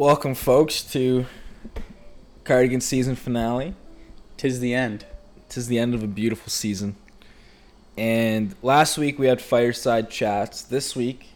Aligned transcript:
Welcome, 0.00 0.34
folks, 0.34 0.82
to 0.94 1.26
Cardigan 2.44 2.80
season 2.80 3.16
finale. 3.16 3.74
Tis 4.38 4.58
the 4.58 4.72
end. 4.72 5.04
Tis 5.50 5.66
the 5.66 5.78
end 5.78 5.94
of 5.94 6.02
a 6.02 6.06
beautiful 6.06 6.48
season. 6.48 6.96
And 7.98 8.54
last 8.62 8.96
week 8.96 9.18
we 9.18 9.26
had 9.26 9.42
fireside 9.42 10.08
chats. 10.10 10.62
This 10.62 10.96
week, 10.96 11.26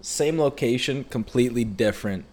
same 0.00 0.40
location, 0.40 1.04
completely 1.04 1.62
different. 1.62 2.24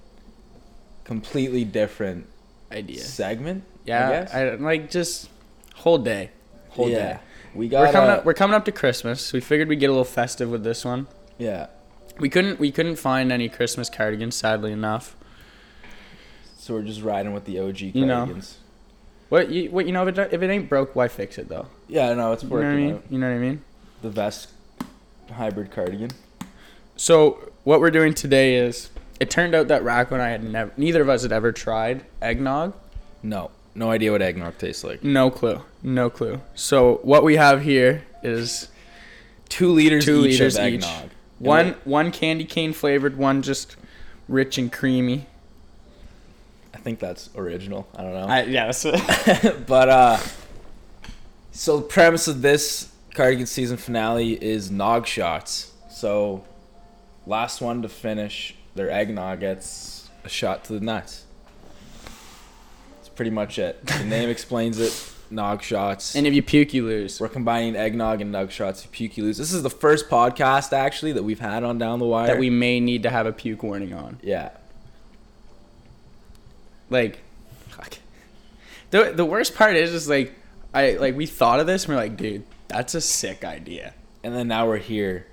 Completely 1.04 1.64
different 1.64 2.26
Idea. 2.72 3.02
segment. 3.02 3.64
I 3.68 3.82
Yeah, 3.86 4.10
guess? 4.10 4.34
I, 4.34 4.56
like 4.56 4.90
just 4.90 5.30
whole 5.76 6.00
day, 6.00 6.32
whole 6.70 6.90
yeah. 6.90 7.14
day. 7.14 7.20
We 7.54 7.68
got 7.70 7.82
We're 7.86 7.92
coming 7.92 8.10
uh, 8.10 8.14
up. 8.14 8.26
We're 8.26 8.34
coming 8.34 8.56
up 8.56 8.66
to 8.66 8.72
Christmas. 8.72 9.32
We 9.32 9.42
figured 9.42 9.68
we'd 9.68 9.80
get 9.80 9.92
a 9.92 9.94
little 9.94 10.04
festive 10.06 10.50
with 10.50 10.64
this 10.64 10.84
one. 10.84 11.06
yeah. 11.38 11.68
We 12.20 12.30
couldn't. 12.30 12.60
We 12.60 12.72
couldn't 12.72 12.96
find 12.96 13.32
any 13.32 13.48
Christmas 13.48 13.92
cardigans, 13.92 14.36
sadly 14.36 14.72
enough. 14.72 15.16
So 16.58 16.74
we're 16.74 16.82
just 16.84 17.02
riding 17.02 17.34
with 17.34 17.46
the 17.46 17.60
OG 17.60 17.80
You 17.82 18.06
know. 18.06 18.18
cardigans. 18.18 18.58
What 19.30 19.50
you 19.50 19.70
what 19.72 19.86
you 19.86 19.92
know 19.92 20.08
if 20.08 20.18
it, 20.18 20.34
if 20.34 20.42
it 20.42 20.50
ain't 20.50 20.70
broke, 20.70 20.96
why 20.96 21.08
fix 21.08 21.38
it 21.38 21.50
though? 21.50 21.68
Yeah, 21.88 22.14
no, 22.14 22.32
it's 22.32 22.44
You 22.44 22.50
know 22.50 22.56
what 22.56 22.64
I 22.66 22.68
working 22.70 22.86
mean? 22.86 22.96
out. 22.96 23.04
You 23.10 23.20
know 23.20 23.30
what 23.30 23.36
I 23.36 23.40
mean? 23.40 23.62
The 24.02 24.10
vest 24.10 24.50
hybrid 25.32 25.72
cardigan. 25.72 26.12
So 26.96 27.52
what 27.64 27.80
we're 27.80 27.92
doing 27.92 28.14
today 28.14 28.56
is 28.56 28.90
it 29.20 29.30
turned 29.30 29.54
out 29.54 29.68
that 29.68 29.84
Racco 29.84 30.16
and 30.16 30.22
I 30.22 30.30
had 30.30 30.44
never 30.44 30.72
neither 30.78 31.02
of 31.02 31.10
us 31.10 31.24
had 31.24 31.32
ever 31.32 31.52
tried 31.52 32.06
eggnog. 32.22 32.74
No, 33.22 33.52
no 33.76 33.92
idea 33.92 34.12
what 34.12 34.22
eggnog 34.22 34.58
tastes 34.58 34.84
like. 34.84 35.04
No 35.04 35.30
clue. 35.30 35.62
No 35.84 36.10
clue. 36.10 36.42
So 36.56 37.00
what 37.04 37.24
we 37.24 37.36
have 37.36 37.62
here 37.64 38.04
is 38.24 38.70
Two 39.50 39.72
liters 39.72 40.06
Two 40.06 40.26
each 40.26 40.40
liters 40.40 40.58
of 40.58 40.66
each. 40.68 40.86
one 41.40 41.76
one 41.84 42.12
candy 42.12 42.46
cane 42.46 42.74
flavored, 42.74 43.18
one 43.18 43.42
just 43.42 43.76
rich 44.28 44.58
and 44.58 44.72
creamy. 44.72 45.26
I 46.88 46.90
think 46.90 47.00
that's 47.00 47.30
original. 47.36 47.86
I 47.98 48.02
don't 48.02 48.14
know. 48.14 48.28
I, 48.28 48.44
yeah, 48.44 48.72
that's 48.72 48.84
but 49.68 49.90
uh 49.90 50.18
so 51.52 51.80
the 51.80 51.84
premise 51.84 52.30
of 52.30 52.42
this 52.42 52.90
cardigan 53.14 53.46
season 53.46 53.76
finale 53.76 54.42
is 54.42 54.72
nog 54.72 55.06
shots. 55.06 55.74
So 55.90 56.46
last 57.26 57.60
one 57.60 57.82
to 57.82 57.90
finish 57.90 58.56
their 58.76 58.90
eggnog 58.90 59.42
gets 59.42 60.10
a 60.24 60.30
shot 60.30 60.64
to 60.66 60.74
the 60.74 60.80
nuts. 60.80 61.26
That's 62.96 63.10
pretty 63.10 63.32
much 63.32 63.60
it. 63.60 63.86
The 63.86 64.06
name 64.06 64.30
explains 64.30 64.80
it. 64.80 65.14
Nog 65.30 65.62
shots. 65.62 66.16
And 66.16 66.26
if 66.26 66.34
you 66.34 66.42
puke, 66.42 66.74
you 66.74 66.86
lose. 66.86 67.20
We're 67.20 67.28
combining 67.28 67.76
eggnog 67.76 68.22
and 68.22 68.34
nug 68.34 68.50
shots. 68.50 68.80
If 68.80 68.86
you 68.86 68.92
puke, 69.10 69.18
you 69.18 69.26
lose. 69.26 69.38
This 69.38 69.52
is 69.52 69.62
the 69.62 69.70
first 69.70 70.08
podcast 70.08 70.72
actually 70.72 71.12
that 71.12 71.24
we've 71.24 71.42
had 71.42 71.66
on 71.66 71.78
Down 71.78 72.00
the 72.00 72.06
Wire. 72.06 72.28
That 72.28 72.40
we 72.40 72.50
may 72.50 72.80
need 72.80 73.04
to 73.04 73.10
have 73.10 73.26
a 73.26 73.34
puke 73.34 73.62
warning 73.62 73.94
on. 73.94 74.20
yeah. 74.24 74.52
Like, 76.90 77.20
fuck. 77.70 77.98
The 78.92 79.12
the 79.16 79.26
worst 79.26 79.56
part 79.56 79.76
is, 79.76 79.94
is 79.94 80.08
like, 80.10 80.34
I 80.74 80.92
like 80.92 81.16
we 81.16 81.26
thought 81.26 81.60
of 81.60 81.68
this 81.68 81.86
and 81.86 81.96
we're 81.96 82.02
like, 82.02 82.18
dude, 82.18 82.44
that's 82.68 82.96
a 82.96 83.02
sick 83.02 83.44
idea. 83.44 83.94
And 84.24 84.36
then 84.36 84.48
now 84.48 84.68
we're 84.68 84.78
here. 84.78 85.28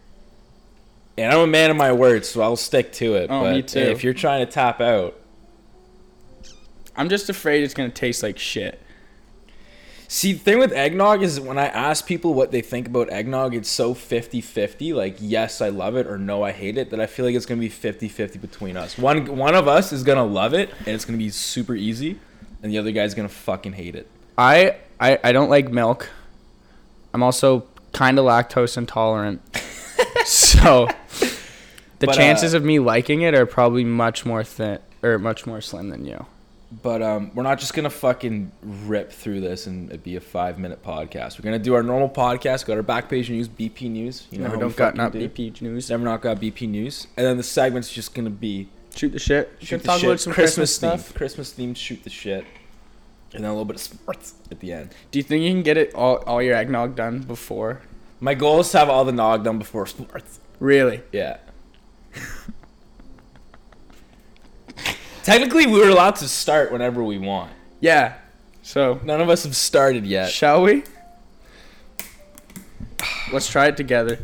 And 1.16 1.32
I'm 1.32 1.40
a 1.40 1.46
man 1.46 1.70
of 1.70 1.76
my 1.76 1.92
words, 1.92 2.28
so 2.28 2.42
I'll 2.42 2.56
stick 2.56 2.92
to 2.94 3.14
it. 3.14 3.30
Oh, 3.30 3.42
but 3.42 3.54
me 3.54 3.62
too. 3.62 3.78
If 3.78 4.02
you're 4.02 4.14
trying 4.14 4.44
to 4.44 4.50
tap 4.50 4.80
out, 4.80 5.20
I'm 6.96 7.08
just 7.08 7.28
afraid 7.28 7.62
it's 7.62 7.74
gonna 7.74 7.90
taste 7.90 8.22
like 8.22 8.38
shit. 8.38 8.80
See, 10.14 10.32
the 10.32 10.38
thing 10.38 10.60
with 10.60 10.70
eggnog 10.70 11.24
is 11.24 11.40
when 11.40 11.58
I 11.58 11.66
ask 11.66 12.06
people 12.06 12.34
what 12.34 12.52
they 12.52 12.60
think 12.60 12.86
about 12.86 13.10
eggnog, 13.12 13.52
it's 13.52 13.68
so 13.68 13.94
50 13.94 14.40
50. 14.40 14.92
Like, 14.92 15.16
yes, 15.18 15.60
I 15.60 15.70
love 15.70 15.96
it, 15.96 16.06
or 16.06 16.18
no, 16.18 16.44
I 16.44 16.52
hate 16.52 16.78
it, 16.78 16.90
that 16.90 17.00
I 17.00 17.06
feel 17.06 17.24
like 17.24 17.34
it's 17.34 17.46
going 17.46 17.58
to 17.58 17.60
be 17.60 17.68
50 17.68 18.06
50 18.06 18.38
between 18.38 18.76
us. 18.76 18.96
One, 18.96 19.36
one 19.36 19.56
of 19.56 19.66
us 19.66 19.92
is 19.92 20.04
going 20.04 20.18
to 20.18 20.22
love 20.22 20.54
it, 20.54 20.70
and 20.78 20.88
it's 20.90 21.04
going 21.04 21.18
to 21.18 21.22
be 21.22 21.30
super 21.30 21.74
easy, 21.74 22.20
and 22.62 22.70
the 22.70 22.78
other 22.78 22.92
guy's 22.92 23.12
going 23.12 23.28
to 23.28 23.34
fucking 23.34 23.72
hate 23.72 23.96
it. 23.96 24.06
I 24.38 24.76
I, 25.00 25.18
I 25.24 25.32
don't 25.32 25.50
like 25.50 25.72
milk. 25.72 26.08
I'm 27.12 27.24
also 27.24 27.66
kind 27.92 28.16
of 28.16 28.24
lactose 28.24 28.76
intolerant. 28.76 29.42
so 30.26 30.86
the 31.98 32.06
But, 32.06 32.10
uh, 32.10 32.12
chances 32.12 32.54
of 32.54 32.62
me 32.62 32.78
liking 32.78 33.22
it 33.22 33.34
are 33.34 33.46
probably 33.46 33.82
much 33.82 34.24
more 34.24 34.44
thin 34.44 34.78
or 35.02 35.18
much 35.18 35.44
more 35.44 35.60
slim 35.60 35.88
than 35.88 36.04
you. 36.04 36.26
But 36.82 37.02
um, 37.02 37.30
we're 37.34 37.42
not 37.42 37.58
just 37.58 37.74
going 37.74 37.84
to 37.84 37.90
fucking 37.90 38.50
rip 38.62 39.12
through 39.12 39.40
this 39.40 39.66
and 39.66 39.92
it 39.92 40.02
be 40.02 40.16
a 40.16 40.20
five 40.20 40.58
minute 40.58 40.82
podcast. 40.82 41.38
We're 41.38 41.44
going 41.44 41.58
to 41.58 41.62
do 41.62 41.74
our 41.74 41.82
normal 41.82 42.08
podcast, 42.08 42.66
got 42.66 42.76
our 42.76 42.82
back 42.82 43.08
page 43.08 43.30
news, 43.30 43.48
BP 43.48 43.90
News. 43.90 44.26
You 44.30 44.38
know, 44.38 44.44
Never 44.44 44.56
don't 44.56 44.76
got 44.76 44.96
not 44.96 45.12
do. 45.12 45.28
BP 45.28 45.60
news. 45.60 45.90
Never 45.90 46.04
not 46.04 46.22
got 46.22 46.40
BP 46.40 46.68
News. 46.68 47.06
And 47.16 47.26
then 47.26 47.36
the 47.36 47.42
segment's 47.42 47.92
just 47.92 48.14
going 48.14 48.24
to 48.24 48.30
be 48.30 48.68
Shoot 48.96 49.12
the 49.12 49.18
shit. 49.18 49.52
Shoot 49.60 49.82
the 49.82 49.88
talk 49.88 50.00
shit, 50.00 50.08
about 50.08 50.20
some 50.20 50.32
Christmas, 50.32 50.72
themed, 50.72 50.74
stuff. 50.74 51.14
Christmas 51.14 51.52
themed 51.52 51.76
shoot 51.76 52.02
the 52.04 52.10
shit. 52.10 52.44
And 53.32 53.42
then 53.42 53.50
a 53.50 53.52
little 53.52 53.64
bit 53.64 53.76
of 53.76 53.82
sports 53.82 54.34
at 54.50 54.60
the 54.60 54.72
end. 54.72 54.94
Do 55.10 55.18
you 55.18 55.24
think 55.24 55.42
you 55.42 55.50
can 55.50 55.62
get 55.62 55.76
it 55.76 55.92
all 55.94 56.18
all 56.18 56.40
your 56.40 56.54
eggnog 56.54 56.94
done 56.94 57.20
before? 57.20 57.82
My 58.20 58.34
goal 58.34 58.60
is 58.60 58.70
to 58.70 58.78
have 58.78 58.88
all 58.88 59.04
the 59.04 59.12
nog 59.12 59.42
done 59.42 59.58
before 59.58 59.86
sports. 59.86 60.38
Really? 60.60 61.02
Yeah. 61.12 61.38
Technically, 65.24 65.66
we 65.66 65.78
were 65.80 65.88
allowed 65.88 66.16
to 66.16 66.28
start 66.28 66.70
whenever 66.70 67.02
we 67.02 67.18
want. 67.18 67.50
Yeah. 67.80 68.14
So 68.62 69.00
None 69.04 69.20
of 69.20 69.28
us 69.30 69.44
have 69.44 69.56
started 69.56 70.04
yet. 70.06 70.30
shall 70.30 70.62
we? 70.62 70.84
Let's 73.32 73.48
try 73.50 73.66
it 73.66 73.76
together. 73.76 74.18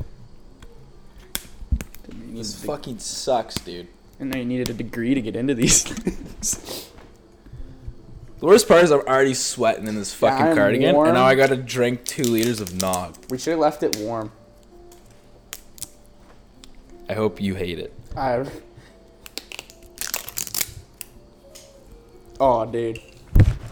This 2.32 2.62
fucking 2.64 2.98
sucks, 2.98 3.54
dude. 3.56 3.88
I 4.20 4.24
know 4.24 4.38
you 4.38 4.44
needed 4.44 4.68
a 4.70 4.74
degree 4.74 5.14
to 5.14 5.20
get 5.22 5.36
into 5.36 5.54
these 5.54 5.82
things. 5.84 6.90
The 8.38 8.46
worst 8.46 8.68
part 8.68 8.84
is 8.84 8.90
I'm 8.90 9.00
already 9.00 9.34
sweating 9.34 9.86
in 9.86 9.94
this 9.94 10.14
fucking 10.14 10.48
I'm 10.48 10.56
cardigan, 10.56 10.94
warm. 10.94 11.08
and 11.08 11.14
now 11.16 11.24
I 11.24 11.34
gotta 11.34 11.56
drink 11.56 12.04
two 12.04 12.22
liters 12.24 12.60
of 12.60 12.74
nog. 12.80 13.16
we 13.30 13.36
should 13.38 13.50
have 13.52 13.58
left 13.60 13.82
it 13.82 13.96
warm. 13.96 14.32
I 17.08 17.14
hope 17.14 17.40
you 17.40 17.54
hate 17.54 17.78
it. 17.78 17.92
I. 18.16 18.46
Oh, 22.40 22.64
dude. 22.64 23.00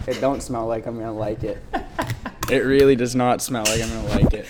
It 0.06 0.20
don't 0.20 0.42
smell 0.42 0.66
like 0.66 0.86
I'm 0.86 0.98
gonna 0.98 1.12
like 1.12 1.42
it. 1.42 1.58
it 2.50 2.58
really 2.58 2.96
does 2.96 3.14
not 3.14 3.40
smell 3.40 3.64
like 3.64 3.80
I'm 3.80 3.88
gonna 3.88 4.08
like 4.08 4.34
it. 4.34 4.46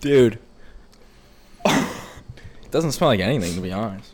Dude. 0.00 0.38
it 1.64 2.70
doesn't 2.70 2.92
smell 2.92 3.08
like 3.08 3.20
anything, 3.20 3.54
to 3.54 3.60
be 3.60 3.72
honest. 3.72 4.12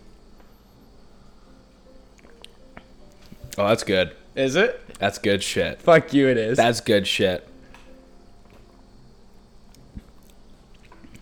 Oh, 3.58 3.68
that's 3.68 3.84
good. 3.84 4.16
Is 4.34 4.56
it? 4.56 4.80
That's 4.98 5.18
good 5.18 5.42
shit. 5.42 5.80
Fuck 5.82 6.12
you, 6.12 6.28
it 6.28 6.36
is. 6.36 6.56
That's 6.56 6.80
good 6.80 7.06
shit. 7.06 7.48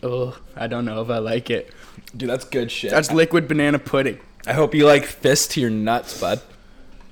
Oh, 0.03 0.39
I 0.57 0.67
don't 0.67 0.85
know 0.85 1.01
if 1.01 1.11
I 1.11 1.19
like 1.19 1.49
it. 1.51 1.73
Dude, 2.17 2.29
that's 2.29 2.45
good 2.45 2.71
shit. 2.71 2.91
That's 2.91 3.11
liquid 3.13 3.49
banana 3.49 3.79
pudding. 3.79 4.19
I 4.47 4.53
hope 4.55 4.75
you 4.75 4.87
like 4.87 5.05
fist 5.05 5.53
to 5.53 5.61
your 5.61 5.71
nuts, 5.71 6.21
bud. 6.21 6.41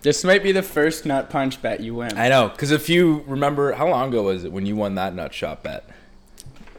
This 0.02 0.24
might 0.24 0.42
be 0.42 0.52
the 0.52 0.62
first 0.62 1.04
nut 1.04 1.28
punch 1.28 1.60
bet 1.60 1.80
you 1.80 1.94
win. 1.94 2.16
I 2.16 2.28
know, 2.28 2.48
because 2.48 2.70
if 2.70 2.88
you 2.88 3.22
remember, 3.26 3.72
how 3.72 3.88
long 3.88 4.08
ago 4.08 4.22
was 4.24 4.44
it 4.44 4.52
when 4.52 4.64
you 4.64 4.74
won 4.74 4.94
that 4.94 5.14
nut 5.14 5.34
shot 5.34 5.62
bet? 5.62 5.88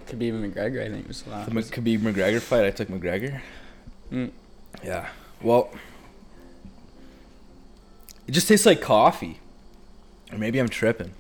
Khabib 0.07 0.33
McGregor, 0.33 0.83
I 0.85 0.89
think 0.89 1.05
it 1.05 1.07
was 1.07 1.21
the 1.21 1.29
last. 1.29 1.49
The 1.49 1.81
Khabib 1.81 1.99
McGregor 1.99 2.41
fight, 2.41 2.65
I 2.65 2.71
took 2.71 2.87
McGregor. 2.89 3.41
Mm. 4.11 4.31
Yeah. 4.83 5.07
Well, 5.41 5.71
it 8.27 8.31
just 8.31 8.47
tastes 8.47 8.65
like 8.65 8.81
coffee. 8.81 9.39
Or 10.31 10.37
maybe 10.37 10.59
I'm 10.59 10.69
tripping. 10.69 11.11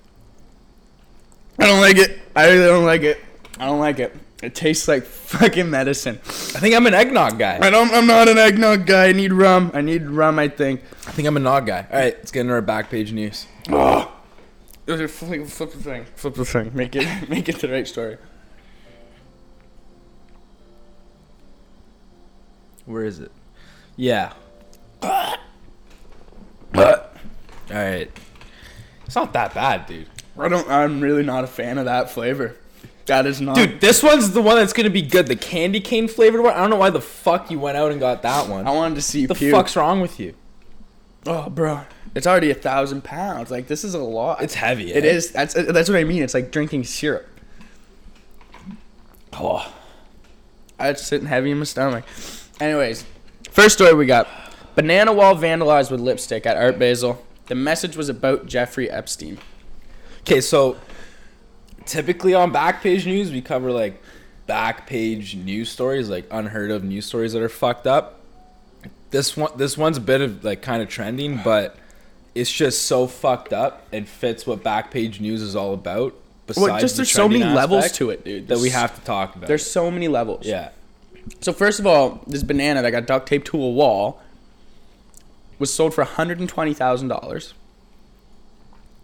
I 1.59 1.67
don't 1.67 1.81
like 1.81 1.97
it. 1.97 2.19
I 2.35 2.49
really 2.49 2.65
don't 2.65 2.85
like 2.85 3.01
it. 3.03 3.19
I 3.59 3.65
don't 3.65 3.79
like 3.79 3.99
it. 3.99 4.15
It 4.41 4.55
tastes 4.55 4.87
like 4.87 5.03
fucking 5.31 5.69
medicine. 5.69 6.15
I 6.25 6.59
think 6.59 6.75
I'm 6.75 6.87
an 6.87 6.93
eggnog 6.93 7.37
guy. 7.37 7.59
I 7.61 7.69
don't. 7.69 7.91
I'm 7.91 8.07
not 8.07 8.27
an 8.27 8.37
eggnog 8.37 8.85
guy. 8.85 9.07
I 9.07 9.11
need 9.11 9.33
rum. 9.33 9.71
I 9.73 9.81
need 9.81 10.07
rum. 10.07 10.39
I 10.39 10.47
think. 10.47 10.81
I 11.07 11.11
think 11.11 11.27
I'm 11.27 11.37
a 11.37 11.39
nog 11.39 11.67
guy. 11.67 11.85
All 11.91 11.99
right, 11.99 12.15
let's 12.17 12.31
get 12.31 12.41
into 12.41 12.53
our 12.53 12.61
back 12.61 12.89
page 12.89 13.13
news. 13.13 13.47
Ah. 13.69 14.11
Oh. 14.87 15.07
Flip, 15.07 15.47
flip 15.47 15.71
the 15.71 15.77
thing. 15.77 16.05
Flip 16.15 16.33
the 16.33 16.45
thing. 16.45 16.71
Make 16.73 16.95
it. 16.95 17.07
Make 17.29 17.47
it 17.47 17.59
the 17.59 17.69
right 17.69 17.87
story. 17.87 18.17
Where 22.85 23.05
is 23.05 23.19
it? 23.19 23.31
Yeah. 23.95 24.33
All 25.03 25.37
right. 27.69 28.09
It's 29.05 29.15
not 29.15 29.33
that 29.33 29.53
bad, 29.53 29.85
dude. 29.85 30.07
I 30.37 30.49
don't. 30.49 30.67
I'm 30.69 30.99
really 30.99 31.23
not 31.23 31.43
a 31.43 31.47
fan 31.47 31.77
of 31.77 31.85
that 31.85 32.09
flavor. 32.09 32.55
That 33.11 33.25
is 33.25 33.41
not. 33.41 33.57
Dude, 33.57 33.81
this 33.81 34.01
one's 34.01 34.31
the 34.31 34.41
one 34.41 34.55
that's 34.55 34.71
gonna 34.71 34.89
be 34.89 35.01
good. 35.01 35.27
The 35.27 35.35
candy 35.35 35.81
cane 35.81 36.07
flavored 36.07 36.43
one. 36.43 36.53
I 36.53 36.61
don't 36.61 36.69
know 36.69 36.77
why 36.77 36.91
the 36.91 37.01
fuck 37.01 37.51
you 37.51 37.59
went 37.59 37.75
out 37.75 37.91
and 37.91 37.99
got 37.99 38.21
that 38.21 38.47
one. 38.47 38.65
I 38.65 38.71
wanted 38.71 38.95
to 38.95 39.01
see 39.01 39.25
the 39.25 39.35
puke. 39.35 39.51
fuck's 39.51 39.75
wrong 39.75 39.99
with 39.99 40.17
you? 40.17 40.33
Oh, 41.25 41.49
bro. 41.49 41.81
It's 42.15 42.25
already 42.25 42.51
a 42.51 42.53
thousand 42.55 43.03
pounds. 43.03 43.51
Like 43.51 43.67
this 43.67 43.83
is 43.83 43.95
a 43.95 43.99
lot. 43.99 44.41
It's 44.41 44.53
heavy. 44.53 44.93
It 44.93 45.03
eh? 45.03 45.09
is. 45.09 45.31
That's 45.33 45.53
that's 45.55 45.89
what 45.89 45.97
I 45.97 46.05
mean. 46.05 46.23
It's 46.23 46.33
like 46.33 46.51
drinking 46.51 46.85
syrup. 46.85 47.27
Oh. 49.33 49.73
It's 50.79 51.05
sitting 51.05 51.27
heavy 51.27 51.51
in 51.51 51.57
my 51.57 51.65
stomach. 51.65 52.05
Anyways, 52.61 53.03
first 53.49 53.75
story 53.75 53.93
we 53.93 54.05
got. 54.05 54.29
Banana 54.75 55.11
wall 55.11 55.35
vandalized 55.35 55.91
with 55.91 55.99
lipstick 55.99 56.45
at 56.45 56.55
Art 56.55 56.79
Basel. 56.79 57.21
The 57.47 57.55
message 57.55 57.97
was 57.97 58.07
about 58.07 58.45
Jeffrey 58.45 58.89
Epstein. 58.89 59.37
Okay, 60.21 60.39
so 60.39 60.77
typically 61.91 62.33
on 62.33 62.53
Backpage 62.53 63.05
News, 63.05 63.31
we 63.31 63.41
cover 63.41 63.71
like 63.71 64.01
backpage 64.47 65.35
news 65.35 65.69
stories, 65.69 66.09
like 66.09 66.25
unheard 66.31 66.71
of 66.71 66.83
news 66.83 67.05
stories 67.05 67.33
that 67.33 67.41
are 67.41 67.49
fucked 67.49 67.85
up. 67.85 68.21
This 69.11 69.35
one, 69.35 69.51
this 69.57 69.77
one's 69.77 69.97
a 69.97 70.01
bit 70.01 70.21
of 70.21 70.43
like 70.43 70.61
kind 70.61 70.81
of 70.81 70.87
trending, 70.87 71.41
but 71.43 71.75
it's 72.33 72.51
just 72.51 72.83
so 72.85 73.07
fucked 73.07 73.51
up 73.51 73.85
and 73.91 74.07
fits 74.07 74.47
what 74.47 74.63
Backpage 74.63 75.19
News 75.19 75.41
is 75.41 75.55
all 75.55 75.73
about. 75.73 76.15
Besides 76.47 76.65
Well, 76.65 76.79
just 76.79 76.95
the 76.95 76.99
there's 76.99 77.11
so 77.11 77.27
many 77.27 77.43
levels 77.43 77.91
to 77.93 78.09
it, 78.09 78.23
dude. 78.23 78.47
that 78.47 78.59
we 78.59 78.69
have 78.69 78.95
to 78.95 79.01
talk 79.01 79.35
about. 79.35 79.47
There's 79.47 79.65
so 79.69 79.91
many 79.91 80.07
levels. 80.07 80.45
yeah, 80.45 80.69
So 81.41 81.51
first 81.51 81.79
of 81.79 81.85
all, 81.85 82.23
this 82.25 82.41
banana 82.41 82.81
that 82.81 82.91
got 82.91 83.05
duct 83.05 83.27
taped 83.27 83.47
to 83.47 83.61
a 83.61 83.69
wall 83.69 84.21
was 85.59 85.73
sold 85.73 85.93
for 85.93 86.03
$120,000. 86.05 87.53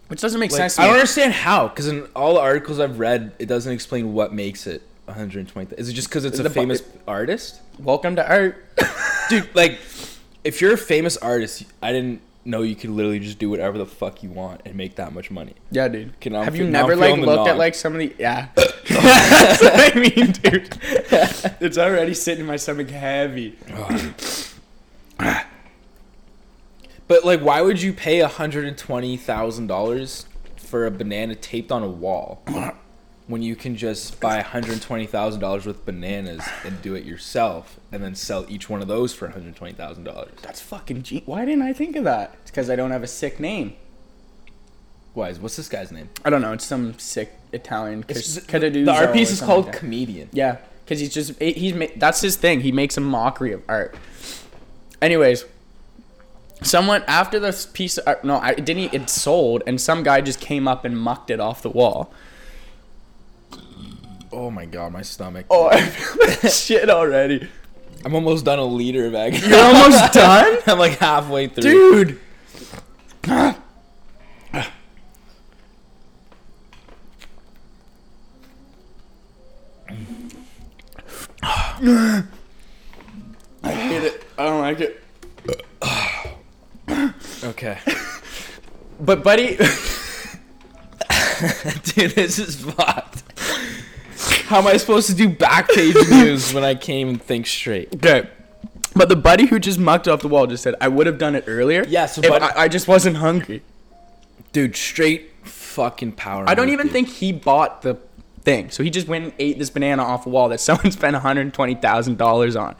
Which 0.08 0.20
doesn't 0.20 0.40
make 0.40 0.50
like, 0.50 0.58
sense 0.58 0.76
to 0.76 0.82
I 0.82 0.86
don't 0.86 0.94
understand 0.94 1.32
how, 1.34 1.68
because 1.68 1.86
in 1.86 2.06
all 2.16 2.34
the 2.34 2.40
articles 2.40 2.80
I've 2.80 2.98
read, 2.98 3.32
it 3.38 3.46
doesn't 3.46 3.72
explain 3.72 4.14
what 4.14 4.32
makes 4.32 4.66
it 4.66 4.82
120. 5.04 5.74
Is 5.76 5.88
it 5.88 5.92
just 5.92 6.08
because 6.08 6.24
it's 6.24 6.38
The 6.38 6.46
a 6.46 6.48
bu- 6.48 6.54
famous 6.54 6.82
artist? 7.06 7.60
Welcome 7.78 8.16
to 8.16 8.28
art. 8.28 8.64
dude 9.28 9.54
like 9.54 9.78
if 10.44 10.60
you're 10.62 10.72
a 10.72 10.78
famous 10.78 11.18
artist 11.18 11.64
i 11.82 11.92
didn't 11.92 12.22
know 12.46 12.62
you 12.62 12.74
could 12.74 12.88
literally 12.88 13.18
just 13.18 13.38
do 13.38 13.50
whatever 13.50 13.76
the 13.76 13.84
fuck 13.84 14.22
you 14.22 14.30
want 14.30 14.62
and 14.64 14.74
make 14.74 14.94
that 14.94 15.12
much 15.12 15.30
money 15.30 15.52
Yeah, 15.70 15.88
dude. 15.88 16.14
Okay, 16.14 16.30
now 16.30 16.38
I'm 16.38 16.44
Have 16.46 16.54
fe- 16.54 16.60
you 16.60 16.70
now 16.70 16.84
I'm 16.84 16.88
never 16.88 16.96
like 16.96 17.18
looked 17.20 17.46
at 17.48 17.58
like 17.58 17.74
some 17.74 17.92
of 17.92 17.98
the 17.98 18.14
yeah? 18.18 18.48
That's 18.56 19.60
what 19.62 19.96
I 19.96 20.00
mean, 20.00 20.32
dude. 20.32 20.78
It's 21.60 21.76
already 21.76 22.14
sitting 22.14 22.40
in 22.40 22.46
my 22.46 22.56
stomach 22.56 22.88
heavy. 22.88 23.58
Oh, 23.74 24.14
but 27.08 27.24
like 27.24 27.40
why 27.40 27.60
would 27.62 27.80
you 27.82 27.92
pay 27.92 28.18
$120000 28.20 30.24
for 30.56 30.86
a 30.86 30.90
banana 30.90 31.34
taped 31.34 31.72
on 31.72 31.82
a 31.82 31.88
wall 31.88 32.42
when 33.26 33.42
you 33.42 33.56
can 33.56 33.76
just 33.76 34.20
buy 34.20 34.40
$120000 34.42 35.42
worth 35.42 35.66
of 35.66 35.84
bananas 35.84 36.42
and 36.64 36.80
do 36.82 36.94
it 36.94 37.04
yourself 37.04 37.78
and 37.92 38.02
then 38.02 38.14
sell 38.14 38.44
each 38.48 38.68
one 38.70 38.80
of 38.82 38.88
those 38.88 39.14
for 39.14 39.28
$120000 39.28 40.28
That's 40.42 40.60
fucking 40.60 41.02
G. 41.02 41.22
Why 41.26 41.44
didn't 41.44 41.62
I 41.62 41.72
think 41.72 41.96
of 41.96 42.04
that? 42.04 42.34
It's 42.42 42.50
because 42.50 42.70
I 42.70 42.76
don't 42.76 42.90
have 42.90 43.02
a 43.02 43.06
sick 43.08 43.38
name. 43.40 43.76
why 45.14 45.32
what's 45.34 45.56
this 45.56 45.68
guy's 45.68 45.90
name 45.92 46.08
I 46.24 46.30
don't 46.30 46.42
know. 46.42 46.52
It's 46.52 46.64
some 46.64 46.98
sick 46.98 47.32
Italian. 47.52 48.04
It's- 48.08 48.38
Cus- 48.46 48.60
the 48.60 48.90
art 48.90 49.12
piece 49.12 49.30
is 49.30 49.40
called 49.40 49.66
like 49.66 49.76
comedian 49.76 50.28
Yeah, 50.32 50.58
because 50.84 51.00
he's 51.00 51.12
just 51.12 51.40
he's 51.40 51.74
that's 51.96 52.20
his 52.20 52.36
thing. 52.36 52.60
He 52.60 52.72
makes 52.72 52.96
a 52.96 53.00
mockery 53.00 53.52
of 53.52 53.62
art. 53.68 53.96
Anyways, 55.00 55.44
someone 56.62 57.02
after 57.06 57.38
this 57.38 57.66
piece 57.66 57.98
of 57.98 58.22
no, 58.24 58.36
I 58.36 58.50
it 58.50 58.64
didn't. 58.64 58.92
It 58.94 59.08
sold, 59.10 59.62
and 59.66 59.80
some 59.80 60.02
guy 60.02 60.20
just 60.20 60.40
came 60.40 60.66
up 60.68 60.84
and 60.84 60.98
mucked 60.98 61.30
it 61.30 61.40
off 61.40 61.62
the 61.62 61.70
wall. 61.70 62.12
oh 64.32 64.50
my 64.50 64.66
god 64.66 64.92
my 64.92 65.02
stomach 65.02 65.46
Oh, 65.50 65.68
I 65.68 65.80
feel 65.80 66.50
shit 66.50 66.90
already, 66.90 67.48
i'm 68.04 68.14
almost 68.14 68.44
done 68.44 68.58
a 68.58 68.64
liter 68.64 69.06
of 69.06 69.14
egg 69.14 69.40
You're 69.42 69.58
almost 69.58 70.12
done? 70.24 70.58
i'm 70.66 70.78
like 70.78 70.98
halfway 70.98 71.48
through 71.48 71.62
dude. 71.62 72.20
I 83.62 83.70
hate 83.72 84.02
it. 84.04 84.24
I 84.36 84.44
don't 84.44 84.60
like 84.60 84.80
it. 84.80 85.02
okay 87.44 87.78
But 89.00 89.22
buddy, 89.22 89.56
Dude, 91.84 92.10
this 92.12 92.38
is 92.40 92.56
fucked. 92.64 93.22
How 94.46 94.58
am 94.58 94.66
I 94.66 94.76
supposed 94.76 95.08
to 95.08 95.14
do 95.14 95.28
backpage 95.30 96.10
news 96.24 96.52
when 96.52 96.64
I 96.64 96.74
can't 96.74 96.98
even 97.08 97.18
think 97.18 97.46
straight? 97.46 97.94
okay. 97.94 98.28
But 98.96 99.08
the 99.08 99.14
buddy 99.16 99.46
who 99.46 99.60
just 99.60 99.78
mucked 99.78 100.08
off 100.08 100.20
the 100.22 100.28
wall 100.28 100.46
just 100.48 100.64
said, 100.64 100.74
"I 100.80 100.88
would 100.88 101.06
have 101.06 101.18
done 101.18 101.36
it 101.36 101.44
earlier." 101.46 101.84
Yeah, 101.86 102.06
so 102.06 102.20
if 102.22 102.28
buddy- 102.28 102.44
I, 102.44 102.64
I 102.64 102.68
just 102.68 102.88
wasn't 102.88 103.18
hungry. 103.18 103.62
Dude, 104.52 104.74
straight 104.74 105.30
fucking 105.44 106.12
power. 106.12 106.44
I 106.48 106.54
don't 106.54 106.66
move, 106.66 106.72
even 106.72 106.86
dude. 106.86 106.92
think 106.94 107.08
he 107.08 107.30
bought 107.32 107.82
the 107.82 107.94
thing. 108.42 108.70
So 108.70 108.82
he 108.82 108.90
just 108.90 109.06
went 109.06 109.24
and 109.24 109.32
ate 109.38 109.58
this 109.60 109.70
banana 109.70 110.02
off 110.02 110.26
a 110.26 110.30
wall 110.30 110.48
that 110.48 110.58
someone 110.68 110.90
spent 110.90 111.14
$120,000 111.14 112.60
on. 112.60 112.74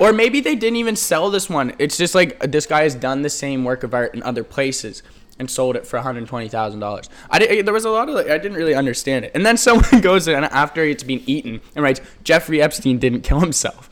Or 0.00 0.14
maybe 0.14 0.40
they 0.40 0.56
didn't 0.56 0.76
even 0.76 0.96
sell 0.96 1.30
this 1.30 1.50
one. 1.50 1.74
It's 1.78 1.98
just 1.98 2.14
like 2.14 2.40
this 2.40 2.64
guy 2.64 2.82
has 2.82 2.94
done 2.94 3.20
the 3.20 3.30
same 3.30 3.64
work 3.64 3.82
of 3.82 3.92
art 3.92 4.14
in 4.14 4.22
other 4.22 4.42
places 4.42 5.02
and 5.38 5.50
sold 5.50 5.76
it 5.76 5.86
for 5.86 5.98
$120,000. 5.98 7.08
I 7.30 7.38
did, 7.38 7.66
there 7.66 7.74
was 7.74 7.84
a 7.84 7.90
lot 7.90 8.08
of 8.08 8.14
like, 8.14 8.30
I 8.30 8.38
didn't 8.38 8.56
really 8.56 8.74
understand 8.74 9.26
it. 9.26 9.32
And 9.34 9.44
then 9.44 9.56
someone 9.58 10.00
goes 10.00 10.26
in 10.26 10.42
after 10.44 10.82
it's 10.82 11.02
been 11.02 11.22
eaten 11.26 11.60
and 11.76 11.84
writes 11.84 12.00
Jeffrey 12.24 12.62
Epstein 12.62 12.98
didn't 12.98 13.20
kill 13.20 13.40
himself. 13.40 13.88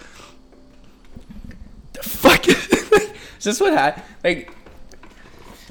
The 1.93 2.03
fuck 2.03 2.49
is, 2.49 2.57
is 3.39 3.45
this 3.45 3.61
what 3.61 3.75
happened? 3.75 4.07
Like 4.25 4.55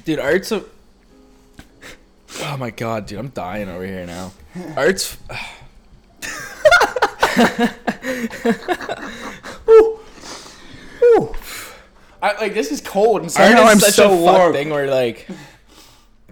Dude, 0.04 0.20
art's 0.20 0.52
a. 0.52 0.64
Oh 2.40 2.56
my 2.56 2.70
god, 2.70 3.04
dude, 3.04 3.18
I'm 3.18 3.28
dying 3.28 3.68
over 3.68 3.84
here 3.84 4.06
now. 4.06 4.32
Art's. 4.74 5.18
I, 12.22 12.32
like 12.40 12.54
this 12.54 12.70
is 12.72 12.80
cold 12.80 13.16
and 13.22 13.26
Art 13.26 13.32
somehow 13.32 13.64
is 13.64 13.70
I'm 13.72 13.80
such 13.80 13.94
so 13.94 14.12
a 14.12 14.16
warm. 14.16 14.52
thing 14.52 14.70
where 14.70 14.90
like. 14.90 15.26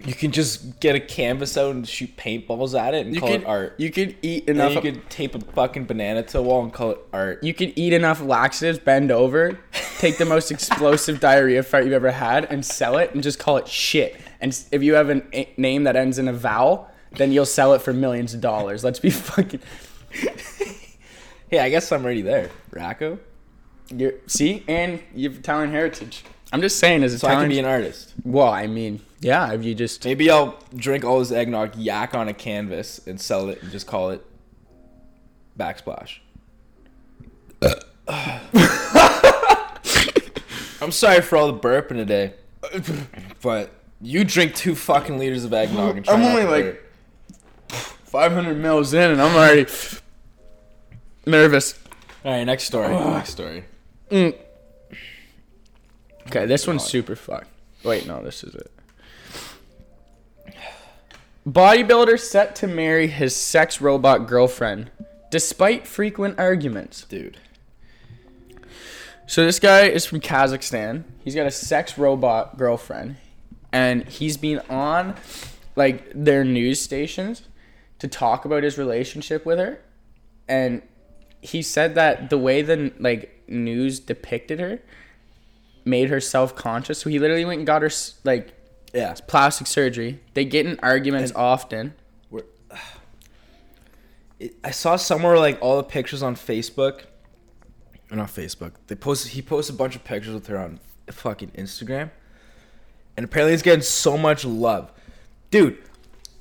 You 0.05 0.13
can 0.13 0.31
just 0.31 0.79
get 0.79 0.95
a 0.95 0.99
canvas 0.99 1.57
out 1.57 1.73
and 1.75 1.85
shoot 1.85 2.15
paintballs 2.15 2.79
at 2.79 2.93
it 2.93 3.07
and 3.07 3.15
You 3.15 3.19
call 3.19 3.29
could 3.31 3.41
it 3.41 3.47
art. 3.47 3.75
You 3.79 3.89
could 3.91 4.15
eat 4.21 4.47
enough. 4.47 4.73
then 4.75 4.83
you 4.85 4.91
could 4.93 5.09
tape 5.09 5.33
a 5.33 5.39
fucking 5.39 5.85
banana 5.85 6.21
to 6.21 6.37
a 6.37 6.41
wall 6.43 6.61
and 6.63 6.71
call 6.71 6.91
it 6.91 6.99
art. 7.11 7.43
you 7.43 7.51
could 7.53 7.73
eat 7.75 7.93
enough 7.93 8.21
laxatives, 8.21 8.77
bend 8.77 9.11
over, 9.11 9.59
take 9.97 10.19
the 10.19 10.23
most 10.25 10.51
explosive 10.55 11.19
diarrhea 11.19 11.63
fart 11.63 11.83
you've 11.83 11.93
ever 11.93 12.11
had, 12.11 12.45
and 12.45 12.63
sell 12.63 12.97
it, 12.99 13.11
and 13.15 13.23
just 13.23 13.39
call 13.39 13.57
it 13.57 13.67
shit. 13.67 14.15
And 14.39 14.57
if 14.71 14.83
you 14.83 14.93
have 14.93 15.09
a 15.09 15.23
a 15.33 15.51
name 15.57 15.83
that 15.85 15.95
ends 15.95 16.19
in 16.19 16.27
a 16.27 16.33
vowel, 16.33 16.89
then 17.13 17.31
you'll 17.31 17.45
sell 17.47 17.73
it 17.73 17.81
for 17.81 17.91
millions 17.91 18.35
of 18.35 18.39
dollars. 18.39 18.83
Let's 18.83 18.99
be 18.99 19.09
fucking. 19.09 19.61
Hey, 21.49 21.59
I 21.59 21.69
guess 21.69 21.91
I'm 21.93 22.03
already 22.03 22.21
there. 22.23 22.49
Racco? 22.71 23.19
You're, 23.95 24.13
see, 24.27 24.63
and 24.67 25.01
you 25.15 25.29
have 25.29 25.39
Italian 25.39 25.71
heritage. 25.71 26.23
I'm 26.51 26.61
just 26.61 26.79
saying, 26.79 27.03
as 27.03 27.17
So 27.19 27.27
I 27.27 27.31
can 27.31 27.39
Italian. 27.39 27.49
be 27.49 27.59
an 27.59 27.65
artist. 27.65 28.13
well, 28.23 28.47
I 28.49 28.67
mean, 28.67 29.01
yeah. 29.19 29.51
If 29.51 29.63
you 29.63 29.75
just 29.75 30.03
Maybe 30.05 30.29
I'll 30.29 30.57
drink 30.75 31.03
all 31.03 31.19
this 31.19 31.31
eggnog, 31.31 31.75
yak 31.75 32.13
on 32.15 32.27
a 32.27 32.33
canvas, 32.33 32.99
and 33.07 33.19
sell 33.19 33.49
it 33.49 33.61
and 33.61 33.71
just 33.71 33.87
call 33.87 34.11
it 34.11 34.25
backsplash. 35.57 36.19
I'm 40.79 40.91
sorry 40.91 41.21
for 41.21 41.37
all 41.37 41.51
the 41.51 41.57
burping 41.59 41.95
today, 41.95 42.33
but 43.41 43.71
you 43.99 44.23
drink 44.23 44.53
two 44.55 44.75
fucking 44.75 45.17
liters 45.17 45.43
of 45.43 45.51
eggnog 45.53 45.97
and 45.97 46.09
I'm 46.09 46.23
only 46.23 46.43
like- 46.43 46.63
burp. 46.63 46.83
500 48.05 48.57
mils 48.57 48.93
in, 48.93 49.11
and 49.11 49.21
I'm 49.21 49.35
already 49.35 49.65
nervous. 51.25 51.77
All 52.23 52.31
right, 52.31 52.45
next 52.45 52.63
story. 52.63 52.87
next 52.93 53.31
story. 53.31 53.65
Mm. 54.09 54.35
Okay, 56.27 56.45
this 56.45 56.67
one's 56.67 56.83
super 56.83 57.15
fucked. 57.15 57.49
Wait, 57.83 58.05
no, 58.07 58.21
this 58.21 58.43
is 58.43 58.55
it. 58.55 58.71
Bodybuilder 61.47 62.19
set 62.19 62.55
to 62.57 62.67
marry 62.67 63.07
his 63.07 63.33
sex 63.35 63.79
robot 63.79 64.27
girlfriend 64.27 64.91
despite 65.31 65.87
frequent 65.87 66.37
arguments. 66.37 67.05
Dude. 67.05 67.37
So 69.27 69.45
this 69.45 69.59
guy 69.59 69.87
is 69.87 70.05
from 70.05 70.19
Kazakhstan. 70.19 71.03
He's 71.23 71.35
got 71.35 71.47
a 71.47 71.51
sex 71.51 71.97
robot 71.97 72.57
girlfriend 72.57 73.17
and 73.71 74.07
he's 74.07 74.37
been 74.37 74.59
on 74.69 75.15
like 75.75 76.11
their 76.13 76.43
news 76.43 76.81
stations 76.81 77.43
to 77.99 78.07
talk 78.07 78.45
about 78.45 78.63
his 78.63 78.77
relationship 78.77 79.45
with 79.45 79.59
her 79.59 79.79
and 80.47 80.81
he 81.41 81.61
said 81.61 81.95
that 81.95 82.29
the 82.29 82.37
way 82.37 82.61
the 82.61 82.91
like 82.99 83.36
news 83.47 83.99
depicted 83.99 84.59
her 84.59 84.79
made 85.85 86.09
her 86.09 86.19
self-conscious 86.19 86.99
so 86.99 87.09
he 87.09 87.17
literally 87.19 87.45
went 87.45 87.59
and 87.59 87.67
got 87.67 87.81
her 87.81 87.89
like 88.23 88.53
Yeah. 88.93 89.15
plastic 89.27 89.67
surgery 89.67 90.19
they 90.33 90.43
get 90.45 90.65
in 90.65 90.79
arguments 90.83 91.31
often 91.35 91.93
We're, 92.29 92.43
it, 94.39 94.55
I 94.63 94.71
saw 94.71 94.95
somewhere 94.97 95.37
like 95.39 95.57
all 95.61 95.77
the 95.77 95.83
pictures 95.83 96.21
on 96.21 96.35
Facebook. 96.35 97.01
Or 98.11 98.17
not 98.17 98.29
Facebook. 98.29 98.73
They 98.87 98.95
posted. 98.95 99.31
He 99.33 99.41
posted 99.41 99.75
a 99.75 99.77
bunch 99.77 99.95
of 99.95 100.03
pictures 100.03 100.33
with 100.33 100.47
her 100.47 100.57
on 100.57 100.79
fucking 101.11 101.51
Instagram, 101.57 102.09
and 103.17 103.25
apparently 103.25 103.53
it's 103.53 103.63
getting 103.63 103.81
so 103.81 104.17
much 104.17 104.45
love, 104.45 104.91
dude. 105.51 105.77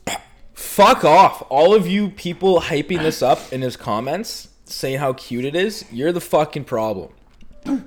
Fuck 0.55 1.05
off, 1.05 1.43
all 1.49 1.75
of 1.75 1.89
you 1.89 2.11
people 2.11 2.61
hyping 2.61 3.01
this 3.03 3.21
up 3.23 3.53
in 3.53 3.63
his 3.63 3.77
comments, 3.77 4.49
saying 4.67 4.99
how 4.99 5.13
cute 5.15 5.45
it 5.45 5.57
is. 5.57 5.85
You're 5.91 6.13
the 6.13 6.21
fucking 6.21 6.65
problem. 6.65 7.13
dude, 7.65 7.81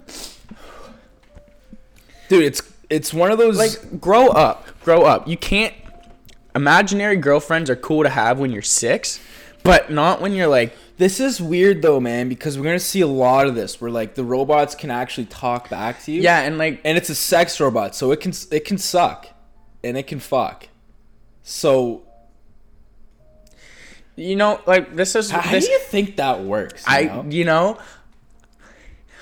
it's 2.31 2.61
it's 2.89 3.13
one 3.13 3.31
of 3.31 3.37
those 3.37 3.57
like 3.57 4.01
grow 4.01 4.27
up, 4.27 4.67
grow 4.83 5.03
up. 5.03 5.27
You 5.27 5.37
can't. 5.37 5.73
Imaginary 6.55 7.15
girlfriends 7.15 7.69
are 7.69 7.75
cool 7.75 8.03
to 8.03 8.09
have 8.09 8.39
when 8.39 8.51
you're 8.51 8.63
six, 8.63 9.19
but 9.63 9.91
not 9.91 10.19
when 10.19 10.33
you're 10.33 10.47
like 10.47 10.75
This 10.97 11.19
is 11.19 11.39
weird 11.39 11.81
though, 11.81 11.99
man, 11.99 12.27
because 12.27 12.57
we're 12.57 12.65
gonna 12.65 12.79
see 12.79 13.01
a 13.01 13.07
lot 13.07 13.47
of 13.47 13.55
this 13.55 13.79
where 13.79 13.91
like 13.91 14.15
the 14.15 14.23
robots 14.23 14.75
can 14.75 14.89
actually 14.89 15.25
talk 15.25 15.69
back 15.69 16.03
to 16.03 16.11
you. 16.11 16.21
yeah, 16.21 16.41
and 16.41 16.57
like 16.57 16.81
and 16.83 16.97
it's 16.97 17.09
a 17.09 17.15
sex 17.15 17.59
robot, 17.59 17.95
so 17.95 18.11
it 18.11 18.19
can 18.19 18.33
it 18.51 18.65
can 18.65 18.77
suck, 18.77 19.27
and 19.83 19.97
it 19.97 20.07
can 20.07 20.19
fuck. 20.19 20.67
So 21.43 22.03
you 24.19 24.35
know, 24.35 24.61
like 24.67 24.95
this 24.95 25.15
is 25.15 25.31
how, 25.31 25.49
this. 25.51 25.65
do 25.65 25.71
you 25.71 25.79
think 25.79 26.17
that 26.17 26.41
works? 26.43 26.85
you 26.87 26.93
I 26.93 27.03
know? 27.03 27.25
you 27.29 27.45
know 27.45 27.77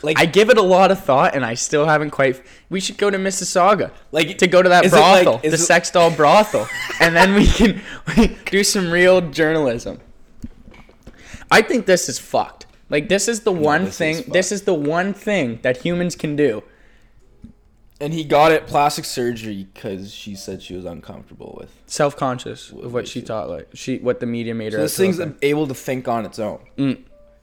like 0.04 0.20
I 0.20 0.26
give 0.28 0.50
it 0.52 0.58
a 0.58 0.62
lot 0.62 0.92
of 0.92 1.04
thought, 1.04 1.34
and 1.36 1.44
I 1.44 1.56
still 1.56 1.86
haven't 1.88 2.12
quite. 2.12 2.42
We 2.70 2.80
should 2.80 2.98
go 2.98 3.10
to 3.10 3.18
Mississauga, 3.18 3.90
Like, 4.12 4.38
to 4.38 4.48
go 4.48 4.62
to 4.62 4.70
that 4.70 4.86
it 4.86 4.92
like- 4.92 5.24
brothel, 5.24 5.40
the 5.40 5.56
it- 5.56 5.58
sex 5.58 5.90
doll 5.90 6.12
brothel, 6.12 6.68
and 7.00 7.16
then 7.16 7.34
we 7.34 7.48
can 7.48 7.82
do 8.46 8.64
some 8.64 8.92
real 8.92 9.22
journalism. 9.22 10.00
I 11.50 11.62
think 11.62 11.86
this 11.88 12.10
is 12.10 12.20
fucked. 12.20 12.66
Like 12.90 13.10
this 13.10 13.28
is 13.28 13.42
the 13.42 13.52
one 13.52 13.86
this 13.86 13.98
thing. 13.98 14.16
fucked. 14.18 14.34
This 14.34 14.52
is 14.52 14.64
the 14.64 14.74
one 14.74 15.14
thing 15.14 15.60
that 15.64 15.78
humans 15.78 16.16
can 16.16 16.36
do. 16.36 16.64
And 18.00 18.14
he 18.14 18.24
got 18.24 18.52
it 18.52 18.68
plastic 18.68 19.06
surgery 19.06 19.68
because 19.74 20.14
she 20.14 20.36
said 20.36 20.62
she 20.62 20.76
was 20.76 20.86
uncomfortable 20.86 21.56
with. 21.60 21.72
Self-conscious 21.88 22.72
of 22.72 22.94
what 22.94 23.08
she 23.08 23.22
thought, 23.22 23.50
like 23.50 23.70
she, 23.74 23.98
what 23.98 24.20
the 24.20 24.26
media 24.26 24.54
made 24.54 24.74
her. 24.74 24.78
So 24.78 24.82
out 24.82 24.84
this 24.84 24.98
thing's 24.98 25.36
able 25.42 25.68
to 25.68 25.74
think 25.74 26.08
on 26.08 26.26
its 26.26 26.40
own. 26.40 26.60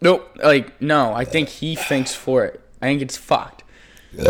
Nope. 0.01 0.39
Like 0.43 0.81
no, 0.81 1.13
I 1.13 1.25
think 1.25 1.49
he 1.49 1.75
thinks 1.77 2.15
for 2.15 2.45
it. 2.45 2.61
I 2.81 2.87
think 2.87 3.03
it's 3.03 3.17
fucked. 3.17 3.65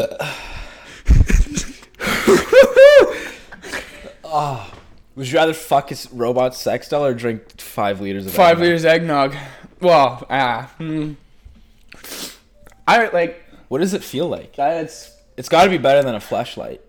Ah. 4.26 4.73
Would 5.14 5.31
you 5.31 5.38
rather 5.38 5.54
fuck 5.54 5.90
his 5.90 6.11
robot 6.12 6.57
sex 6.57 6.88
doll 6.88 7.04
or 7.07 7.14
drink 7.14 7.61
five 7.61 8.00
liters 8.00 8.26
of 8.26 8.33
Five 8.33 8.57
eggnog? 8.57 8.62
liters 8.62 8.85
eggnog. 8.85 9.35
Well, 9.81 10.26
ah, 10.28 10.73
hmm. 10.78 11.12
I 12.88 13.09
like 13.09 13.40
What 13.69 13.78
does 13.78 13.95
it 13.95 14.02
feel 14.02 14.28
like? 14.28 14.57
that's. 14.57 15.13
It's 15.37 15.49
got 15.49 15.64
to 15.64 15.71
be 15.71 15.79
better 15.79 16.03
than 16.03 16.14
a 16.14 16.21
flashlight 16.21 16.81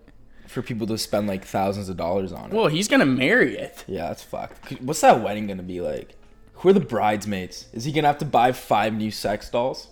for 0.46 0.62
people 0.62 0.86
to 0.86 0.96
spend 0.96 1.26
like 1.26 1.44
thousands 1.44 1.88
of 1.88 1.96
dollars 1.96 2.32
on 2.32 2.50
it. 2.50 2.54
Well, 2.54 2.68
he's 2.68 2.88
gonna 2.88 3.06
marry 3.06 3.56
it. 3.58 3.84
Yeah, 3.86 4.08
that's 4.08 4.22
fucked. 4.22 4.80
What's 4.80 5.00
that 5.02 5.22
wedding 5.22 5.46
gonna 5.46 5.62
be 5.62 5.80
like? 5.80 6.16
Who 6.54 6.70
are 6.70 6.72
the 6.72 6.80
bridesmaids? 6.80 7.66
Is 7.72 7.84
he 7.84 7.92
gonna 7.92 8.06
have 8.06 8.18
to 8.18 8.24
buy 8.24 8.52
five 8.52 8.94
new 8.94 9.10
sex 9.10 9.50
dolls? 9.50 9.88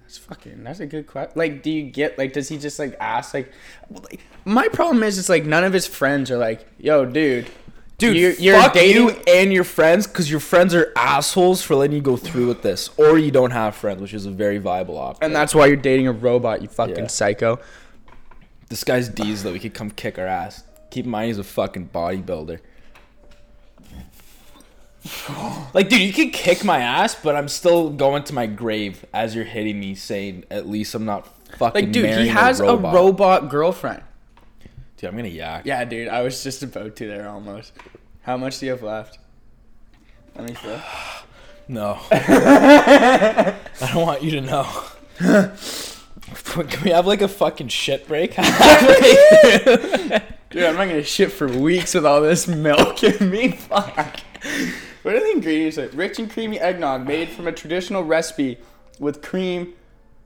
That's 0.00 0.18
fucking. 0.18 0.64
That's 0.64 0.80
a 0.80 0.86
good 0.86 1.06
question. 1.06 1.32
Like, 1.36 1.62
do 1.62 1.70
you 1.70 1.90
get 1.90 2.18
like? 2.18 2.32
Does 2.32 2.48
he 2.48 2.58
just 2.58 2.78
like 2.78 2.96
ask 2.98 3.34
like? 3.34 3.52
well, 3.88 4.04
like 4.10 4.20
my 4.44 4.68
problem 4.68 5.02
is, 5.02 5.18
it's 5.18 5.28
like 5.28 5.44
none 5.44 5.64
of 5.64 5.72
his 5.72 5.86
friends 5.86 6.30
are 6.30 6.38
like, 6.38 6.66
"Yo, 6.78 7.04
dude, 7.04 7.46
Dude, 7.98 8.16
you're, 8.16 8.32
fuck 8.32 8.74
you're 8.74 8.82
dating." 8.84 9.02
you 9.02 9.10
and 9.28 9.52
your 9.52 9.64
friends 9.64 10.06
because 10.06 10.30
your 10.30 10.40
friends 10.40 10.74
are 10.74 10.92
assholes 10.96 11.62
for 11.62 11.74
letting 11.76 11.94
you 11.96 12.02
go 12.02 12.16
through 12.16 12.48
with 12.48 12.62
this, 12.62 12.90
or 12.96 13.18
you 13.18 13.30
don't 13.30 13.52
have 13.52 13.74
friends, 13.76 14.00
which 14.02 14.12
is 14.14 14.26
a 14.26 14.30
very 14.30 14.58
viable 14.58 14.98
option. 14.98 15.24
and 15.24 15.34
that's 15.34 15.54
why 15.54 15.66
you're 15.66 15.76
dating 15.76 16.06
a 16.08 16.12
robot, 16.12 16.60
you 16.62 16.68
fucking 16.68 16.96
Yeah. 16.96 17.06
psycho. 17.06 17.58
this 18.70 18.82
guy's 18.82 19.08
D's 19.08 19.42
that 19.44 19.52
we 19.52 19.60
could 19.60 19.74
come 19.74 19.90
kick 19.90 20.18
our 20.18 20.26
ass. 20.26 20.64
Keep 20.90 21.04
in 21.04 21.10
mind 21.12 21.28
he's 21.28 21.38
a 21.38 21.44
fucking 21.44 21.90
bodybuilder. 21.94 22.58
Like, 25.74 25.88
dude, 25.88 26.00
you 26.00 26.12
can 26.12 26.30
kick 26.30 26.64
my 26.64 26.78
ass, 26.78 27.14
but 27.14 27.36
I'm 27.36 27.48
still 27.48 27.90
going 27.90 28.24
to 28.24 28.32
my 28.34 28.46
grave 28.46 29.04
as 29.12 29.34
you're 29.34 29.44
hitting 29.44 29.78
me, 29.78 29.94
saying 29.94 30.44
at 30.50 30.66
least 30.68 30.94
I'm 30.94 31.04
not 31.04 31.28
fucking. 31.58 31.84
Like, 31.86 31.92
dude, 31.92 32.06
he 32.06 32.10
marrying 32.10 32.30
has 32.32 32.60
a 32.60 32.76
robot 32.76 33.48
girlfriend. 33.50 34.02
Dude, 35.04 35.10
I'm 35.10 35.16
gonna 35.18 35.28
yak. 35.28 35.66
Yeah, 35.66 35.84
dude, 35.84 36.08
I 36.08 36.22
was 36.22 36.42
just 36.42 36.62
about 36.62 36.96
to 36.96 37.06
there 37.06 37.28
almost. 37.28 37.74
How 38.22 38.38
much 38.38 38.58
do 38.58 38.64
you 38.64 38.72
have 38.72 38.82
left? 38.82 39.18
Let 40.34 40.48
me 40.48 40.54
see. 40.54 40.76
No. 41.66 41.98
I 42.10 43.54
don't 43.80 44.02
want 44.02 44.22
you 44.22 44.30
to 44.32 44.40
know. 44.42 44.66
Can 45.18 46.84
we 46.84 46.90
have 46.90 47.06
like 47.06 47.22
a 47.22 47.28
fucking 47.28 47.68
shit 47.68 48.06
break? 48.06 48.34
Dude, 48.36 48.42
I'm 50.64 50.74
not 50.74 50.88
gonna 50.88 51.02
shit 51.02 51.32
for 51.32 51.48
weeks 51.48 51.94
with 51.94 52.04
all 52.04 52.20
this 52.20 52.46
milk 52.46 53.02
in 53.02 53.30
me. 53.30 53.52
Fuck. 53.52 54.20
What 55.02 55.14
are 55.14 55.20
the 55.20 55.30
ingredients? 55.32 55.78
Like? 55.78 55.92
Rich 55.94 56.18
and 56.18 56.30
creamy 56.30 56.60
eggnog 56.60 57.06
made 57.06 57.30
from 57.30 57.46
a 57.46 57.52
traditional 57.52 58.04
recipe 58.04 58.58
with 58.98 59.22
cream, 59.22 59.72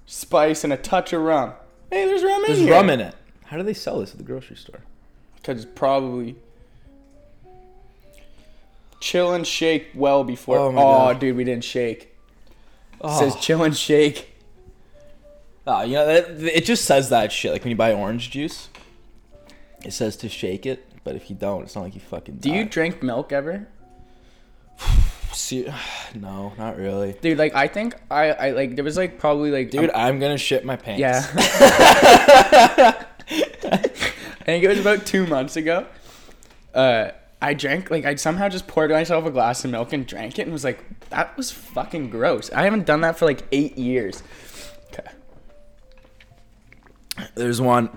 spice, 0.07 0.65
and 0.65 0.73
a 0.73 0.77
touch 0.77 1.13
of 1.13 1.23
rum. 1.23 1.53
Hey, 1.91 2.05
there's 2.05 2.25
rum 2.25 2.43
in 2.43 2.47
There's 2.49 2.59
here. 2.59 2.73
rum 2.73 2.91
in 2.91 3.01
it. 3.01 3.15
How 3.49 3.57
do 3.57 3.63
they 3.63 3.75
sell 3.75 4.01
this 4.01 4.13
at 4.13 4.19
the 4.19 4.25
grocery 4.25 4.57
store? 4.57 4.81
Because 5.37 5.63
it's 5.65 5.73
probably 5.75 6.37
chill 9.01 9.33
and 9.33 9.47
shake 9.47 9.89
well 9.95 10.25
before. 10.25 10.59
Oh 10.59 10.69
Oh, 10.69 10.73
God. 10.75 11.19
dude, 11.21 11.37
we 11.37 11.45
didn't 11.45 11.65
shake. 11.65 12.03
It 12.03 12.09
Oh. 13.01 13.19
says 13.19 13.37
chill 13.37 13.63
and 13.65 13.77
shake. 13.77 14.35
Oh, 15.67 15.83
you 15.83 15.95
know, 15.95 16.07
that, 16.07 16.31
it 16.43 16.65
just 16.65 16.85
says 16.85 17.11
that 17.11 17.31
shit. 17.31 17.53
Like 17.53 17.63
when 17.63 17.71
you 17.71 17.77
buy 17.77 17.93
orange 17.93 18.31
juice, 18.31 18.69
it 19.85 19.93
says 19.93 20.17
to 20.19 20.29
shake 20.29 20.67
it, 20.67 20.85
but 21.05 21.15
if 21.15 21.31
you 21.31 21.37
don't, 21.37 21.63
it's 21.63 21.75
not 21.75 21.83
like 21.85 21.95
you 21.95 22.01
fucking. 22.01 22.37
Do 22.37 22.51
you 22.51 22.65
die. 22.65 22.69
drink 22.71 23.03
milk 23.03 23.33
ever? 23.33 23.67
See, 25.33 25.67
no, 26.15 26.53
not 26.59 26.77
really. 26.77 27.13
Dude, 27.21 27.39
like 27.39 27.55
I 27.55 27.69
think 27.69 27.95
I, 28.11 28.31
I 28.33 28.51
like 28.51 28.75
there 28.77 28.85
was 28.85 28.97
like 28.97 29.19
probably 29.19 29.51
like 29.51 29.71
Dude, 29.71 29.91
I'm 29.95 30.19
gonna 30.19 30.39
shit 30.39 30.65
my 30.65 30.77
pants. 30.77 31.01
Yeah. 31.01 31.23
I 34.49 34.53
think 34.53 34.65
it 34.65 34.69
was 34.69 34.79
about 34.79 35.05
two 35.05 35.27
months 35.27 35.57
ago. 35.57 35.85
Uh, 36.73 37.11
I 37.43 37.53
drank 37.53 37.91
like 37.91 38.07
I 38.07 38.15
somehow 38.15 38.49
just 38.49 38.67
poured 38.67 38.91
myself 38.91 39.27
a 39.27 39.31
glass 39.31 39.63
of 39.63 39.71
milk 39.71 39.93
and 39.93 40.07
drank 40.07 40.39
it 40.39 40.43
and 40.43 40.53
was 40.55 40.65
like, 40.65 40.83
that 41.11 41.37
was 41.37 41.51
fucking 41.51 42.09
gross. 42.09 42.51
I 42.51 42.63
haven't 42.63 42.87
done 42.87 43.03
that 43.03 43.19
for 43.19 43.27
like 43.27 43.43
eight 43.53 43.77
years. 43.77 44.23
Okay. 44.91 45.07
There's 47.35 47.61
one. 47.61 47.91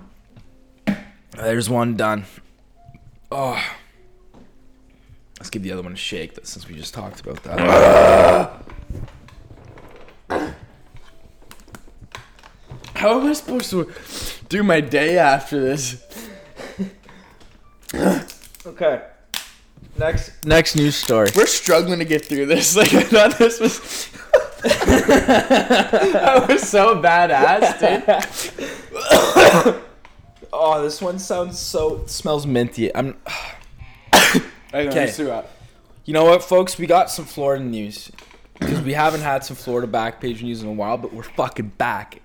There's 1.38 1.70
one 1.70 1.96
done. 1.96 2.26
Oh. 3.32 3.64
Let's 5.40 5.50
give 5.50 5.64
the 5.64 5.72
other 5.72 5.84
one 5.84 5.94
a 5.94 5.96
shake 5.96 6.38
since 6.44 6.68
we 6.68 6.76
just 6.76 6.94
talked 6.94 7.22
about 7.22 7.42
that. 7.44 8.62
How 12.96 13.22
am 13.22 13.28
I 13.28 13.32
supposed 13.32 13.70
to 13.70 13.90
do 14.50 14.64
my 14.64 14.82
day 14.82 15.18
after 15.18 15.58
this? 15.58 16.04
okay. 18.66 19.04
Next 19.98 20.46
next 20.46 20.76
news 20.76 20.96
story. 20.96 21.30
We're 21.36 21.46
struggling 21.46 22.00
to 22.00 22.06
get 22.06 22.26
through 22.26 22.46
this. 22.48 22.76
Like 22.82 22.94
I 22.94 23.04
thought 23.04 23.38
this 23.38 23.60
was. 23.60 24.10
that 24.62 26.46
was 26.48 26.62
so 26.68 27.02
badass, 27.02 27.80
dude. 29.66 29.84
Oh, 30.54 30.84
this 30.84 31.02
one 31.02 31.18
sounds 31.18 31.58
so 31.58 32.04
smells 32.08 32.46
minty. 32.46 32.94
I'm 32.94 33.18
Okay. 34.74 35.04
I 35.04 35.08
threw 35.08 35.32
up. 35.32 35.50
You 36.06 36.14
know 36.14 36.26
what, 36.26 36.44
folks? 36.44 36.78
We 36.78 36.88
got 36.88 37.10
some 37.10 37.26
Florida 37.26 37.64
news 37.64 38.12
because 38.60 38.82
we 38.82 38.94
haven't 38.94 39.22
had 39.22 39.44
some 39.44 39.56
Florida 39.56 39.88
back 39.88 40.22
page 40.22 40.42
news 40.42 40.64
in 40.64 40.70
a 40.70 40.74
while, 40.74 40.98
but 40.98 41.14
we're 41.14 41.24
fucking 41.24 41.74
back. 41.78 42.22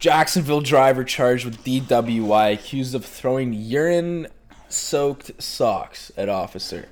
Jacksonville 0.00 0.62
driver 0.62 1.04
charged 1.04 1.44
with 1.44 1.62
DWI, 1.62 2.54
accused 2.54 2.94
of 2.94 3.04
throwing 3.04 3.52
urine-soaked 3.52 5.40
socks 5.40 6.10
at 6.16 6.28
officer. 6.30 6.88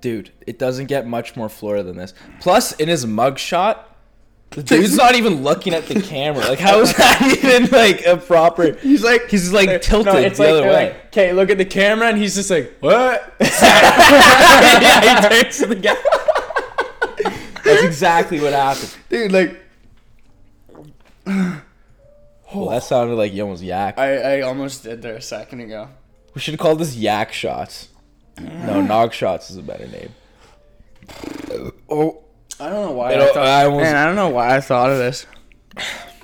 Dude, 0.00 0.32
it 0.46 0.58
doesn't 0.58 0.86
get 0.86 1.06
much 1.06 1.36
more 1.36 1.50
Florida 1.50 1.82
than 1.82 1.96
this. 1.96 2.14
Plus, 2.40 2.72
in 2.72 2.88
his 2.88 3.04
mugshot, 3.04 3.78
the 4.50 4.62
dude's 4.62 4.96
not 4.96 5.16
even 5.16 5.42
looking 5.42 5.74
at 5.74 5.86
the 5.86 6.00
camera. 6.00 6.44
Like, 6.44 6.60
how 6.60 6.80
is 6.80 6.94
that 6.96 7.20
even 7.44 7.70
like 7.70 8.06
a 8.06 8.16
proper? 8.16 8.72
He's 8.82 9.02
like, 9.04 9.28
He's 9.28 9.52
like 9.52 9.82
tilted 9.82 10.12
no, 10.14 10.18
it's 10.20 10.38
the 10.38 10.44
like, 10.44 10.52
other 10.52 10.62
way. 10.62 10.86
like, 10.92 11.06
okay, 11.06 11.32
look 11.32 11.50
at 11.50 11.58
the 11.58 11.64
camera, 11.64 12.08
and 12.08 12.16
he's 12.18 12.34
just 12.36 12.50
like, 12.50 12.74
what? 12.80 13.34
yeah, 13.40 15.20
he 15.22 15.28
turns 15.28 15.58
to 15.58 15.66
the 15.66 15.74
guy. 15.74 15.96
That's 17.64 17.82
exactly 17.82 18.40
what 18.40 18.52
happened. 18.52 18.94
Dude, 19.08 19.32
like, 19.32 19.63
Well, 22.54 22.68
that 22.68 22.84
sounded 22.84 23.14
like 23.16 23.32
you 23.32 23.42
almost 23.42 23.62
yak. 23.64 23.98
I, 23.98 24.36
I 24.36 24.40
almost 24.42 24.84
did 24.84 25.02
there 25.02 25.16
a 25.16 25.22
second 25.22 25.60
ago. 25.60 25.88
We 26.34 26.40
should 26.40 26.56
call 26.58 26.76
this 26.76 26.94
yak 26.94 27.32
shots. 27.32 27.88
No, 28.40 28.80
nog 28.86 29.12
shots 29.12 29.50
is 29.50 29.56
a 29.56 29.62
better 29.62 29.88
name. 29.88 30.10
Oh, 31.88 32.22
I 32.60 32.68
don't 32.68 32.86
know 32.86 32.92
why. 32.92 33.10
I 33.10 33.14
I, 33.14 33.16
don't- 33.16 33.34
thought, 33.34 33.46
I 33.46 33.64
almost- 33.64 33.82
man, 33.82 33.96
I 33.96 34.04
don't 34.06 34.14
know 34.14 34.28
why 34.28 34.54
I 34.56 34.60
thought 34.60 34.90
of 34.90 34.98
this. 34.98 35.26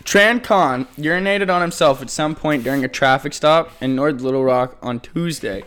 Tran 0.04 0.42
Khan 0.44 0.86
urinated 0.96 1.52
on 1.52 1.62
himself 1.62 2.00
at 2.02 2.10
some 2.10 2.34
point 2.36 2.62
during 2.64 2.84
a 2.84 2.88
traffic 2.88 3.32
stop 3.32 3.70
in 3.82 3.96
North 3.96 4.20
Little 4.20 4.44
Rock 4.44 4.76
on 4.82 5.00
Tuesday. 5.00 5.64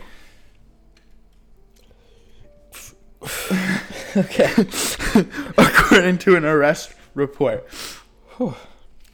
okay. 4.16 4.50
according 5.58 6.18
to 6.18 6.36
an 6.36 6.44
arrest 6.44 6.94
report. 7.14 7.66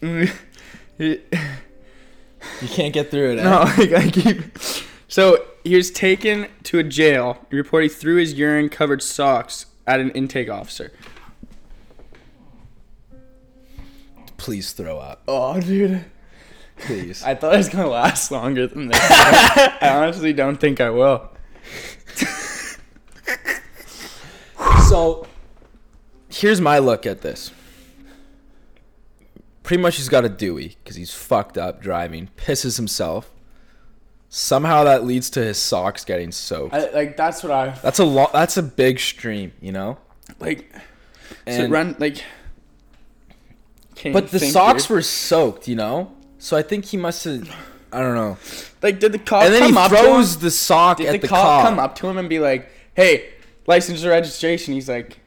You 2.63 2.69
can't 2.69 2.93
get 2.93 3.11
through 3.11 3.33
it. 3.33 3.39
eh? 3.39 3.43
No, 3.45 3.61
like, 3.79 3.93
I 4.05 4.11
keep. 4.11 4.59
So 5.09 5.45
he 5.65 5.77
was 5.77 5.91
taken 5.91 6.49
to 6.65 6.79
a 6.79 6.83
jail. 6.83 7.39
He 7.51 7.57
reported 7.57 7.91
he 7.91 7.95
threw 7.97 8.17
his 8.17 8.35
urine-covered 8.35 9.03
socks 9.03 9.67
at 9.87 10.01
an 10.01 10.11
intake 10.11 10.49
officer. 10.51 10.93
Please 14.37 14.73
throw 14.73 14.99
up. 14.99 15.23
Oh, 15.29 15.61
dude. 15.61 16.05
Please. 16.79 17.23
I 17.23 17.35
thought 17.35 17.55
it 17.55 17.59
was 17.59 17.69
gonna 17.69 17.89
last 17.89 18.31
longer 18.31 18.67
than 18.67 18.89
this. 18.89 18.99
I 19.03 19.91
honestly 19.93 20.33
don't 20.33 20.57
think 20.57 20.81
I 20.81 20.89
will. 20.91 21.29
So, 24.89 25.27
here's 26.31 26.61
my 26.61 26.79
look 26.79 27.07
at 27.07 27.21
this. 27.21 27.53
Pretty 29.71 29.83
much, 29.85 29.99
he's 29.99 30.09
got 30.09 30.25
a 30.25 30.29
Dewey 30.29 30.77
because 30.83 30.97
he's 30.97 31.15
fucked 31.15 31.57
up 31.57 31.81
driving, 31.81 32.29
pisses 32.37 32.77
himself. 32.77 33.31
Somehow 34.29 34.83
that 34.83 35.05
leads 35.05 35.31
to 35.31 35.45
his 35.45 35.59
socks 35.59 36.05
getting 36.05 36.33
soaked. 36.33 36.75
I, 36.75 36.91
like 36.91 37.17
that's 37.17 37.45
what 37.45 37.53
I 37.53 37.69
That's 37.81 38.01
a 38.01 38.05
lot. 38.05 38.33
That's 38.33 38.57
a 38.57 38.65
big 38.65 38.99
stream, 38.99 39.53
you 39.61 39.71
know. 39.71 39.99
like. 40.41 40.75
And, 41.47 41.69
to 41.69 41.73
run 41.73 41.95
like. 42.01 42.25
But 44.03 44.33
the 44.33 44.41
socks 44.41 44.87
dude. 44.87 44.91
were 44.91 45.03
soaked, 45.03 45.69
you 45.69 45.77
know. 45.77 46.17
So 46.41 46.57
I 46.57 46.63
think 46.63 46.87
he 46.87 46.97
must 46.97 47.23
have. 47.23 47.49
I 47.93 48.01
don't 48.01 48.17
know. 48.17 48.39
like. 48.83 48.99
Did 48.99 49.13
the 49.13 49.21
cop 49.21 49.45
and 49.45 49.55
then 49.55 49.61
come 49.61 49.75
he 49.75 49.79
up 49.79 49.91
throws 49.93 50.33
to 50.33 50.41
him? 50.41 50.43
the 50.47 50.51
sock 50.51 50.97
Did 50.97 51.07
at 51.07 51.13
the, 51.13 51.19
the, 51.19 51.29
cop, 51.29 51.45
cop. 51.45 51.69
come 51.69 51.79
up 51.79 51.95
to 51.95 52.09
him 52.09 52.19
and 52.19 52.29
be 52.29 52.41
like, 52.41 52.69
"Hey, 52.95 53.35
license 53.69 54.05
or 54.05 54.11
registration?" 54.11 54.75
He's 54.75 54.89
like, 54.89 55.21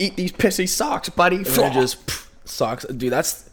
"Eat 0.00 0.16
these 0.16 0.32
pissy 0.32 0.68
socks, 0.68 1.08
buddy." 1.08 1.36
And 1.36 1.46
just 1.72 2.04
pff, 2.08 2.26
socks, 2.44 2.84
dude. 2.86 3.12
That's 3.12 3.46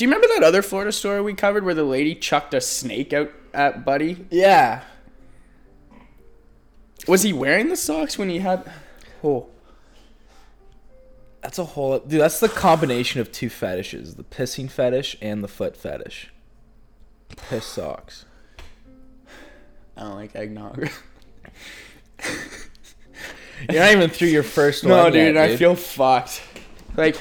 Do 0.00 0.04
you 0.06 0.08
remember 0.08 0.28
that 0.28 0.42
other 0.42 0.62
Florida 0.62 0.92
story 0.92 1.20
we 1.20 1.34
covered 1.34 1.62
where 1.62 1.74
the 1.74 1.84
lady 1.84 2.14
chucked 2.14 2.54
a 2.54 2.62
snake 2.62 3.12
out 3.12 3.30
at 3.52 3.84
Buddy? 3.84 4.24
yeah. 4.30 4.80
Was 7.06 7.22
he 7.22 7.34
wearing 7.34 7.68
the 7.68 7.76
socks 7.76 8.16
when 8.16 8.30
he 8.30 8.38
had? 8.38 8.72
Oh, 9.22 9.48
That's 11.42 11.58
a 11.58 11.66
whole 11.66 11.98
dude. 11.98 12.18
That's 12.18 12.40
the 12.40 12.48
combination 12.48 13.20
of 13.20 13.30
two 13.30 13.50
fetishes: 13.50 14.14
the 14.14 14.24
pissing 14.24 14.70
fetish 14.70 15.18
and 15.20 15.44
the 15.44 15.48
foot 15.48 15.76
fetish. 15.76 16.32
Piss 17.50 17.66
socks. 17.66 18.24
I 19.98 20.04
don't 20.04 20.14
like 20.14 20.34
eggnog. 20.34 20.88
You're 23.68 23.82
not 23.82 23.92
even 23.92 24.08
through 24.08 24.28
your 24.28 24.44
first 24.44 24.82
no, 24.82 24.96
one. 24.96 25.04
No, 25.04 25.10
dude, 25.10 25.34
yet, 25.34 25.50
I 25.50 25.56
feel 25.58 25.74
fucked. 25.74 26.40
Like, 26.96 27.20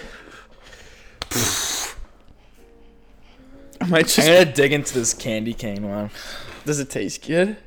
I 3.82 3.88
might 3.88 4.20
I'm 4.20 4.26
gonna 4.26 4.46
dig 4.46 4.74
into 4.74 4.94
this 4.94 5.14
candy 5.14 5.54
cane 5.54 5.88
one. 5.88 6.10
Does 6.66 6.80
it 6.80 6.90
taste 6.90 7.26
good? 7.26 7.58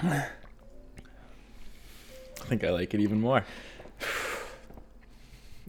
I 0.00 0.28
think 2.44 2.64
I 2.64 2.70
like 2.70 2.94
it 2.94 3.00
even 3.00 3.20
more. 3.20 3.44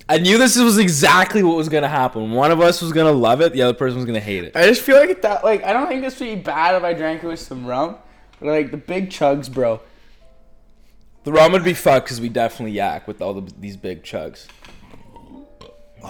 I 0.09 0.19
knew 0.19 0.37
this 0.37 0.57
was 0.57 0.77
exactly 0.77 1.43
what 1.43 1.57
was 1.57 1.67
gonna 1.67 1.89
happen. 1.89 2.31
One 2.31 2.51
of 2.51 2.61
us 2.61 2.81
was 2.81 2.93
gonna 2.93 3.11
love 3.11 3.41
it, 3.41 3.51
the 3.51 3.61
other 3.63 3.73
person 3.73 3.97
was 3.97 4.05
gonna 4.05 4.19
hate 4.19 4.45
it. 4.45 4.55
I 4.55 4.65
just 4.65 4.81
feel 4.81 4.97
like 4.97 5.21
that. 5.21 5.43
Like, 5.43 5.63
I 5.63 5.73
don't 5.73 5.87
think 5.87 6.01
this 6.01 6.19
would 6.19 6.25
be 6.25 6.35
bad 6.35 6.75
if 6.75 6.83
I 6.83 6.93
drank 6.93 7.23
it 7.23 7.27
with 7.27 7.39
some 7.39 7.65
rum. 7.65 7.97
But 8.39 8.47
like 8.47 8.71
the 8.71 8.77
big 8.77 9.09
chugs, 9.09 9.51
bro. 9.51 9.81
The 11.23 11.33
rum 11.33 11.51
would 11.51 11.63
be 11.63 11.73
fucked 11.73 12.05
because 12.05 12.21
we 12.21 12.29
definitely 12.29 12.71
yak 12.71 13.07
with 13.07 13.21
all 13.21 13.33
the, 13.33 13.51
these 13.59 13.75
big 13.75 14.03
chugs. 14.03 14.47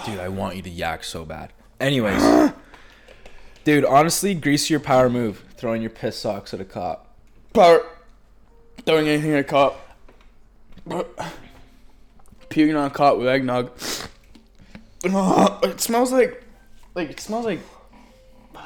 Dude, 0.06 0.20
I 0.20 0.30
want 0.30 0.56
you 0.56 0.62
to 0.62 0.70
yak 0.70 1.04
so 1.04 1.26
bad. 1.26 1.54
Anyways, 1.80 2.52
dude, 3.64 3.86
honestly, 3.86 4.34
grease 4.34 4.70
your 4.70 4.80
power 4.80 5.10
move, 5.10 5.44
throwing 5.56 5.82
your 5.82 5.90
piss 5.90 6.18
socks 6.18 6.54
at 6.54 6.62
a 6.62 6.66
cop. 6.66 7.14
Power. 7.54 7.86
Throwing 8.86 9.08
anything 9.08 9.34
at 9.34 9.40
a 9.40 9.44
cop. 9.44 9.80
Puking 12.50 12.76
on 12.76 12.88
a 12.88 12.90
cop 12.90 13.18
with 13.18 13.28
eggnog. 13.28 13.72
It 15.64 15.80
smells 15.80 16.12
like. 16.12 16.44
Like, 16.96 17.12
it 17.12 17.20
smells 17.20 17.46
like. 17.46 17.60
All 18.56 18.62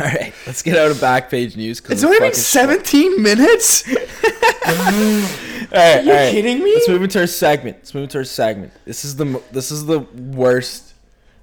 right, 0.00 0.34
let's 0.46 0.62
get 0.62 0.76
out 0.76 0.90
of 0.90 1.00
back 1.00 1.30
page 1.30 1.56
news. 1.56 1.80
It's 1.88 2.04
only 2.04 2.18
been 2.18 2.34
17 2.34 3.22
minutes? 3.22 3.84
Right, 5.72 5.98
Are 5.98 6.02
you 6.02 6.12
right. 6.12 6.30
kidding 6.30 6.62
me? 6.62 6.74
Let's 6.74 6.88
move 6.88 7.02
into 7.02 7.20
our 7.20 7.26
segment. 7.26 7.76
Let's 7.78 7.94
move 7.94 8.04
into 8.04 8.18
our 8.18 8.24
segment. 8.24 8.72
This 8.84 9.04
is 9.04 9.16
the 9.16 9.42
this 9.52 9.70
is 9.70 9.86
the 9.86 10.00
worst. 10.00 10.94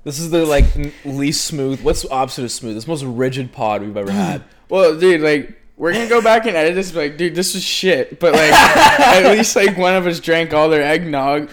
This 0.03 0.19
is 0.19 0.29
the 0.31 0.45
like 0.45 0.75
n- 0.75 0.91
least 1.03 1.45
smooth. 1.45 1.81
What's 1.81 2.01
the 2.03 2.09
opposite 2.09 2.43
of 2.43 2.51
smooth? 2.51 2.75
This 2.75 2.87
most 2.87 3.03
rigid 3.03 3.51
pod 3.51 3.81
we've 3.81 3.95
ever 3.97 4.11
had. 4.11 4.43
Well, 4.67 4.97
dude, 4.97 5.21
like, 5.21 5.61
we're 5.77 5.93
gonna 5.93 6.09
go 6.09 6.23
back 6.23 6.47
and 6.47 6.57
edit 6.57 6.73
this. 6.73 6.91
Like, 6.95 7.17
dude, 7.17 7.35
this 7.35 7.53
is 7.53 7.63
shit. 7.63 8.19
But 8.19 8.33
like, 8.33 8.51
at 8.51 9.31
least 9.37 9.55
like 9.55 9.77
one 9.77 9.93
of 9.95 10.07
us 10.07 10.19
drank 10.19 10.55
all 10.55 10.69
their 10.69 10.81
eggnog. 10.81 11.51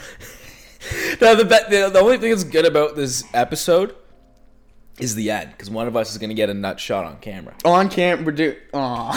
No, 1.21 1.35
the, 1.35 1.45
be- 1.45 1.77
the 1.77 1.91
the 1.91 1.99
only 2.01 2.17
thing 2.17 2.31
that's 2.31 2.43
good 2.45 2.65
about 2.65 2.97
this 2.97 3.23
episode 3.35 3.95
is 5.03 5.17
the 5.17 5.31
end 5.33 5.51
because 5.51 5.69
one 5.69 5.89
of 5.89 5.97
us 5.97 6.13
is 6.13 6.19
gonna 6.19 6.33
get 6.33 6.49
a 6.49 6.55
nut 6.55 6.79
shot 6.79 7.05
on 7.05 7.19
camera. 7.19 7.55
On 7.65 7.89
camera, 7.89 8.33
dude. 8.35 8.57
Oh, 8.73 9.11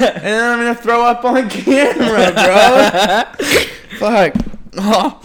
and 0.00 0.22
then 0.22 0.52
I'm 0.52 0.58
gonna 0.58 0.74
throw 0.74 1.02
up 1.02 1.24
on 1.24 1.48
camera, 1.48 2.32
bro. 2.32 3.46
Fuck. 3.98 4.34
Oh, 4.76 5.20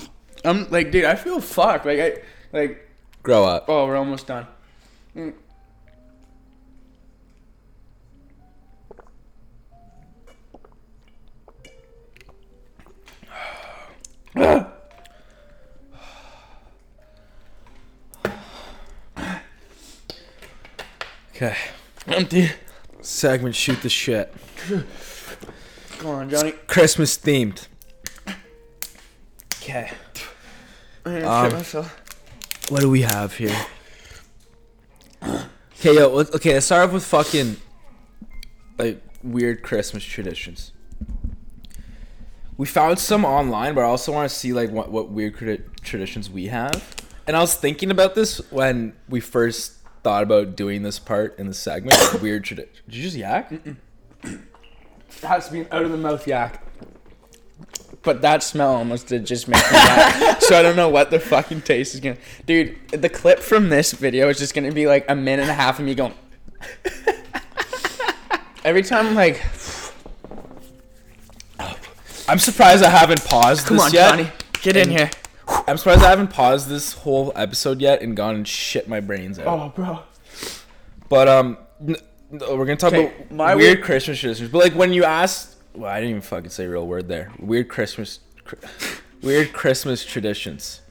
I'm 0.46 0.70
like, 0.70 0.92
dude, 0.92 1.06
I 1.06 1.16
feel 1.16 1.42
fucked. 1.42 1.86
Like, 1.86 2.00
I 2.00 2.14
like. 2.54 2.90
Grow 3.24 3.44
up. 3.44 3.66
Oh, 3.68 3.86
we're 3.86 3.98
almost 3.98 4.28
done. 4.28 4.48
Mm. 5.16 5.34
Okay. 21.38 21.56
Empty. 22.08 22.50
Segment 23.02 23.54
shoot 23.54 23.80
the 23.84 23.90
shit. 23.90 24.34
Come 26.00 26.08
on, 26.08 26.30
Johnny. 26.32 26.54
Christmas 26.66 27.16
themed. 27.16 27.68
Okay. 29.62 29.92
I'm 31.06 31.22
gonna 31.22 31.28
Um, 31.30 31.46
shit 31.52 31.58
myself. 31.60 32.02
What 32.70 32.82
do 32.82 32.90
we 32.90 33.02
have 33.04 33.36
here? 33.36 33.56
Okay, 35.24 35.96
yo. 35.96 36.10
let- 36.10 36.34
Okay, 36.34 36.54
let's 36.56 36.66
start 36.66 36.88
off 36.88 36.94
with 36.94 37.06
fucking 37.06 37.58
like 38.80 39.00
weird 39.24 39.62
Christmas 39.62 40.04
traditions. 40.04 40.72
We 42.58 42.66
found 42.66 42.98
some 42.98 43.24
online, 43.26 43.76
but 43.76 43.82
I 43.82 43.86
also 43.86 44.12
want 44.12 44.28
to 44.28 44.36
see 44.36 44.54
like 44.54 44.72
what 44.72 44.92
what 44.92 45.10
weird 45.12 45.36
traditions 45.84 46.32
we 46.32 46.48
have. 46.48 46.96
And 47.28 47.38
I 47.38 47.42
was 47.42 47.54
thinking 47.54 47.92
about 47.92 48.16
this 48.16 48.38
when 48.52 48.94
we 49.08 49.20
first 49.20 49.77
thought 50.08 50.24
about 50.24 50.56
doing 50.56 50.84
this 50.84 51.00
part 51.00 51.38
in 51.38 51.48
the 51.48 51.54
segment. 51.54 51.98
weird 52.22 52.46
tradition. 52.46 52.72
Did 52.86 52.96
you 52.96 53.04
just 53.04 53.18
yak? 53.18 53.52
It 53.52 53.76
has 55.22 55.48
to 55.48 55.52
be 55.52 55.60
an 55.60 55.68
out 55.70 55.84
of 55.84 55.92
the 55.92 55.98
mouth 55.98 56.26
yak. 56.26 56.64
But 58.04 58.22
that 58.22 58.42
smell 58.42 58.74
almost 58.74 59.08
did 59.08 59.26
just 59.26 59.50
make 59.50 59.62
me 59.70 59.78
yak. 59.78 60.42
so 60.48 60.58
I 60.58 60.62
don't 60.62 60.78
know 60.78 60.88
what 60.88 61.12
the 61.12 61.20
fucking 61.20 61.64
taste 61.64 61.94
is 61.94 62.00
gonna. 62.00 62.16
Dude, 62.46 62.78
the 62.92 63.10
clip 63.10 63.40
from 63.40 63.68
this 63.68 63.92
video 63.92 64.30
is 64.30 64.38
just 64.40 64.54
gonna 64.54 64.72
be 64.72 64.88
like 64.88 65.04
a 65.10 65.16
minute 65.16 65.42
and 65.42 65.52
a 65.52 65.56
half 65.56 65.78
of 65.78 65.84
me 65.84 65.94
going. 65.94 66.14
Every 68.64 68.84
time 68.84 69.08
I'm 69.08 69.16
like, 69.16 69.44
I'm 72.30 72.40
surprised 72.40 72.82
I 72.82 72.90
haven't 72.90 73.26
paused 73.26 73.68
come 73.68 73.76
this 73.76 73.88
on, 73.88 73.92
yet. 73.92 74.10
Johnny, 74.12 74.32
get 74.62 74.78
in 74.78 74.84
And- 74.84 75.00
here. 75.00 75.10
I'm 75.68 75.78
surprised 75.78 76.02
I 76.04 76.10
haven't 76.10 76.30
paused 76.30 76.70
this 76.70 76.94
whole 76.94 77.34
episode 77.36 77.82
yet 77.82 78.02
and 78.02 78.16
gone 78.16 78.36
and 78.36 78.48
shit 78.48 78.88
my 78.88 79.00
brains 79.00 79.38
out. 79.38 79.48
Oh, 79.48 79.70
bro. 79.76 80.00
But 81.10 81.28
um, 81.28 81.58
n- 81.82 81.96
n- 82.32 82.40
we're 82.40 82.66
gonna 82.66 82.78
talk 82.78 82.94
Okay, 82.94 83.08
about 83.08 83.32
my 83.32 83.56
weird 83.56 83.76
weird- 83.78 83.84
Christmas 83.84 84.20
traditions. 84.20 84.50
But 84.50 84.60
like 84.60 84.74
when 84.74 84.94
you 84.94 85.04
asked, 85.04 85.56
well, 85.74 85.92
I 85.92 85.96
didn't 86.00 86.12
even 86.12 86.22
fucking 86.22 86.50
say 86.52 86.66
a 86.66 86.70
real 86.70 86.88
word 86.88 87.08
there. 87.10 87.32
Weird 87.40 87.68
Christmas, 87.68 88.20
cr- 88.46 88.56
weird 89.22 89.52
Christmas 89.52 90.06
traditions. 90.06 90.82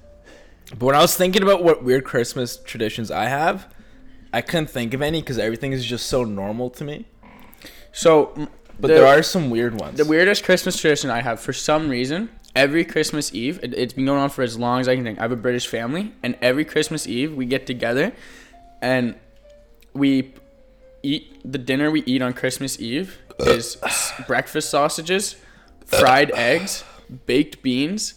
But 0.70 0.82
when 0.86 0.94
I 0.94 1.00
was 1.00 1.16
thinking 1.16 1.42
about 1.42 1.62
what 1.64 1.82
weird 1.82 2.04
Christmas 2.04 2.56
traditions 2.58 3.10
I 3.10 3.26
have, 3.26 3.72
I 4.32 4.42
couldn't 4.42 4.68
think 4.68 4.92
of 4.92 5.00
any 5.00 5.22
because 5.22 5.38
everything 5.38 5.72
is 5.72 5.84
just 5.86 6.06
so 6.06 6.24
normal 6.24 6.68
to 6.70 6.84
me. 6.84 7.06
So, 7.92 8.32
But 8.78 8.88
the- 8.88 8.94
there 8.94 9.06
are 9.06 9.22
some 9.22 9.48
weird 9.48 9.80
ones. 9.80 9.96
The 9.96 10.04
weirdest 10.04 10.44
Christmas 10.44 10.78
tradition 10.78 11.08
I 11.08 11.22
have, 11.22 11.40
for 11.40 11.52
some 11.54 11.88
reason, 11.88 12.28
every 12.56 12.84
Christmas 12.84 13.32
Eve, 13.34 13.60
it, 13.62 13.74
it's 13.74 13.92
been 13.92 14.06
going 14.06 14.18
on 14.18 14.30
for 14.30 14.42
as 14.42 14.58
long 14.58 14.80
as 14.80 14.88
I 14.88 14.96
can 14.96 15.04
think. 15.04 15.18
I 15.18 15.22
have 15.22 15.30
a 15.30 15.36
British 15.36 15.68
family, 15.68 16.12
and 16.22 16.36
every 16.40 16.64
Christmas 16.64 17.06
Eve 17.06 17.34
we 17.34 17.46
get 17.46 17.66
together, 17.66 18.12
and 18.82 19.14
we 19.92 20.32
eat 21.02 21.38
the 21.44 21.58
dinner 21.58 21.90
we 21.90 22.02
eat 22.04 22.22
on 22.22 22.32
Christmas 22.32 22.80
Eve 22.80 23.18
is 23.40 23.76
breakfast 24.26 24.70
sausages, 24.70 25.36
fried 25.84 26.32
eggs, 26.32 26.82
baked 27.26 27.62
beans, 27.62 28.14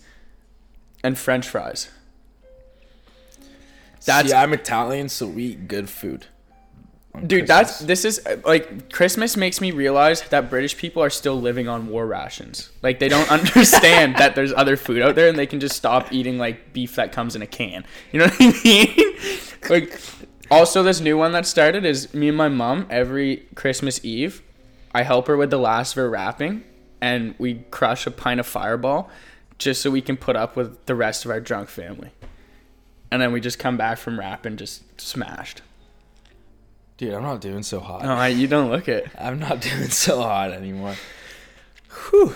and 1.04 1.17
French 1.17 1.47
fries. 1.47 1.91
That's 4.06 4.30
See, 4.30 4.36
I'm 4.36 4.54
Italian, 4.54 5.10
so 5.10 5.28
we 5.28 5.43
eat 5.43 5.67
good 5.67 5.89
food. 5.89 6.28
Dude. 7.26 7.48
That's 7.48 7.80
this 7.80 8.06
is 8.06 8.22
like 8.45 8.91
Christmas 8.91 9.36
makes 9.36 9.62
me 9.62 9.72
realize 9.72 10.22
that 10.30 10.50
British 10.50 10.78
people 10.78 11.04
are 11.04 11.10
still 11.10 11.39
living 11.39 11.67
on 11.67 11.88
war 11.88 12.06
rations. 12.06 12.69
Like 12.82 13.00
they 13.00 13.10
don't 13.10 13.30
understand 13.32 14.15
that 14.17 14.36
there's 14.36 14.54
other 14.54 14.78
food 14.78 15.02
out 15.02 15.15
there, 15.15 15.28
and 15.28 15.38
they 15.38 15.48
can 15.48 15.60
just 15.60 15.76
stop 15.76 16.12
eating 16.12 16.38
like 16.38 16.74
beef 16.74 16.95
that 16.95 17.12
comes 17.12 17.36
in 17.36 17.41
a 17.41 17.48
can. 17.48 17.86
You 18.12 18.19
know 18.19 18.26
what 18.28 18.38
I 18.39 18.62
mean? 18.63 19.15
like, 19.69 20.00
also 20.52 20.84
this 20.84 21.00
new 21.00 21.17
one 21.17 21.32
that 21.34 21.45
started 21.45 21.86
is 21.86 22.13
me 22.13 22.30
and 22.30 22.38
my 22.38 22.50
mom 22.50 22.88
every 22.89 23.48
Christmas 23.56 24.04
Eve. 24.04 24.41
I 24.93 25.04
help 25.04 25.28
her 25.28 25.38
with 25.38 25.52
the 25.52 25.60
last 25.60 25.93
of 25.93 25.98
her 25.98 26.10
wrapping, 26.10 26.63
and 27.00 27.36
we 27.38 27.65
crush 27.69 28.08
a 28.08 28.12
pint 28.12 28.39
of 28.39 28.48
Fireball, 28.48 29.10
just 29.58 29.82
so 29.82 29.91
we 29.91 30.02
can 30.02 30.17
put 30.17 30.36
up 30.36 30.56
with 30.56 30.86
the 30.86 30.95
rest 30.95 31.26
of 31.26 31.32
our 31.32 31.39
drunk 31.39 31.69
family. 31.69 32.10
And 33.12 33.22
then 33.22 33.32
we 33.32 33.39
just 33.39 33.60
come 33.60 33.78
back 33.78 33.98
from 33.98 34.19
wrapping 34.19 34.58
just 34.58 35.00
smashed. 35.00 35.62
Dude. 37.00 37.14
I'm 37.14 37.24
not 37.24 37.40
doing 37.42 37.64
so 37.64 37.80
hot. 37.80 38.04
No, 38.04 38.14
I, 38.14 38.28
you 38.28 38.48
don't 38.48 38.70
look 38.70 38.88
it. 38.88 39.08
I'm 39.20 39.40
not 39.40 39.62
doing 39.62 39.90
so 39.90 40.22
hot 40.22 40.52
anymore. 40.52 40.96
Whew. 42.12 42.36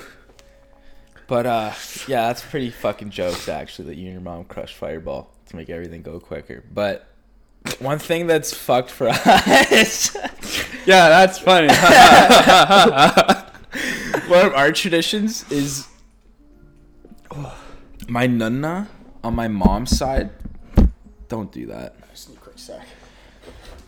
But 1.28 1.46
uh, 1.46 1.74
yeah, 2.08 2.28
that's 2.28 2.42
pretty 2.44 2.70
fucking 2.72 3.10
jokes 3.12 3.48
actually 3.48 3.90
that 3.90 3.96
you 3.98 4.06
and 4.06 4.14
your 4.14 4.22
mom 4.22 4.46
crushed 4.46 4.76
Fireball 4.76 5.30
to 5.48 5.56
make 5.56 5.70
everything 5.70 6.02
go 6.02 6.20
quicker. 6.20 6.64
But 6.74 7.06
one 7.80 8.00
thing 8.00 8.26
that's 8.28 8.54
fucked 8.54 8.90
for 8.90 9.08
us, 9.12 10.16
Yeah, 10.86 11.10
that's 11.10 11.40
funny. 11.40 11.68
one 14.28 14.46
of 14.46 14.54
our 14.54 14.72
traditions 14.72 15.50
is 15.52 15.88
my 18.08 18.28
nunna 18.28 18.88
on 19.24 19.36
my 19.36 19.48
mom's 19.48 19.98
side. 19.98 20.30
Don't 21.28 21.52
do 21.52 21.66
that. 21.68 21.96
quick 22.42 22.58
sec. 22.60 22.86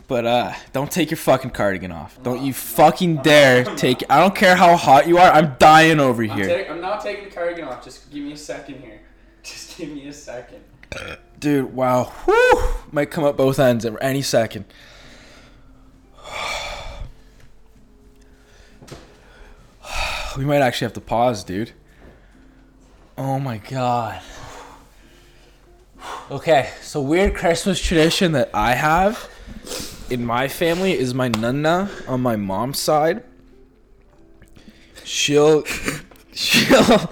But 0.08 0.24
uh, 0.24 0.52
don't 0.72 0.90
take 0.90 1.10
your 1.10 1.18
fucking 1.18 1.50
cardigan 1.50 1.90
off. 1.90 2.22
Don't 2.22 2.40
you 2.40 2.52
fucking 2.52 3.22
dare 3.22 3.64
take. 3.64 4.04
I 4.08 4.20
don't 4.20 4.34
care 4.34 4.54
how 4.54 4.76
hot 4.76 5.08
you 5.08 5.18
are. 5.18 5.30
I'm 5.32 5.56
dying 5.58 5.98
over 5.98 6.22
here. 6.22 6.66
I'm 6.70 6.80
not 6.80 7.02
taking 7.02 7.24
the 7.24 7.30
cardigan 7.30 7.64
off. 7.64 7.82
Just 7.82 8.10
give 8.12 8.22
me 8.22 8.32
a 8.32 8.36
second 8.36 8.80
here. 8.80 9.00
Just 9.42 9.76
give 9.76 9.88
me 9.90 10.06
a 10.06 10.12
second. 10.12 10.62
Dude, 11.40 11.74
wow. 11.74 12.04
Whew. 12.24 12.74
Might 12.92 13.10
come 13.10 13.24
up 13.24 13.36
both 13.36 13.58
ends 13.58 13.84
at 13.84 13.94
any 14.00 14.22
second. 14.22 14.64
We 20.36 20.44
might 20.44 20.60
actually 20.60 20.84
have 20.84 20.92
to 20.92 21.00
pause, 21.00 21.42
dude. 21.44 21.72
Oh 23.16 23.38
my 23.38 23.56
god. 23.58 24.20
Okay, 26.30 26.70
so 26.82 27.00
weird 27.00 27.34
Christmas 27.34 27.80
tradition 27.80 28.32
that 28.32 28.50
I 28.52 28.74
have 28.74 29.30
in 30.10 30.24
my 30.24 30.48
family 30.48 30.92
is 30.96 31.14
my 31.14 31.28
nunna 31.28 31.88
on 32.08 32.20
my 32.20 32.36
mom's 32.36 32.78
side. 32.78 33.22
She'll 35.04 35.64
she'll 36.32 37.10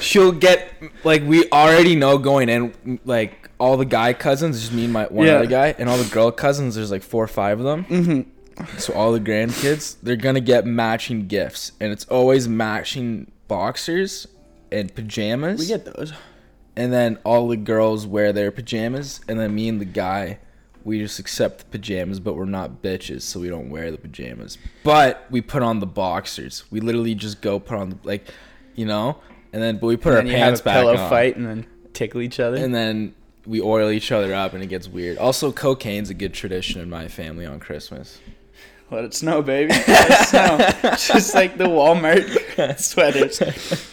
she'll 0.00 0.32
get 0.32 0.72
like 1.04 1.22
we 1.24 1.48
already 1.50 1.94
know 1.94 2.18
going 2.18 2.48
in 2.48 2.98
like 3.04 3.50
all 3.58 3.76
the 3.76 3.84
guy 3.84 4.12
cousins 4.12 4.60
just 4.60 4.72
me 4.72 4.84
and 4.84 4.92
my 4.92 5.04
one 5.04 5.26
Yeah. 5.26 5.34
other 5.34 5.46
guy 5.46 5.74
and 5.78 5.88
all 5.88 5.98
the 5.98 6.08
girl 6.12 6.30
cousins 6.32 6.74
there's 6.74 6.90
like 6.90 7.02
four 7.02 7.22
or 7.22 7.28
five 7.28 7.58
of 7.60 7.64
them 7.64 7.84
Mm-hmm. 7.84 8.78
so 8.78 8.92
all 8.94 9.12
the 9.12 9.20
grandkids 9.20 9.96
they're 10.02 10.16
gonna 10.16 10.40
get 10.40 10.66
matching 10.66 11.28
gifts 11.28 11.72
and 11.80 11.92
it's 11.92 12.04
always 12.06 12.48
matching 12.48 13.30
boxers 13.46 14.26
and 14.72 14.92
pajamas 14.94 15.60
We 15.60 15.66
get 15.66 15.84
those. 15.84 16.12
and 16.74 16.92
then 16.92 17.18
all 17.24 17.46
the 17.48 17.56
girls 17.56 18.04
wear 18.06 18.32
their 18.32 18.50
pajamas 18.50 19.20
and 19.28 19.38
then 19.38 19.54
me 19.54 19.68
and 19.68 19.80
the 19.80 19.84
guy 19.84 20.38
we 20.84 20.98
just 20.98 21.18
accept 21.18 21.58
the 21.58 21.64
pajamas 21.66 22.20
but 22.20 22.34
we're 22.34 22.44
not 22.44 22.82
bitches 22.82 23.22
so 23.22 23.38
we 23.40 23.48
don't 23.48 23.70
wear 23.70 23.90
the 23.90 23.98
pajamas 23.98 24.58
but 24.82 25.26
we 25.30 25.40
put 25.40 25.62
on 25.62 25.80
the 25.80 25.86
boxers 25.86 26.64
we 26.70 26.80
literally 26.80 27.14
just 27.14 27.40
go 27.40 27.58
put 27.58 27.78
on 27.78 27.90
the 27.90 27.98
like 28.04 28.26
you 28.74 28.84
know 28.86 29.18
and 29.52 29.62
then 29.62 29.78
but 29.78 29.86
we 29.86 29.96
put 29.96 30.14
And 30.14 30.28
our 30.28 30.34
pants 30.34 30.60
have 30.60 30.64
a 30.64 30.64
back 30.64 30.80
pillow 30.80 30.96
on 30.96 31.10
fight 31.10 31.36
and 31.36 31.46
then 31.46 31.66
tickle 31.92 32.20
each 32.20 32.40
other. 32.40 32.56
and 32.56 32.74
then 32.74 33.14
we 33.46 33.60
oil 33.60 33.90
each 33.90 34.10
other 34.12 34.34
up 34.34 34.54
and 34.54 34.62
it 34.62 34.68
gets 34.68 34.88
weird 34.88 35.18
also 35.18 35.52
cocaine's 35.52 36.10
a 36.10 36.14
good 36.14 36.32
tradition 36.34 36.80
in 36.80 36.88
my 36.90 37.08
family 37.08 37.44
on 37.46 37.60
christmas 37.60 38.18
Let 38.90 39.04
it 39.04 39.14
snow, 39.14 39.40
baby. 39.40 39.72
Let 39.88 40.10
it 40.10 40.28
snow. 40.28 40.90
Just 41.14 41.34
like 41.34 41.56
the 41.56 41.64
Walmart 41.64 42.78
sweaters. 42.78 43.40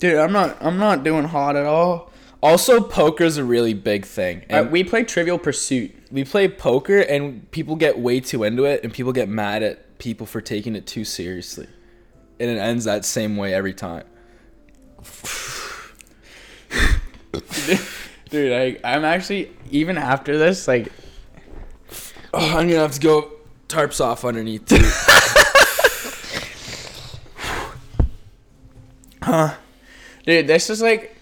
Dude, 0.00 0.16
I'm 0.18 0.32
not. 0.32 0.56
I'm 0.60 0.78
not 0.78 1.04
doing 1.04 1.22
hot 1.24 1.54
at 1.54 1.66
all. 1.66 2.10
Also 2.42 2.80
poker's 2.80 3.36
a 3.36 3.44
really 3.44 3.74
big 3.74 4.04
thing 4.04 4.38
Uh, 4.50 4.56
and 4.56 4.70
we 4.70 4.84
play 4.84 5.04
Trivial 5.04 5.38
Pursuit. 5.38 5.92
we 6.10 6.24
play 6.24 6.48
poker 6.48 6.98
and 7.00 7.50
people 7.50 7.76
get 7.76 7.98
way 7.98 8.20
too 8.20 8.44
into 8.44 8.64
it 8.64 8.82
and 8.84 8.92
people 8.92 9.12
get 9.12 9.28
mad 9.28 9.62
at 9.62 9.98
people 9.98 10.26
for 10.26 10.40
taking 10.40 10.76
it 10.76 10.86
too 10.86 11.04
seriously 11.04 11.66
and 12.38 12.50
it 12.50 12.58
ends 12.58 12.84
that 12.84 13.04
same 13.04 13.36
way 13.36 13.54
every 13.54 13.74
time 13.74 14.04
Dude, 18.30 18.52
I, 18.52 18.76
I'm 18.82 19.04
actually 19.04 19.50
even 19.70 19.96
after 19.98 20.36
this, 20.36 20.66
like, 20.66 20.90
oh, 22.34 22.58
i'm 22.58 22.66
gonna 22.68 22.80
have 22.80 22.92
to 22.92 23.00
go 23.00 23.30
tarps 23.68 24.04
off 24.04 24.24
underneath 24.24 24.66
too. 24.66 24.76
dude, 30.26 30.46
this 30.46 30.70
is 30.70 30.80
like. 30.82 31.15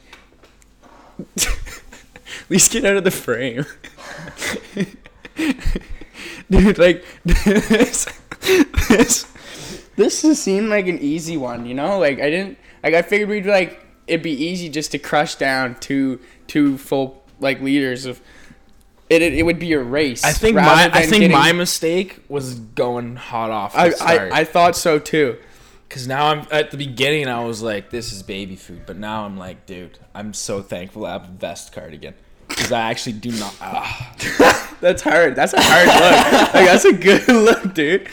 At 1.38 2.50
least 2.50 2.72
get 2.72 2.84
out 2.84 2.96
of 2.96 3.04
the 3.04 3.10
frame. 3.10 3.64
dude, 6.50 6.78
like 6.78 7.04
this, 7.24 8.06
this, 8.88 9.32
this 9.96 10.22
has 10.22 10.42
seemed 10.42 10.68
like 10.68 10.86
an 10.86 10.98
easy 10.98 11.36
one, 11.36 11.66
you 11.66 11.74
know? 11.74 11.98
Like 11.98 12.20
I 12.20 12.30
didn't, 12.30 12.58
like 12.82 12.94
I 12.94 13.02
figured 13.02 13.28
we'd 13.28 13.46
like 13.46 13.84
it'd 14.06 14.22
be 14.22 14.32
easy 14.32 14.68
just 14.68 14.92
to 14.92 14.98
crush 14.98 15.36
down 15.36 15.76
two 15.80 16.20
two 16.46 16.78
full 16.78 17.22
like 17.40 17.60
liters 17.60 18.06
of. 18.06 18.20
It, 19.10 19.20
it, 19.20 19.34
it 19.34 19.42
would 19.42 19.58
be 19.58 19.74
a 19.74 19.78
race. 19.82 20.24
i 20.24 20.32
think 20.32 20.56
my 20.56 20.90
i 20.90 21.02
think 21.02 21.20
getting- 21.20 21.32
my 21.32 21.52
mistake 21.52 22.24
was 22.30 22.54
going 22.54 23.16
hot 23.16 23.50
off 23.50 23.74
the 23.74 23.78
I, 23.78 23.90
start 23.90 24.32
I 24.32 24.40
I 24.40 24.44
thought 24.44 24.76
so 24.76 24.98
too. 24.98 25.36
Because 25.94 26.08
now 26.08 26.26
i'm 26.26 26.44
at 26.50 26.72
the 26.72 26.76
beginning 26.76 27.28
i 27.28 27.44
was 27.44 27.62
like 27.62 27.90
this 27.90 28.12
is 28.12 28.20
baby 28.20 28.56
food 28.56 28.82
but 28.84 28.96
now 28.96 29.24
i'm 29.24 29.36
like 29.36 29.64
dude 29.64 29.96
i'm 30.12 30.34
so 30.34 30.60
thankful 30.60 31.06
i 31.06 31.12
have 31.12 31.28
a 31.28 31.32
vest 31.32 31.72
cardigan 31.72 32.14
because 32.48 32.72
i 32.72 32.90
actually 32.90 33.12
do 33.12 33.30
not 33.30 33.54
ah. 33.60 34.64
That's 34.84 35.00
hard. 35.00 35.34
That's 35.34 35.54
a 35.54 35.62
hard 35.62 35.86
look. 35.86 36.52
Like 36.52 36.66
that's 36.66 36.84
a 36.84 36.92
good 36.92 37.26
look, 37.28 37.72
dude. 37.72 38.06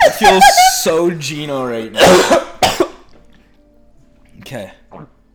I 0.00 0.10
feel 0.18 0.40
so 0.80 1.10
Gino 1.10 1.66
right 1.68 1.92
now. 1.92 2.46
Okay. 4.40 4.72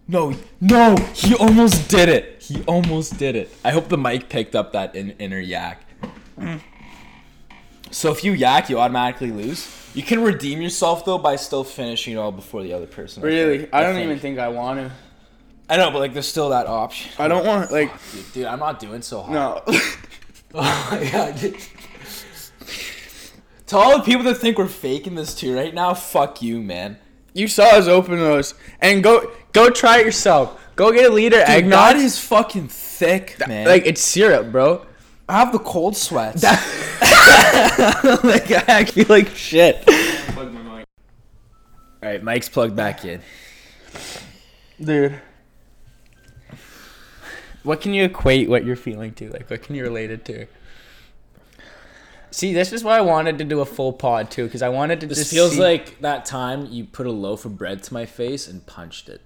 No, 0.08 0.34
no, 0.60 0.95
he 1.13 1.36
almost 1.36 1.89
did 1.89 2.10
it. 2.10 2.41
He 2.41 2.63
almost 2.63 3.19
did 3.19 3.36
it. 3.36 3.56
I 3.63 3.69
hope 3.69 3.88
the 3.88 4.00
mic 4.00 4.30
picked 4.30 4.56
up 4.56 4.74
that 4.74 4.95
in, 4.95 5.12
inner 5.19 5.39
yak. 5.39 5.86
So 7.92 8.12
if 8.12 8.24
you 8.24 8.32
yak, 8.34 8.70
you 8.70 8.80
automatically 8.80 9.32
lose. 9.32 9.78
You 9.94 10.04
can 10.04 10.24
redeem 10.24 10.62
yourself 10.62 11.04
though 11.06 11.18
by 11.18 11.36
still 11.36 11.64
finishing 11.64 12.18
all 12.18 12.32
before 12.32 12.64
the 12.64 12.74
other 12.74 12.88
person. 12.88 13.22
Really, 13.24 13.60
think. 13.60 13.74
I 13.74 13.82
don't 13.84 13.94
think. 13.96 14.06
even 14.06 14.20
think 14.20 14.40
I 14.40 14.48
want 14.48 14.80
to. 14.80 14.92
I 15.70 15.78
know, 15.78 15.92
but 15.92 16.00
like, 16.00 16.14
there's 16.14 16.28
still 16.28 16.50
that 16.50 16.68
option. 16.68 17.12
I 17.20 17.28
don't 17.28 17.46
want 17.46 17.72
like 17.72 17.92
Dude, 18.14 18.34
dude, 18.34 18.46
I'm 18.46 18.60
not 18.60 18.80
doing 18.80 19.02
so 19.02 19.22
hot. 19.22 19.32
no. 19.32 19.62
Oh 20.54 20.88
my 20.92 21.10
god. 21.12 21.38
dude. 21.40 21.56
To 23.68 23.78
all 23.78 23.98
the 23.98 24.04
people 24.04 24.24
that 24.24 24.36
think 24.36 24.58
we're 24.58 24.68
faking 24.68 25.16
this 25.16 25.34
too 25.34 25.56
right 25.56 25.74
now, 25.74 25.94
fuck 25.94 26.42
you, 26.42 26.62
man. 26.62 26.98
you 27.34 27.48
saw 27.48 27.68
us 27.78 27.88
open 27.88 28.18
those 28.20 28.54
and 28.82 29.02
go 29.02 29.32
go 29.54 29.70
try 29.70 30.00
it 30.00 30.06
yourself. 30.06 30.58
Go 30.76 30.92
get 30.92 31.10
a 31.10 31.14
liter 31.14 31.38
Dude, 31.38 31.48
eggnog. 31.50 31.72
that 31.72 31.96
is 31.96 32.20
fucking 32.20 32.68
thick, 32.70 33.38
man. 33.48 33.68
like 33.68 33.86
it's 33.86 34.02
syrup, 34.02 34.52
bro. 34.52 34.86
I 35.32 35.39
have 35.39 35.54
the 35.54 35.60
cold 35.60 35.96
sweats. 35.96 36.44
like 36.44 36.52
I 38.70 38.84
feel 38.84 39.06
like 39.08 39.30
shit. 39.30 39.82
All 39.88 40.84
right, 42.02 42.22
Mike's 42.22 42.50
plugged 42.50 42.76
back 42.76 43.06
in. 43.06 43.22
Dude. 44.84 45.22
What 47.63 47.80
can 47.80 47.94
you 47.94 48.04
equate 48.04 48.50
what 48.50 48.65
you're 48.65 48.76
feeling 48.76 49.13
to? 49.13 49.30
Like, 49.30 49.50
what 49.50 49.63
can 49.63 49.76
you 49.76 49.84
relate 49.84 50.12
it 50.12 50.26
to? 50.26 50.48
See, 52.32 52.54
this 52.54 52.74
is 52.74 52.84
why 52.84 52.98
I 52.98 53.02
wanted 53.02 53.38
to 53.38 53.46
do 53.46 53.62
a 53.62 53.65
full 53.65 53.94
pod 53.94 54.32
too, 54.32 54.44
because 54.44 54.62
I 54.62 54.67
wanted 54.67 55.00
to 55.00 55.08
This 55.08 55.20
just 55.20 55.32
feels 55.32 55.54
see- 55.54 55.62
like 55.62 56.02
that 56.02 56.26
time 56.26 56.65
you 56.65 56.84
put 56.84 57.08
a 57.08 57.12
loaf 57.12 57.46
of 57.46 57.58
bread 57.58 57.84
to 57.84 57.94
my 57.94 58.06
face 58.06 58.50
and 58.50 58.65
punched 58.65 59.08
it, 59.08 59.22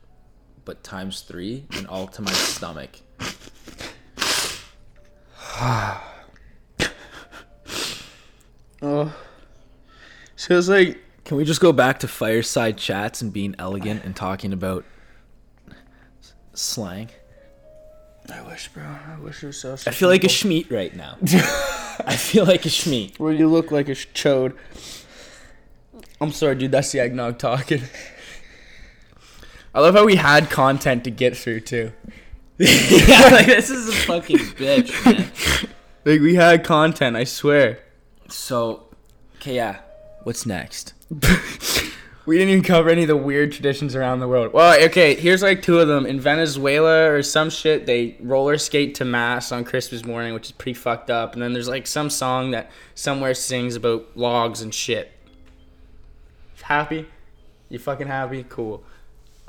but 0.66 0.84
times 0.84 1.22
three 1.22 1.66
and 1.76 1.88
all 1.88 2.06
to 2.10 2.22
my 2.22 2.32
stomach. 2.32 3.00
Oh. 8.82 9.12
So 10.36 10.56
it's 10.58 10.68
like 10.68 11.00
Can 11.24 11.38
we 11.38 11.46
just 11.46 11.60
go 11.60 11.72
back 11.72 12.00
to 12.00 12.08
fireside 12.08 12.78
chats 12.78 13.22
and 13.22 13.34
being 13.34 13.56
elegant 13.58 14.04
and 14.04 14.16
talking 14.16 14.54
about 14.54 14.86
slang. 16.54 17.10
I 18.32 18.42
wish, 18.42 18.70
bro. 18.70 18.84
I 18.84 19.20
wish 19.20 19.44
it 19.44 19.48
was 19.48 19.60
so. 19.60 19.74
I 19.74 19.92
feel 19.92 20.10
like 20.10 20.24
a 20.24 20.28
schmeat 20.28 20.72
right 20.72 20.96
now. 20.96 21.18
I 22.06 22.16
feel 22.16 22.46
like 22.46 22.66
a 22.66 22.70
schmeat. 22.70 23.20
Well, 23.20 23.34
you 23.34 23.48
look 23.48 23.72
like 23.72 23.88
a 23.88 23.96
sh- 23.96 24.08
chode. 24.14 24.56
I'm 26.20 26.32
sorry, 26.32 26.56
dude. 26.56 26.72
That's 26.72 26.92
the 26.92 27.00
eggnog 27.02 27.38
talking. 27.38 27.84
I 29.76 29.82
love 29.82 29.94
how 29.94 30.06
we 30.06 30.16
had 30.16 30.50
content 30.50 31.04
to 31.04 31.12
get 31.12 31.38
through 31.38 31.62
too. 31.62 31.92
yeah, 32.60 33.30
like 33.32 33.48
this 33.48 33.70
is 33.70 33.90
a 33.90 33.92
fucking 33.92 34.38
bitch, 34.38 35.06
man. 35.06 35.32
Like 36.06 36.22
we 36.22 36.36
had 36.36 36.64
content. 36.64 37.16
I 37.16 37.24
swear. 37.24 37.80
So, 38.30 38.90
okay, 39.38 39.56
yeah. 39.56 39.80
What's 40.22 40.46
next? 40.46 40.94
We 42.26 42.40
didn't 42.40 42.54
even 42.54 42.64
cover 42.64 42.90
any 42.90 43.04
of 43.04 43.08
the 43.08 43.16
weird 43.16 43.52
traditions 43.52 43.96
around 43.96 44.20
the 44.20 44.28
world. 44.28 44.52
Well, 44.52 44.82
okay, 44.86 45.14
here's 45.14 45.44
like 45.44 45.62
two 45.62 45.80
of 45.80 45.88
them. 45.88 46.08
In 46.08 46.20
Venezuela 46.20 47.12
or 47.12 47.22
some 47.22 47.52
shit, 47.52 47.86
they 47.86 48.18
roller 48.20 48.58
skate 48.58 48.96
to 48.96 49.06
mass 49.06 49.52
on 49.52 49.64
Christmas 49.64 50.04
morning, 50.04 50.34
which 50.34 50.48
is 50.48 50.52
pretty 50.52 50.74
fucked 50.74 51.12
up. 51.12 51.34
And 51.34 51.42
then 51.42 51.54
there's 51.54 51.68
like 51.68 51.86
some 51.86 52.10
song 52.10 52.50
that 52.52 52.72
somewhere 52.96 53.36
sings 53.36 53.76
about 53.76 54.08
logs 54.16 54.62
and 54.62 54.74
shit. 54.74 55.12
Happy? 56.64 57.06
You 57.70 57.78
fucking 57.78 58.08
happy? 58.08 58.44
Cool. 58.50 58.84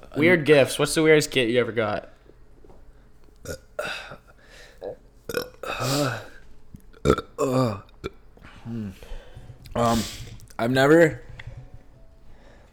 Uh, 0.03 0.09
weird 0.19 0.45
gifts. 0.45 0.79
What's 0.79 0.95
the 0.95 1.03
weirdest 1.03 1.31
gift 1.31 1.51
you 1.51 1.59
ever 1.59 1.73
got? 1.73 2.11
Um, 9.77 10.03
I've 10.59 10.71
never. 10.71 11.21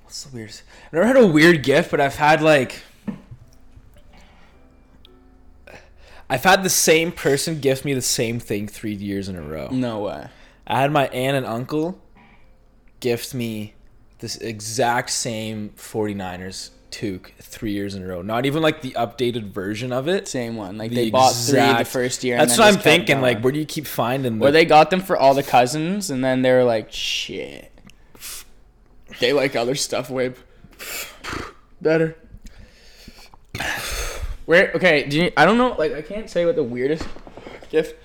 What's 0.03 0.23
the 0.23 0.33
weirdest? 0.33 0.63
I've 0.87 0.93
never 0.93 1.05
had 1.05 1.17
a 1.17 1.27
weird 1.27 1.63
gift, 1.63 1.91
but 1.91 1.99
I've 1.99 2.15
had 2.15 2.41
like. 2.41 2.81
I've 6.29 6.43
had 6.43 6.63
the 6.63 6.69
same 6.69 7.11
person 7.11 7.59
gift 7.59 7.83
me 7.83 7.93
the 7.93 8.01
same 8.01 8.39
thing 8.39 8.67
three 8.67 8.93
years 8.93 9.27
in 9.27 9.35
a 9.35 9.41
row. 9.41 9.67
No 9.71 9.99
way. 9.99 10.27
I 10.65 10.79
had 10.79 10.91
my 10.91 11.07
aunt 11.07 11.35
and 11.35 11.45
uncle 11.45 12.01
gift 13.01 13.33
me 13.33 13.73
this 14.19 14.37
exact 14.37 15.09
same 15.09 15.71
49ers 15.71 16.69
toque 16.93 17.31
three 17.39 17.71
years 17.71 17.95
in 17.95 18.03
a 18.03 18.07
row. 18.07 18.21
Not 18.21 18.45
even 18.45 18.61
like 18.61 18.81
the 18.81 18.91
updated 18.91 19.45
version 19.51 19.91
of 19.91 20.07
it. 20.07 20.27
Same 20.27 20.55
one. 20.55 20.77
Like 20.77 20.91
The 20.91 20.95
they 20.95 21.09
bought 21.09 21.33
three 21.33 21.59
the 21.59 21.85
first 21.85 22.23
year. 22.23 22.37
That's 22.37 22.57
what 22.57 22.67
I'm 22.71 22.79
thinking. 22.79 23.19
Like, 23.19 23.41
where 23.41 23.51
do 23.51 23.59
you 23.59 23.65
keep 23.65 23.87
finding 23.87 24.41
Or 24.41 24.47
the 24.47 24.51
they 24.51 24.65
got 24.65 24.89
them 24.89 25.01
for 25.01 25.17
all 25.17 25.33
the 25.33 25.43
cousins, 25.43 26.09
and 26.09 26.23
then 26.23 26.41
they 26.43 26.51
were 26.51 26.63
like, 26.63 26.91
shit. 26.91 27.71
They 29.19 29.33
like 29.33 29.55
other 29.55 29.75
stuff 29.75 30.09
way 30.09 30.33
better. 31.81 32.15
Where 34.45 34.71
okay? 34.73 35.07
Do 35.07 35.17
you, 35.17 35.31
I 35.37 35.45
don't 35.45 35.57
know. 35.57 35.75
Like 35.77 35.93
I 35.93 36.01
can't 36.01 36.29
say 36.29 36.45
what 36.45 36.55
the 36.55 36.63
weirdest 36.63 37.07
gift. 37.69 37.95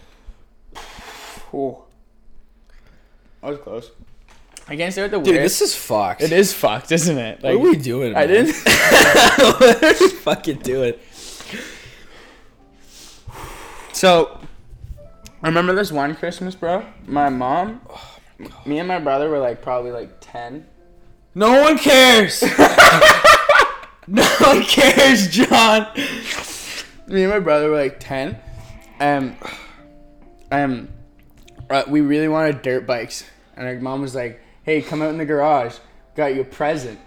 Oh, 1.52 1.84
I 3.42 3.50
was 3.50 3.58
close. 3.58 3.90
I 4.68 4.76
can't 4.76 4.92
say 4.92 5.02
what 5.02 5.10
the 5.10 5.18
Dude, 5.18 5.28
weirdest. 5.34 5.60
this 5.60 5.70
is 5.70 5.74
fucked. 5.74 6.22
it 6.22 6.30
is 6.32 6.52
fucked, 6.52 6.92
isn't 6.92 7.16
it? 7.16 7.42
What 7.42 7.52
are 7.54 7.58
we 7.58 7.76
doing? 7.76 8.14
I 8.14 8.26
man? 8.26 8.28
didn't. 8.28 8.54
what 9.60 9.82
are 9.82 9.94
we 10.00 10.08
fucking 10.10 10.58
doing? 10.58 10.94
So, 13.92 14.38
I 15.42 15.48
remember 15.48 15.74
this 15.74 15.90
one 15.90 16.14
Christmas, 16.14 16.54
bro. 16.54 16.84
My 17.06 17.30
mom, 17.30 17.80
me 18.66 18.78
and 18.78 18.86
my 18.86 18.98
brother 18.98 19.28
were 19.30 19.38
like 19.38 19.62
probably 19.62 19.90
like 19.90 20.10
ten. 20.20 20.66
No 21.34 21.62
one 21.62 21.78
cares. 21.78 22.42
no 24.06 24.22
one 24.40 24.62
cares, 24.64 25.28
John. 25.28 25.86
me 27.06 27.22
and 27.24 27.32
my 27.32 27.38
brother 27.38 27.70
were 27.70 27.76
like 27.76 27.98
10 28.00 28.38
and 29.00 29.36
um 30.50 30.88
uh, 31.70 31.84
we 31.88 32.00
really 32.00 32.28
wanted 32.28 32.60
dirt 32.62 32.86
bikes 32.86 33.24
and 33.56 33.66
our 33.66 33.76
mom 33.76 34.00
was 34.02 34.14
like 34.14 34.40
hey 34.68 34.82
come 34.82 35.00
out 35.00 35.08
in 35.08 35.16
the 35.16 35.24
garage. 35.24 35.76
Got 36.14 36.34
you 36.34 36.42
a 36.42 36.44
present. 36.44 36.98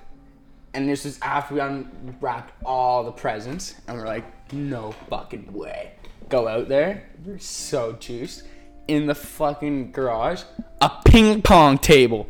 And 0.73 0.89
this 0.89 1.05
is 1.05 1.19
after 1.21 1.53
we 1.53 1.59
unwrapped 1.59 2.53
all 2.65 3.03
the 3.03 3.11
presents 3.11 3.75
and 3.87 3.95
we're 3.99 4.07
like 4.07 4.25
no 4.51 4.93
fucking 5.11 5.53
way. 5.53 5.91
Go 6.27 6.47
out 6.47 6.69
there 6.69 7.03
we're 7.23 7.37
so 7.37 7.93
juiced. 7.93 8.45
In 8.87 9.05
the 9.05 9.13
fucking 9.13 9.91
garage 9.91 10.41
a 10.81 10.89
ping 11.05 11.43
pong 11.43 11.77
table. 11.77 12.25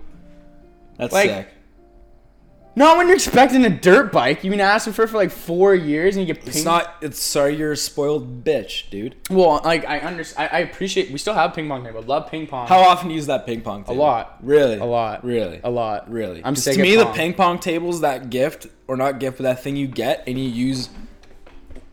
That's 0.98 1.14
Like- 1.14 1.30
sick. 1.30 1.48
Not 2.76 2.98
when 2.98 3.08
you're 3.08 3.16
expecting 3.16 3.66
a 3.66 3.70
dirt 3.70 4.12
bike 4.12 4.44
you've 4.44 4.52
been 4.52 4.62
asking 4.62 4.94
for 4.94 5.04
it 5.04 5.08
for 5.10 5.18
like 5.18 5.32
four 5.32 5.76
years 5.76 6.16
and 6.16 6.26
you 6.26 6.34
get 6.34 6.44
ping 6.44 6.54
It's 6.54 6.64
not. 6.64 6.96
It's 7.02 7.20
sorry, 7.22 7.56
you're 7.56 7.74
a 7.74 7.78
spoiled 7.78 8.44
bitch, 8.44 8.90
dude. 8.90 9.16
Well, 9.30 9.62
like 9.64 9.86
I 9.86 10.00
understand, 10.00 10.50
I, 10.52 10.58
I 10.58 10.60
appreciate. 10.62 11.12
We 11.12 11.18
still 11.18 11.34
have 11.34 11.54
ping 11.54 11.68
pong 11.68 11.84
table. 11.84 12.02
Love 12.02 12.30
ping 12.32 12.48
pong. 12.48 12.68
How 12.68 12.80
often 12.80 13.08
do 13.08 13.14
you 13.14 13.18
use 13.18 13.28
that 13.28 13.46
ping 13.46 13.62
pong 13.62 13.84
table? 13.84 13.96
A 13.96 14.02
lot. 14.02 14.38
Really? 14.42 14.78
A 14.78 14.86
lot. 14.86 15.24
Really? 15.24 15.60
A 15.64 15.70
lot. 15.70 16.10
Really? 16.10 16.42
I'm 16.46 16.56
sick 16.56 16.76
To 16.76 16.82
me, 16.82 16.96
the 16.96 17.06
ping 17.08 17.34
pong 17.34 17.60
table's 17.60 18.02
that 18.02 18.30
gift, 18.30 18.68
or 18.88 18.96
not 18.96 19.20
gift, 19.20 19.38
but 19.38 19.44
that 19.44 19.64
thing 19.64 19.76
you 19.76 19.88
get 19.88 20.24
and 20.28 20.38
you 20.40 20.48
use 20.50 20.90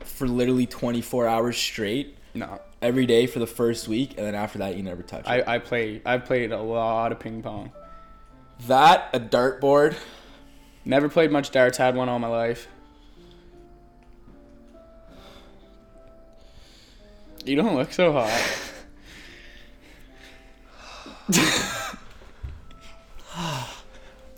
for 0.01 0.27
literally 0.29 0.67
24 0.67 1.27
hours 1.29 1.57
straight 1.57 2.17
No, 2.35 2.61
every 2.83 3.07
day 3.07 3.27
for 3.27 3.39
the 3.39 3.47
first 3.47 3.87
week, 3.89 4.15
and 4.19 4.27
then 4.27 4.35
after 4.35 4.59
that, 4.59 4.77
you 4.77 4.83
never 4.83 5.03
touch 5.03 5.21
it. 5.27 5.29
I 5.29 5.55
I 5.55 5.59
play. 5.59 6.03
I 6.05 6.19
played 6.19 6.53
a 6.53 6.61
lot 6.61 7.13
of 7.13 7.19
ping 7.21 7.43
pong. 7.43 7.73
that 8.67 9.11
a 9.13 9.21
dartboard. 9.21 9.97
Never 10.89 11.11
played 11.11 11.31
much 11.31 11.51
darts. 11.51 11.77
Had 11.77 11.95
one 11.95 12.09
all 12.09 12.19
my 12.19 12.29
life. 12.29 12.67
You 17.45 17.57
don't 17.57 17.75
look 17.77 17.93
so 17.93 18.11
hot. 18.13 18.33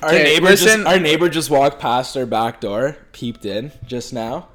Our 0.02 0.08
Okay, 0.08 0.22
neighbor 0.24 0.46
listen- 0.46 0.66
just 0.84 0.86
our 0.86 0.98
neighbor 0.98 1.28
just 1.28 1.50
walked 1.50 1.78
past 1.78 2.16
our 2.16 2.24
back 2.26 2.60
door, 2.60 2.96
peeped 3.12 3.44
in 3.44 3.72
just 3.86 4.12
now, 4.12 4.48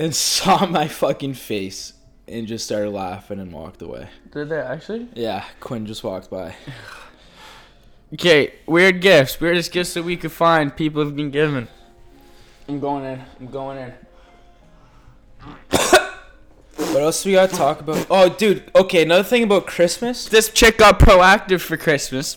and 0.00 0.14
saw 0.14 0.66
my 0.66 0.88
fucking 0.88 1.34
face 1.34 1.92
and 2.26 2.46
just 2.48 2.64
started 2.64 2.90
laughing 2.90 3.38
and 3.38 3.52
walked 3.52 3.80
away. 3.82 4.08
Did 4.32 4.48
they 4.48 4.58
actually? 4.58 5.08
Yeah, 5.14 5.44
Quinn 5.60 5.86
just 5.86 6.02
walked 6.02 6.28
by. 6.30 6.56
Okay, 8.14 8.54
weird 8.66 9.00
gifts. 9.00 9.40
Weirdest 9.40 9.72
gifts 9.72 9.94
that 9.94 10.04
we 10.04 10.16
could 10.16 10.32
find. 10.32 10.74
People 10.76 11.02
have 11.04 11.16
been 11.16 11.30
given. 11.30 11.68
I'm 12.68 12.80
going 12.80 13.04
in. 13.04 13.22
I'm 13.40 13.46
going 13.48 13.78
in. 13.78 13.92
What 16.76 17.02
else 17.02 17.24
we 17.24 17.32
gotta 17.32 17.54
talk 17.54 17.80
about? 17.80 18.06
Oh, 18.10 18.28
dude. 18.28 18.70
Okay, 18.74 19.02
another 19.02 19.22
thing 19.22 19.42
about 19.42 19.66
Christmas. 19.66 20.26
This 20.26 20.50
chick 20.50 20.78
got 20.78 20.98
Proactiv 20.98 21.60
for 21.60 21.76
Christmas. 21.76 22.36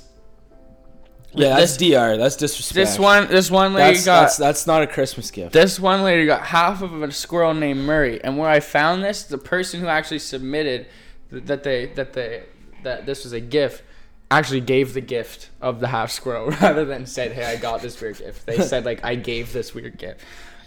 Yeah, 1.34 1.56
This- 1.58 1.78
that's 1.78 1.78
dr. 1.78 2.18
That's 2.18 2.36
disrespect. 2.38 2.76
This 2.76 2.98
one, 3.00 3.28
this 3.28 3.52
one 3.52 3.74
lady 3.74 3.94
That's, 3.94 4.06
got. 4.06 4.22
that's 4.22 4.38
that's 4.38 4.68
not 4.68 4.82
a 4.82 4.88
Christmas 4.88 5.30
gift. 5.30 5.54
This 5.54 5.80
one 5.80 6.04
lady 6.04 6.26
got 6.26 6.42
half 6.42 6.82
of 6.82 7.02
a 7.04 7.12
squirrel 7.12 7.54
named 7.54 7.82
Murray, 7.82 8.22
and 8.24 8.38
where 8.38 8.50
I 8.50 8.60
found 8.62 9.04
this, 9.04 9.24
the 9.24 9.38
person 9.38 9.82
who 9.82 9.88
actually 9.88 10.20
submitted 10.20 10.88
that 11.32 11.64
they 11.64 11.88
that 11.88 12.14
they 12.14 12.44
that 12.84 13.06
this 13.06 13.24
was 13.26 13.34
a 13.34 13.40
gift 13.42 13.84
actually 14.32 14.62
gave 14.62 14.94
the 14.94 15.02
gift 15.02 15.50
of 15.62 15.80
the 15.80 15.88
half 15.88 16.12
squirrel 16.12 16.50
rather 16.62 16.86
than 16.86 17.06
said, 17.06 17.32
"Hey, 17.32 17.46
I 17.46 17.56
got 17.56 17.82
this 17.82 18.00
weird 18.00 18.18
gift." 18.18 18.46
They 18.46 18.60
said 18.60 18.86
like, 18.86 19.04
"I 19.04 19.16
gave 19.16 19.54
this 19.54 19.74
weird 19.74 19.98
gift." 19.98 20.22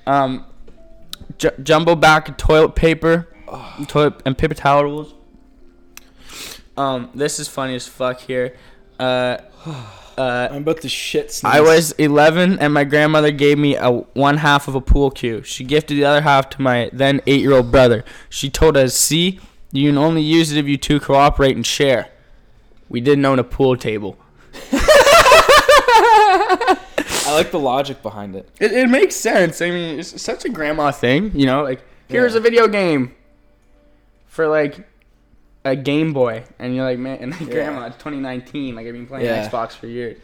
Um, 0.06 0.46
j- 1.38 1.50
jumbo 1.62 1.94
back 1.94 2.36
toilet 2.38 2.74
paper, 2.74 3.28
toilet 3.86 4.20
and 4.24 4.36
paper 4.36 4.54
towels. 4.54 5.14
Um, 6.76 7.10
this 7.14 7.38
is 7.38 7.48
funny 7.48 7.74
as 7.74 7.86
fuck 7.86 8.20
here. 8.20 8.56
Uh, 8.98 9.38
uh, 10.18 10.48
I'm 10.50 10.62
about 10.62 10.80
to 10.82 10.88
shit. 10.88 11.32
Sneeze. 11.32 11.54
I 11.54 11.60
was 11.60 11.92
11 11.92 12.58
and 12.58 12.72
my 12.72 12.84
grandmother 12.84 13.30
gave 13.30 13.58
me 13.58 13.76
a 13.76 13.90
one 13.90 14.38
half 14.38 14.68
of 14.68 14.74
a 14.74 14.80
pool 14.80 15.10
cue. 15.10 15.42
She 15.42 15.64
gifted 15.64 15.96
the 15.98 16.04
other 16.04 16.22
half 16.22 16.48
to 16.50 16.62
my 16.62 16.90
then 16.92 17.20
8-year-old 17.20 17.70
brother. 17.70 18.04
She 18.28 18.50
told 18.50 18.76
us, 18.76 18.94
"See, 18.94 19.38
you 19.70 19.90
can 19.90 19.98
only 19.98 20.22
use 20.22 20.50
it 20.50 20.58
if 20.58 20.66
you 20.66 20.76
two 20.76 20.98
cooperate 20.98 21.56
and 21.56 21.66
share." 21.66 22.08
We 22.92 23.00
didn't 23.00 23.24
own 23.24 23.38
a 23.38 23.44
pool 23.44 23.76
table. 23.76 24.18
I 27.24 27.32
like 27.34 27.50
the 27.50 27.58
logic 27.58 28.02
behind 28.02 28.36
it. 28.36 28.48
It, 28.60 28.72
it 28.72 28.88
makes 28.88 29.16
sense. 29.16 29.62
I 29.62 29.70
mean, 29.70 29.98
it's 29.98 30.20
such 30.20 30.44
a 30.44 30.48
grandma 30.48 30.90
thing, 30.90 31.32
you 31.34 31.46
know. 31.46 31.62
Like, 31.62 31.80
here's 32.08 32.32
Yeah. 32.34 32.38
a 32.38 32.42
video 32.42 32.68
game 32.68 33.14
for 34.26 34.46
like 34.46 34.86
a 35.64 35.74
Game 35.76 36.12
Boy, 36.12 36.44
and 36.58 36.74
you're 36.74 36.84
like, 36.84 36.98
man, 36.98 37.18
and 37.20 37.30
like, 37.32 37.40
Yeah. 37.42 37.46
grandma, 37.54 37.86
it's 37.86 37.96
2019. 37.96 38.74
Like, 38.74 38.86
I've 38.86 38.92
been 38.92 39.06
playing 39.06 39.24
Yeah. 39.26 39.48
Xbox 39.48 39.72
for 39.72 39.86
years. 39.86 40.18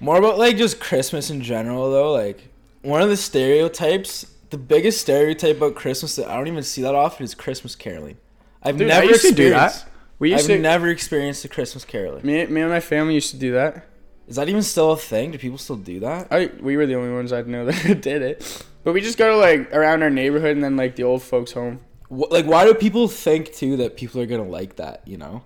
More 0.00 0.16
about 0.16 0.38
like 0.38 0.56
just 0.56 0.80
Christmas 0.80 1.30
in 1.30 1.42
general 1.42 1.90
though. 1.90 2.12
Like 2.12 2.48
one 2.82 3.02
of 3.02 3.08
the 3.08 3.16
stereotypes, 3.16 4.26
the 4.50 4.58
biggest 4.58 5.00
stereotype 5.00 5.58
about 5.58 5.74
Christmas 5.74 6.16
that 6.16 6.28
I 6.28 6.36
don't 6.36 6.48
even 6.48 6.62
see 6.64 6.82
that 6.82 6.94
often 6.94 7.24
is 7.24 7.34
Christmas 7.34 7.76
caroling. 7.76 8.16
I've 8.62 8.76
Dude, 8.78 8.90
I 8.90 9.00
never 9.00 9.06
used 9.06 9.26
to 9.26 9.32
do 9.32 9.50
that. 9.50 9.84
We 10.22 10.30
used 10.32 10.48
I've 10.50 10.56
to. 10.56 10.62
never 10.62 10.88
experienced 10.88 11.44
a 11.44 11.48
Christmas 11.48 11.84
caroling. 11.84 12.24
me, 12.24 12.46
me 12.46 12.60
and 12.60 12.70
my 12.70 12.80
family 12.80 13.14
used 13.14 13.30
to 13.32 13.36
do 13.38 13.52
that. 13.52 13.86
Is 14.28 14.36
that 14.36 14.48
even 14.48 14.62
still 14.62 14.92
a 14.92 14.96
thing? 14.96 15.32
Do 15.32 15.38
people 15.38 15.58
still 15.58 15.76
do 15.76 15.98
that? 16.00 16.28
I 16.30 16.50
we 16.60 16.76
were 16.76 16.86
the 16.86 16.94
only 16.94 17.12
ones 17.12 17.32
I 17.32 17.42
know 17.42 17.64
that 17.70 18.00
did 18.00 18.22
it. 18.22 18.64
But 18.84 18.92
we 18.94 19.00
just 19.00 19.18
go 19.18 19.32
to 19.32 19.36
like 19.36 19.72
around 19.74 20.02
our 20.02 20.10
neighborhood 20.10 20.52
and 20.56 20.62
then 20.64 20.76
like 20.76 20.94
the 20.96 21.02
old 21.02 21.22
folks' 21.22 21.52
home. 21.52 21.80
Wh- 22.08 22.30
like 22.30 22.46
why 22.46 22.64
do 22.64 22.72
people 22.74 23.08
think 23.08 23.52
too 23.52 23.76
that 23.78 23.96
people 23.96 24.20
are 24.20 24.26
gonna 24.26 24.44
like 24.60 24.76
that 24.76 25.02
you 25.06 25.16
know 25.16 25.42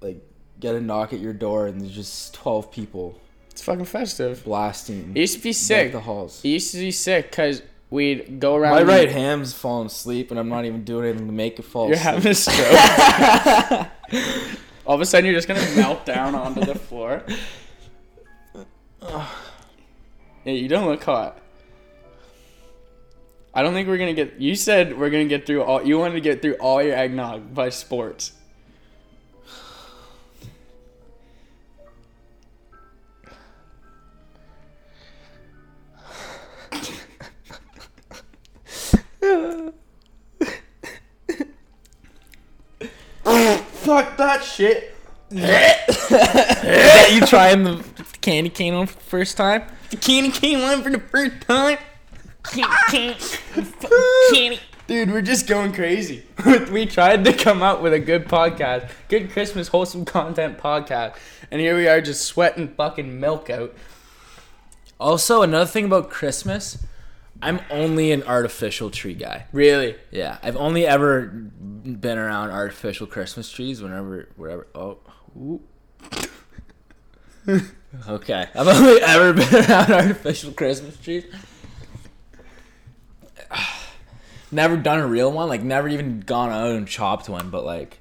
like 0.00 0.18
get 0.60 0.74
a 0.74 0.80
knock 0.80 1.12
at 1.12 1.20
your 1.20 1.32
door 1.34 1.66
and 1.66 1.80
there's 1.80 1.94
just 1.94 2.32
12 2.34 2.70
people 2.72 3.20
It's 3.50 3.62
fucking 3.62 3.84
festive. 3.84 4.42
blasting 4.44 5.12
It 5.14 5.20
used 5.20 5.36
to 5.38 5.42
be 5.42 5.52
sick. 5.52 5.92
the 5.92 6.00
halls 6.00 6.40
It 6.44 6.48
used 6.48 6.72
to 6.72 6.78
be 6.78 6.92
sick 6.92 7.30
because 7.30 7.62
we'd 7.90 8.38
go 8.40 8.54
around. 8.56 8.74
my 8.74 8.82
right 8.82 9.10
hand's 9.10 9.52
falling 9.52 9.86
asleep 9.86 10.30
and 10.30 10.38
i'm 10.38 10.48
not 10.48 10.64
even 10.64 10.84
doing 10.84 11.06
anything 11.08 11.26
to 11.26 11.32
make 11.32 11.58
it 11.58 11.64
fall 11.64 11.88
You're 11.88 11.96
asleep. 11.96 12.14
having 12.14 12.30
a 12.30 12.34
stroke. 12.34 13.88
All 14.86 14.94
of 14.94 15.00
a 15.02 15.06
sudden, 15.06 15.26
you're 15.26 15.34
just 15.34 15.46
gonna 15.48 15.60
melt 15.76 16.06
down 16.06 16.34
onto 16.34 16.64
the 16.64 16.74
floor. 16.74 17.22
Yeah, 19.02 19.26
you 20.44 20.66
don't 20.68 20.86
look 20.86 21.04
hot. 21.04 21.38
I 23.52 23.62
don't 23.62 23.74
think 23.74 23.86
we're 23.88 23.98
gonna 23.98 24.14
get. 24.14 24.40
You 24.40 24.54
said 24.54 24.98
we're 24.98 25.10
gonna 25.10 25.26
get 25.26 25.44
through 25.46 25.62
all. 25.62 25.84
You 25.84 25.98
wanted 25.98 26.14
to 26.14 26.20
get 26.20 26.40
through 26.40 26.54
all 26.54 26.82
your 26.82 26.94
eggnog 26.94 27.52
by 27.54 27.68
sports. 27.68 28.32
Fuck 43.88 44.18
that 44.18 44.44
shit. 44.44 44.94
Is 45.30 45.40
that 45.40 47.08
you 47.10 47.22
trying 47.22 47.64
the 47.64 47.82
candy 48.20 48.50
cane 48.50 48.74
on 48.74 48.86
for 48.86 48.98
the 48.98 49.04
first 49.04 49.38
time 49.38 49.62
The 49.88 49.96
candy 49.96 50.30
cane 50.30 50.60
one 50.60 50.82
for 50.82 50.90
the 50.90 50.98
first 50.98 51.40
time. 51.40 51.78
Candy, 54.30 54.60
dude, 54.86 55.10
we're 55.10 55.22
just 55.22 55.46
going 55.46 55.72
crazy. 55.72 56.26
we 56.70 56.84
tried 56.84 57.24
to 57.24 57.32
come 57.32 57.62
up 57.62 57.80
with 57.80 57.94
a 57.94 57.98
good 57.98 58.26
podcast, 58.26 58.90
good 59.08 59.30
Christmas 59.30 59.68
wholesome 59.68 60.04
content 60.04 60.58
podcast, 60.58 61.16
and 61.50 61.58
here 61.58 61.74
we 61.74 61.88
are 61.88 62.02
just 62.02 62.26
sweating 62.26 62.68
fucking 62.68 63.18
milk 63.18 63.48
out. 63.48 63.74
Also, 65.00 65.40
another 65.40 65.64
thing 65.64 65.86
about 65.86 66.10
Christmas, 66.10 66.84
I'm 67.40 67.60
only 67.70 68.10
an 68.12 68.24
artificial 68.24 68.90
tree 68.90 69.14
guy. 69.14 69.46
Really? 69.52 69.96
Yeah, 70.10 70.38
I've 70.42 70.56
only 70.56 70.86
ever 70.86 71.26
been 71.26 72.18
around 72.18 72.50
artificial 72.50 73.06
Christmas 73.06 73.50
trees 73.50 73.80
whenever, 73.80 74.28
wherever. 74.36 74.66
Oh, 74.74 74.98
okay. 78.08 78.48
I've 78.54 78.68
only 78.68 79.00
ever 79.00 79.32
been 79.32 79.54
around 79.54 79.92
artificial 79.92 80.52
Christmas 80.52 80.96
trees. 80.98 81.24
Never 84.50 84.76
done 84.76 84.98
a 84.98 85.06
real 85.06 85.30
one, 85.30 85.48
like 85.48 85.62
never 85.62 85.88
even 85.88 86.20
gone 86.20 86.50
out 86.50 86.70
and 86.70 86.88
chopped 86.88 87.28
one, 87.28 87.50
but 87.50 87.64
like. 87.66 87.97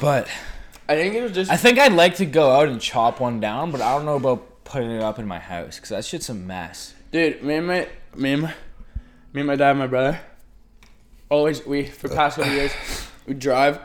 But 0.00 0.28
I 0.88 0.94
think 0.94 1.14
it 1.14 1.22
was 1.22 1.32
just. 1.32 1.50
I 1.50 1.56
think 1.56 1.78
I'd 1.78 1.92
like 1.92 2.16
to 2.16 2.26
go 2.26 2.50
out 2.50 2.68
and 2.68 2.80
chop 2.80 3.20
one 3.20 3.40
down, 3.40 3.70
but 3.70 3.80
I 3.80 3.96
don't 3.96 4.04
know 4.04 4.16
about 4.16 4.64
putting 4.64 4.90
it 4.90 5.02
up 5.02 5.18
in 5.18 5.26
my 5.26 5.38
house 5.38 5.76
because 5.76 5.90
that 5.90 6.04
shit's 6.04 6.28
a 6.28 6.34
mess. 6.34 6.94
Dude, 7.10 7.42
me 7.42 7.56
and 7.56 7.66
my 7.66 7.88
me 8.14 8.32
and 8.34 8.42
my, 8.42 8.54
me 9.32 9.40
and 9.40 9.46
my 9.46 9.56
dad 9.56 9.70
and 9.70 9.78
my 9.80 9.86
brother 9.86 10.20
always 11.30 11.66
we 11.66 11.84
for 11.84 12.08
past 12.08 12.36
couple 12.36 12.52
years 12.52 12.72
we 13.26 13.34
drive 13.34 13.78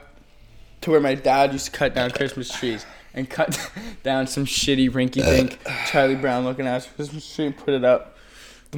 to 0.82 0.92
where 0.92 1.02
my 1.02 1.16
dad 1.16 1.52
used 1.52 1.66
to 1.66 1.72
cut 1.72 1.94
down 1.94 2.10
Christmas 2.12 2.50
trees 2.50 2.86
and 3.14 3.30
cut 3.30 3.72
down 4.04 4.28
some 4.28 4.46
shitty 4.46 4.90
rinky 4.90 5.24
dink 5.24 5.60
Charlie 5.88 6.16
Brown 6.16 6.46
looking 6.46 6.68
ass 6.68 6.88
Christmas 6.88 7.36
tree 7.36 7.48
and 7.48 7.58
put 7.58 7.74
it 7.74 7.84
up. 7.84 8.13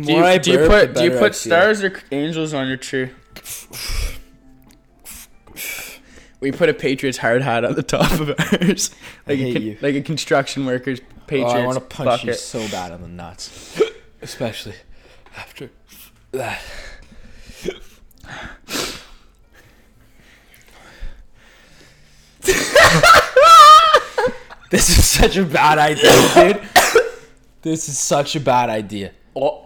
The 0.03 0.07
Do 0.07 0.13
you, 0.13 0.39
do 0.39 0.51
you 0.51 0.67
put 0.67 0.95
do 0.95 1.03
you 1.03 1.11
put 1.11 1.35
stars 1.35 1.83
or 1.83 2.01
angels 2.11 2.53
on 2.53 2.67
your 2.67 2.77
tree? 2.77 3.11
We 6.41 6.51
put 6.51 6.69
a 6.69 6.73
Patriots 6.73 7.17
hard 7.17 7.41
hat 7.41 7.65
on 7.65 7.73
the 7.73 7.81
top 7.81 8.11
of 8.19 8.29
ours, 8.29 8.91
like 9.25 9.39
a, 9.39 9.41
hate 9.41 9.53
con- 9.53 9.61
you. 9.63 9.77
like 9.81 9.95
a 9.95 10.01
construction 10.01 10.65
workers 10.65 10.99
Patriots 11.27 11.53
oh, 11.55 11.57
I 11.57 11.65
want 11.65 11.77
to 11.77 11.81
punch 11.81 12.07
bucket. 12.07 12.25
you 12.25 12.33
so 12.35 12.59
bad 12.69 12.91
on 12.91 13.01
the 13.01 13.07
nuts, 13.07 13.81
especially 14.21 14.75
after 15.35 15.71
that. 16.31 16.61
this 24.69 24.89
is 24.89 25.05
such 25.05 25.37
a 25.37 25.45
bad 25.45 25.79
idea, 25.79 26.11
dude. 26.35 26.61
This 27.63 27.89
is 27.89 27.97
such 27.97 28.35
a 28.35 28.39
bad 28.39 28.69
idea. 28.69 29.13
Oh, 29.35 29.64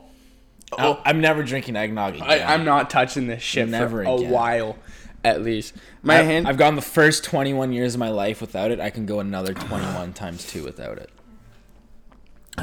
I- 0.78 0.86
oh. 0.88 1.02
I'm 1.06 1.22
never 1.22 1.44
drinking 1.44 1.76
eggnog 1.76 2.16
again. 2.16 2.28
I, 2.30 2.54
I'm 2.54 2.66
not 2.66 2.90
touching 2.90 3.28
this 3.28 3.42
shit 3.42 3.68
Never 3.70 4.04
for 4.04 4.10
a 4.10 4.16
while, 4.16 4.78
at 5.24 5.42
least. 5.42 5.76
My 6.04 6.20
I, 6.20 6.22
hand. 6.24 6.48
I've 6.48 6.58
gone 6.58 6.76
the 6.76 6.82
first 6.82 7.24
21 7.24 7.74
years 7.74 7.96
of 7.96 8.00
my 8.00 8.10
life 8.10 8.42
without 8.42 8.72
it. 8.72 8.80
I 8.80 8.90
can 8.90 9.06
go 9.06 9.20
another 9.20 9.54
21 9.54 10.14
times 10.14 10.46
two 10.46 10.64
without 10.64 10.98
it. 10.98 11.10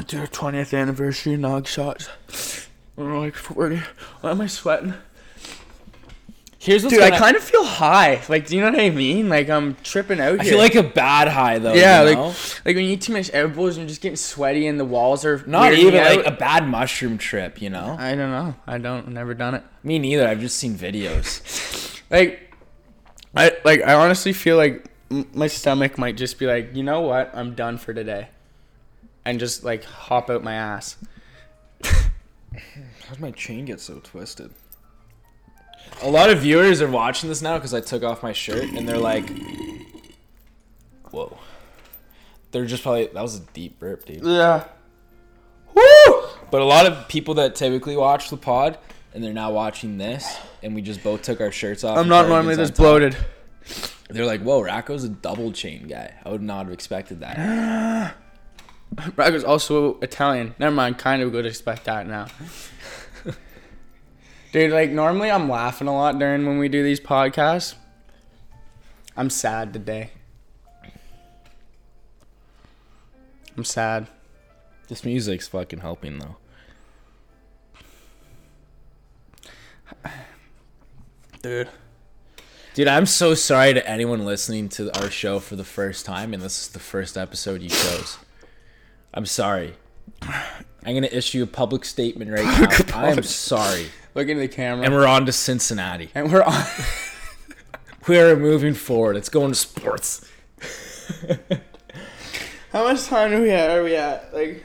Dude, 0.05 0.19
our 0.19 0.27
20th 0.27 0.79
anniversary 0.79 1.37
nog 1.37 1.67
shots. 1.67 2.07
We're 2.95 3.19
like 3.19 3.35
40. 3.35 3.81
Why 4.21 4.31
am 4.31 4.41
I 4.41 4.47
sweating? 4.47 4.93
Here's 6.59 6.83
what's 6.83 6.95
Dude, 6.95 7.03
I 7.03 7.09
gonna- 7.09 7.21
kind 7.21 7.35
of 7.37 7.43
feel 7.43 7.63
high. 7.63 8.21
Like, 8.29 8.47
do 8.47 8.55
you 8.55 8.61
know 8.63 8.71
what 8.71 8.79
I 8.79 8.89
mean? 8.89 9.29
Like, 9.29 9.47
I'm 9.47 9.75
tripping 9.83 10.19
out 10.19 10.39
I 10.39 10.43
feel 10.43 10.57
like 10.57 10.73
a 10.73 10.81
bad 10.81 11.27
high 11.27 11.59
though. 11.59 11.73
yeah, 11.73 12.01
you 12.01 12.07
like, 12.09 12.17
know? 12.17 12.27
like 12.65 12.75
when 12.75 12.85
you 12.85 12.91
eat 12.93 13.01
too 13.01 13.13
much 13.13 13.29
edibles 13.31 13.77
and 13.77 13.83
you're 13.83 13.89
just 13.89 14.01
getting 14.01 14.15
sweaty 14.15 14.65
and 14.65 14.79
the 14.79 14.85
walls 14.85 15.23
are 15.23 15.43
not 15.45 15.73
even 15.73 15.93
me 15.93 15.99
like 15.99 16.25
a 16.25 16.31
bad 16.31 16.67
mushroom 16.67 17.19
trip. 17.19 17.61
You 17.61 17.69
know, 17.69 17.95
I 17.99 18.15
don't 18.15 18.31
know. 18.31 18.55
I 18.65 18.79
don't. 18.79 19.09
Never 19.09 19.33
done 19.35 19.53
it. 19.53 19.63
me 19.83 19.99
neither. 19.99 20.27
I've 20.27 20.39
just 20.39 20.57
seen 20.57 20.75
videos. 20.75 21.93
Like, 22.09 22.53
I 23.35 23.51
like. 23.65 23.81
I 23.83 23.93
honestly 23.95 24.31
feel 24.31 24.55
like 24.55 24.85
my 25.33 25.47
stomach 25.47 25.97
might 25.97 26.15
just 26.15 26.39
be 26.39 26.47
like, 26.47 26.73
you 26.73 26.83
know 26.83 27.01
what? 27.01 27.29
I'm 27.35 27.53
done 27.53 27.77
for 27.77 27.93
today, 27.93 28.29
and 29.25 29.39
just 29.41 29.63
like 29.65 29.83
hop 29.83 30.29
out 30.29 30.41
my 30.43 30.53
ass. 30.53 30.95
How'd 31.83 33.19
my 33.19 33.31
chain 33.31 33.65
get 33.65 33.79
so 33.79 33.99
twisted? 33.99 34.51
A 36.01 36.09
lot 36.09 36.29
of 36.29 36.39
viewers 36.39 36.81
are 36.81 36.89
watching 36.89 37.29
this 37.29 37.41
now 37.41 37.57
because 37.57 37.73
I 37.73 37.81
took 37.81 38.03
off 38.03 38.21
my 38.23 38.33
shirt 38.33 38.65
and 38.65 38.87
they're 38.87 38.97
like, 38.97 39.29
"Whoa." 41.11 41.37
They're 42.51 42.65
just 42.65 42.83
probably 42.83 43.07
that 43.07 43.21
was 43.21 43.35
a 43.37 43.41
deep 43.53 43.79
burp, 43.79 44.05
dude. 44.05 44.23
Yeah. 44.23 44.65
Woo! 45.73 46.23
But 46.49 46.61
a 46.61 46.65
lot 46.65 46.85
of 46.85 47.07
people 47.07 47.35
that 47.35 47.55
typically 47.55 47.97
watch 47.97 48.29
the 48.29 48.37
pod 48.37 48.77
and 49.13 49.23
they're 49.23 49.33
now 49.33 49.51
watching 49.51 49.97
this, 49.97 50.37
and 50.61 50.75
we 50.75 50.81
just 50.81 51.03
both 51.03 51.23
took 51.23 51.41
our 51.41 51.51
shirts 51.51 51.83
off. 51.83 51.97
I'm 51.97 52.07
not 52.07 52.27
normally 52.27 52.55
this 52.55 52.71
bloated. 52.71 53.17
They're 54.09 54.25
like, 54.25 54.41
"Whoa, 54.41 54.61
Rocco's 54.61 55.03
a 55.03 55.09
double 55.09 55.51
chain 55.51 55.87
guy." 55.87 56.13
I 56.23 56.29
would 56.29 56.41
not 56.41 56.65
have 56.65 56.73
expected 56.73 57.19
that. 57.21 58.15
Rocco's 59.15 59.43
also 59.43 59.99
Italian. 59.99 60.55
Never 60.59 60.75
mind. 60.75 60.97
Kind 60.97 61.21
of 61.21 61.33
would 61.33 61.45
expect 61.45 61.85
that 61.85 62.07
now. 62.07 62.27
Dude, 64.57 64.71
like 64.71 64.89
normally 64.89 65.29
I'm 65.29 65.47
laughing 65.47 65.87
a 65.87 65.93
lot 65.93 66.17
during 66.17 66.47
when 66.47 66.57
we 66.57 66.67
do 66.67 66.81
these 66.81 66.99
podcasts. 66.99 67.75
I'm 69.15 69.29
sad 69.29 69.71
today. 69.71 70.09
I'm 73.55 73.63
sad. 73.63 74.07
This 74.87 75.05
music's 75.05 75.47
fucking 75.47 75.81
helping 75.81 76.17
though. 76.17 76.37
Dude. 81.43 81.69
Dude, 82.73 82.87
I'm 82.87 83.05
so 83.05 83.35
sorry 83.35 83.75
to 83.75 83.87
anyone 83.87 84.25
listening 84.25 84.69
to 84.69 84.91
our 84.99 85.11
show 85.11 85.37
for 85.39 85.55
the 85.55 85.63
first 85.63 86.03
time, 86.03 86.33
and 86.33 86.41
this 86.41 86.63
is 86.63 86.69
the 86.69 86.79
first 86.79 87.15
episode 87.15 87.61
you 87.61 87.69
chose. 87.69 88.17
I'm 89.13 89.27
sorry. 89.27 89.75
I'm 90.87 90.95
gonna 90.95 91.07
issue 91.11 91.43
a 91.43 91.47
public 91.47 91.83
statement 91.85 92.31
right 92.31 92.45
now. 92.45 92.97
I 92.97 93.09
am 93.09 93.21
sorry, 93.23 93.87
Look 94.15 94.27
into 94.29 94.39
the 94.41 94.47
camera. 94.47 94.85
and 94.85 94.93
we're 94.93 95.05
on 95.05 95.25
to 95.27 95.31
Cincinnati. 95.31 96.09
And 96.15 96.31
we're 96.31 96.43
on. 96.43 96.63
We 98.07 98.17
are 98.19 98.37
moving 98.37 98.73
forward. 98.73 99.17
It's 99.17 99.27
going 99.27 99.51
to 99.51 99.55
sports. 99.55 100.25
How 102.71 102.83
much 102.85 103.05
time 103.05 103.31
do 103.31 103.41
we 103.41 103.49
have? 103.49 103.69
Are 103.71 103.83
we 103.83 103.95
at? 103.95 104.33
Like, 104.33 104.63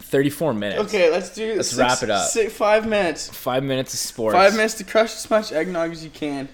34 0.00 0.52
minutes. 0.52 0.82
okay, 0.82 1.10
let's 1.10 1.30
do. 1.30 1.56
This. 1.56 1.56
Let's 1.56 1.68
six- 1.70 1.78
wrap 1.78 2.02
it 2.02 2.10
up. 2.10 2.28
Six, 2.28 2.52
five 2.52 2.86
minutes. 2.86 3.28
Five 3.30 3.62
minutes 3.64 3.94
of 3.94 4.00
sports. 4.00 4.34
Five 4.34 4.54
minutes 4.56 4.74
to 4.74 4.84
crush 4.84 5.14
as 5.14 5.30
much 5.30 5.52
eggnog 5.52 5.90
as 5.92 6.04
you 6.04 6.10
can. 6.10 6.48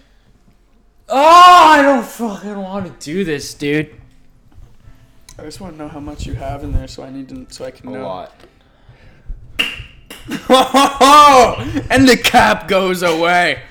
Oh, 1.08 1.72
I 1.76 1.82
don't 1.82 2.04
fucking 2.06 2.56
want 2.56 2.86
to 2.86 3.04
do 3.04 3.24
this, 3.24 3.52
dude. 3.54 3.92
I 5.38 5.42
just 5.42 5.60
want 5.60 5.74
to 5.74 5.78
know 5.78 5.88
how 5.88 5.98
much 6.00 6.24
you 6.26 6.34
have 6.34 6.62
in 6.62 6.72
there, 6.72 6.86
so 6.86 7.02
I 7.02 7.10
need 7.10 7.28
to, 7.30 7.46
so 7.52 7.64
I 7.64 7.72
can 7.72 7.88
A 7.88 7.92
know. 7.92 8.02
lot. 8.04 8.32
and 11.90 12.08
the 12.08 12.16
cap 12.22 12.68
goes 12.68 13.02
away. 13.02 13.62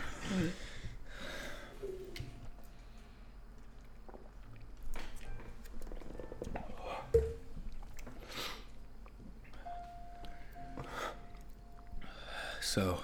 So, 12.62 13.00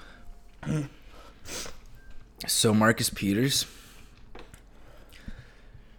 so 2.46 2.74
Marcus 2.74 3.10
Peters 3.10 3.66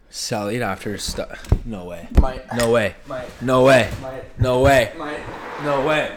sallied 0.08 0.62
after 0.62 0.96
stuff. 0.98 1.46
No 1.66 1.84
way. 1.84 2.08
No 2.16 2.22
way. 2.22 2.42
No 2.56 2.70
way. 2.70 2.94
No 3.42 3.64
way. 3.64 3.90
No 4.38 4.62
way. 4.62 4.92
No 5.64 5.86
way. 5.86 6.16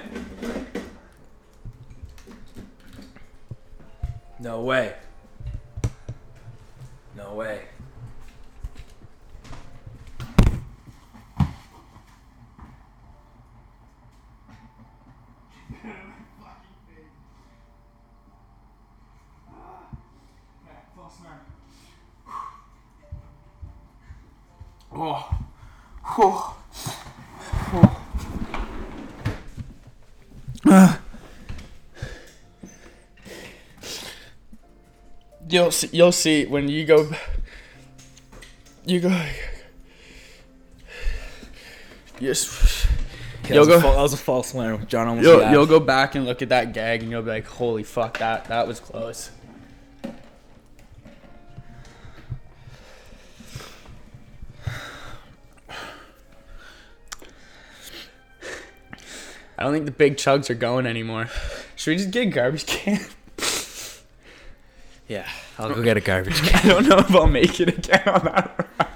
No 4.50 4.62
way. 4.62 4.96
Oh. 24.92 25.38
Oh. 26.18 26.60
You'll 35.50 35.72
see, 35.72 35.90
you'll 35.92 36.12
see 36.12 36.46
when 36.46 36.68
you 36.68 36.86
go. 36.86 37.10
You 38.86 39.00
go. 39.00 39.26
Yes. 42.20 42.86
Okay, 43.44 43.56
You'll 43.56 43.66
that, 43.66 43.74
was 43.76 43.82
go- 43.84 43.90
fa- 43.90 43.96
that 43.96 44.02
was 44.02 44.14
a 44.14 44.18
false 44.18 44.54
alarm. 44.54 44.86
John 44.88 45.08
almost 45.08 45.26
You'll, 45.28 45.38
laughed. 45.40 45.52
you'll 45.54 45.66
go 45.66 45.80
back 45.80 46.16
and 46.16 46.26
look 46.26 46.42
at 46.42 46.50
that 46.50 46.74
gag 46.74 47.02
and 47.02 47.10
you'll 47.10 47.22
be 47.24 47.30
like, 47.32 47.46
holy 47.48 47.84
fuck, 47.84 48.18
that 48.20 48.46
that 48.46 48.68
was 48.68 48.80
close. 48.80 49.32
I 59.58 59.64
don't 59.64 59.74
think 59.74 59.86
the 59.86 59.92
big 59.92 60.16
chugs 60.16 60.50
are 60.50 60.54
going 60.56 60.86
anymore. 60.86 61.30
Should 61.76 61.92
we 61.92 61.98
just 61.98 62.12
get 62.12 62.26
garbage 62.28 62.66
can? 62.66 63.00
Yeah, 65.10 65.28
I'll 65.58 65.74
go 65.74 65.82
get 65.82 65.98
a 65.98 66.02
garbage 66.02 66.40
can. 66.44 66.70
I 66.70 66.72
don't 66.72 66.88
know 66.88 67.00
if 67.00 67.16
I'll 67.16 67.26
make 67.26 67.60
it 67.60 67.70
again 67.70 68.08
on 68.08 68.26
that 68.26 68.70
ride. 68.80 68.88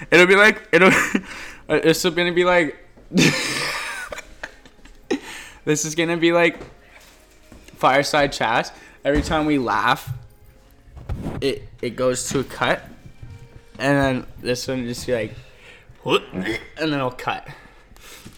it'll 0.10 0.26
be 0.26 0.34
like 0.34 0.66
it'll. 0.72 0.88
uh, 1.68 1.80
is 1.84 2.02
gonna 2.02 2.32
be 2.32 2.44
like. 2.44 2.78
this 5.66 5.84
is 5.84 5.94
gonna 5.94 6.16
be 6.16 6.32
like. 6.32 6.56
Fireside 7.76 8.32
chat. 8.32 8.72
Every 9.04 9.20
time 9.20 9.44
we 9.44 9.58
laugh, 9.58 10.10
it 11.42 11.68
it 11.82 11.96
goes 11.96 12.30
to 12.30 12.40
a 12.40 12.44
cut, 12.44 12.82
and 13.78 13.98
then 13.98 14.26
this 14.40 14.66
one 14.66 14.86
just 14.86 15.06
be 15.06 15.12
like, 15.12 15.34
what? 16.02 16.22
And 16.32 16.46
then 16.78 16.94
it'll 16.94 17.10
cut. 17.10 17.46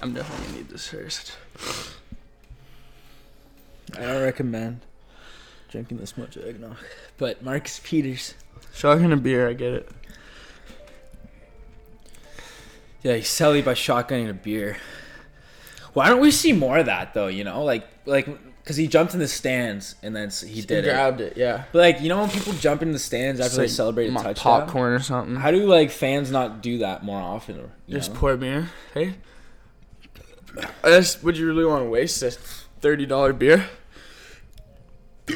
I'm 0.02 0.14
definitely 0.14 0.46
gonna 0.46 0.58
need 0.58 0.68
this 0.68 0.88
first. 0.88 1.36
I 3.98 4.02
don't 4.02 4.22
recommend 4.22 4.80
drinking 5.68 5.98
this 5.98 6.16
much 6.16 6.36
eggnog. 6.36 6.76
But 7.18 7.42
Marcus 7.42 7.80
Peters. 7.82 8.34
Shotgun 8.74 9.12
a 9.12 9.16
beer, 9.16 9.48
I 9.48 9.52
get 9.54 9.72
it. 9.72 9.88
Yeah, 13.02 13.14
he's 13.16 13.28
selling 13.28 13.64
by 13.64 13.74
shotgunning 13.74 14.28
a 14.28 14.34
beer. 14.34 14.76
Why 15.92 16.08
don't 16.08 16.20
we 16.20 16.30
see 16.30 16.52
more 16.52 16.78
of 16.78 16.86
that 16.86 17.14
though? 17.14 17.28
You 17.28 17.44
know, 17.44 17.62
like 17.64 17.86
like 18.04 18.28
because 18.62 18.76
he 18.76 18.88
jumped 18.88 19.14
in 19.14 19.20
the 19.20 19.28
stands 19.28 19.94
and 20.02 20.14
then 20.14 20.28
he 20.30 20.60
did 20.60 20.84
it. 20.84 20.90
grabbed 20.90 21.20
it, 21.20 21.36
yeah. 21.36 21.64
But 21.72 21.78
like 21.78 22.00
you 22.00 22.08
know 22.08 22.20
when 22.20 22.30
people 22.30 22.52
jump 22.54 22.82
in 22.82 22.92
the 22.92 22.98
stands 22.98 23.38
after 23.40 23.50
Just 23.50 23.58
they 23.58 23.68
celebrate 23.68 24.08
a 24.08 24.12
touchdown, 24.12 24.34
popcorn 24.34 24.92
or 24.92 24.98
something. 24.98 25.36
how 25.36 25.52
do 25.52 25.64
like 25.66 25.90
fans 25.90 26.30
not 26.30 26.62
do 26.62 26.78
that 26.78 27.04
more 27.04 27.20
often? 27.20 27.60
Or, 27.60 27.70
Just 27.88 28.12
know? 28.12 28.18
pour 28.18 28.36
beer. 28.36 28.68
Hey, 28.92 29.14
That's, 30.82 31.22
would 31.22 31.38
you 31.38 31.46
really 31.46 31.64
want 31.64 31.84
to 31.84 31.88
waste 31.88 32.22
a 32.22 32.30
thirty 32.80 33.06
dollar 33.06 33.32
beer? 33.32 33.68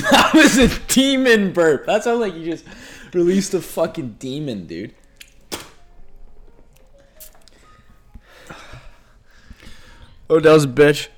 that 0.00 0.30
was 0.34 0.58
a 0.58 0.68
demon 0.88 1.52
burp. 1.52 1.86
That 1.86 2.04
sounds 2.04 2.20
like 2.20 2.34
you 2.34 2.44
just 2.44 2.64
released 3.12 3.54
a 3.54 3.60
fucking 3.60 4.16
demon, 4.18 4.66
dude. 4.66 4.94
Odell's 10.30 10.64
a 10.64 10.68
bitch. 10.68 11.08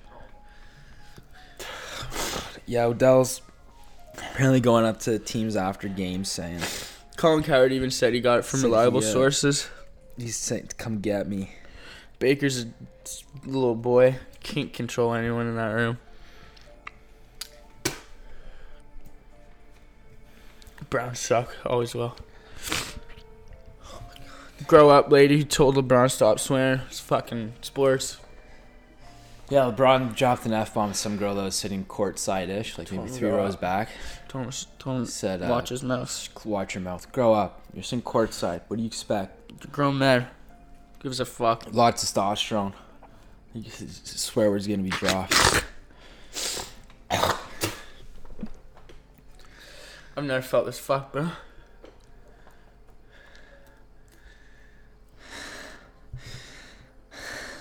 Yeah, 2.66 2.85
Odell's 2.85 3.43
apparently 4.14 4.61
going 4.61 4.87
up 4.87 4.99
to 5.01 5.18
teams 5.18 5.55
after 5.55 5.87
games 5.87 6.30
saying 6.30 6.61
Colin 7.18 7.43
Cowherd 7.43 7.72
even 7.72 7.91
said 7.91 8.14
he 8.14 8.20
got 8.20 8.39
it 8.39 8.45
from 8.47 8.62
reliable 8.62 9.01
uh, 9.01 9.03
sources. 9.03 9.68
he's 10.16 10.37
saying 10.37 10.70
come 10.78 11.01
get 11.01 11.28
me. 11.28 11.51
Baker's 12.25 12.64
a 12.64 12.68
little 13.45 13.75
boy. 13.75 14.16
Can't 14.43 14.72
control 14.72 15.12
anyone 15.12 15.47
in 15.47 15.57
that 15.57 15.66
room. 15.66 15.99
Browns 20.89 21.18
suck. 21.18 21.55
Always 21.66 21.95
will. 21.95 22.16
Grow 24.66 24.89
up, 24.89 25.12
lady 25.12 25.37
who 25.37 25.45
told 25.45 25.77
LeBron 25.77 26.11
stop 26.11 26.39
swearing. 26.39 26.81
It's 26.87 26.99
fucking 26.99 27.57
sports. 27.61 28.16
Yeah, 29.51 29.70
LeBron 29.70 30.16
dropped 30.16 30.47
an 30.47 30.55
F 30.55 30.72
bomb 30.72 30.93
to 30.93 30.97
some 30.97 31.18
girl 31.18 31.35
that 31.35 31.43
was 31.43 31.55
sitting 31.55 31.85
courtside 31.85 32.49
ish, 32.49 32.79
like 32.79 32.91
maybe 32.91 33.11
three 33.11 33.29
rows 33.29 33.55
back. 33.55 33.91
Don't, 34.29 34.66
don't 34.83 35.05
Said, 35.05 35.43
uh, 35.43 35.49
watch 35.49 35.68
his 35.68 35.83
mouth. 35.83 36.31
Watch 36.47 36.75
your 36.75 36.81
mouth. 36.85 37.12
Grow 37.12 37.35
up. 37.35 37.61
You're 37.75 37.83
sitting 37.83 38.03
courtside. 38.03 38.62
What 38.68 38.79
do 38.79 38.83
you 38.83 38.87
expect? 38.87 39.70
Grown 39.70 39.99
man. 39.99 40.29
Gives 41.05 41.21
a 41.21 41.27
fuck. 41.27 41.67
Lots 41.71 41.77
lot 41.77 41.95
of 41.95 42.01
testosterone. 42.39 42.73
You 43.53 43.65
s- 43.67 43.83
s- 43.83 44.21
swear 44.23 44.51
word's 44.51 44.67
gonna 44.67 44.83
be 44.83 44.89
dropped. 44.89 45.35
I've 50.17 50.25
never 50.25 50.41
felt 50.41 50.65
this 50.65 50.79
fuck, 50.79 51.13
bro. 51.13 51.29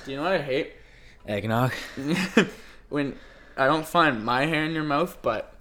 Do 0.06 0.12
you 0.12 0.16
know 0.16 0.24
what 0.24 0.32
I 0.32 0.42
hate? 0.42 0.74
Eggnog. 1.28 1.74
when 2.90 3.18
I 3.58 3.66
don't 3.68 3.86
find 3.86 4.24
my 4.24 4.46
hair 4.46 4.64
in 4.64 4.72
your 4.72 4.84
mouth, 4.84 5.18
but 5.22 5.54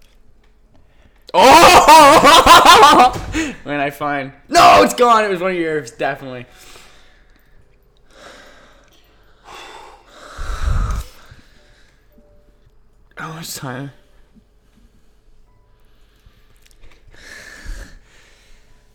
oh, 1.33 3.11
when 3.63 3.81
I 3.81 3.89
find 3.89 4.31
no, 4.47 4.83
it's 4.83 4.93
gone. 4.93 5.25
It 5.25 5.29
was 5.29 5.41
one 5.41 5.51
of 5.51 5.57
yours, 5.57 5.91
definitely. 5.91 6.45
How 13.23 13.31
much 13.31 13.55
time? 13.55 13.91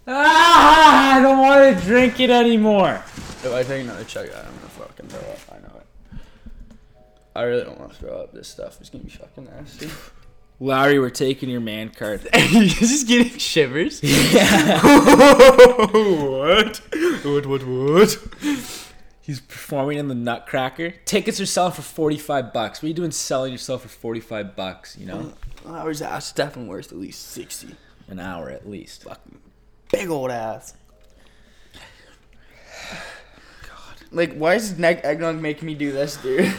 Ah, 0.06 1.16
I 1.16 1.22
don't 1.22 1.38
want 1.38 1.78
to 1.78 1.86
drink 1.86 2.20
it 2.20 2.28
anymore. 2.28 3.02
If 3.06 3.50
I 3.50 3.62
take 3.62 3.84
another 3.84 4.04
chug, 4.04 4.26
I'm 4.26 4.44
gonna 4.44 4.68
fucking 4.68 5.06
throw 5.06 5.30
up. 5.30 5.38
I 5.50 5.60
know 5.60 5.80
it. 5.80 6.20
I 7.34 7.44
really 7.44 7.64
don't 7.64 7.80
want 7.80 7.94
to 7.94 7.98
throw 7.98 8.20
up. 8.20 8.34
This 8.34 8.48
stuff 8.48 8.82
is 8.82 8.90
gonna 8.90 9.04
be 9.04 9.08
fucking 9.08 9.46
nasty. 9.46 9.88
Lowry, 10.60 10.98
we're 10.98 11.08
taking 11.08 11.48
your 11.48 11.62
man 11.62 11.88
card. 11.88 12.28
You're 12.34 12.64
just 12.64 13.08
getting 13.08 13.38
shivers. 13.38 14.02
Yeah. 14.02 14.82
what? 15.90 16.82
What? 17.24 17.46
What? 17.46 17.66
What? 17.66 18.18
He's 19.28 19.40
performing 19.40 19.98
in 19.98 20.08
the 20.08 20.14
Nutcracker. 20.14 20.92
Tickets 21.04 21.38
are 21.38 21.44
selling 21.44 21.74
for 21.74 21.82
45 21.82 22.50
bucks. 22.50 22.78
What 22.78 22.86
are 22.86 22.88
you 22.88 22.94
doing 22.94 23.10
selling 23.10 23.52
yourself 23.52 23.82
for 23.82 23.88
45 23.88 24.56
bucks, 24.56 24.96
you 24.96 25.04
know? 25.04 25.34
Ours 25.66 26.00
ass 26.00 26.32
definitely 26.32 26.70
worth 26.70 26.92
at 26.92 26.98
least 26.98 27.26
sixty. 27.26 27.76
An 28.08 28.20
hour 28.20 28.48
at 28.48 28.66
least. 28.66 29.02
Fucking 29.02 29.38
big 29.92 30.08
old 30.08 30.30
ass. 30.30 30.72
God. 31.74 31.80
Like, 34.12 34.32
why 34.32 34.54
is 34.54 34.78
neck 34.78 35.04
eggnog 35.04 35.36
making 35.42 35.66
me 35.66 35.74
do 35.74 35.92
this, 35.92 36.16
dude? 36.16 36.50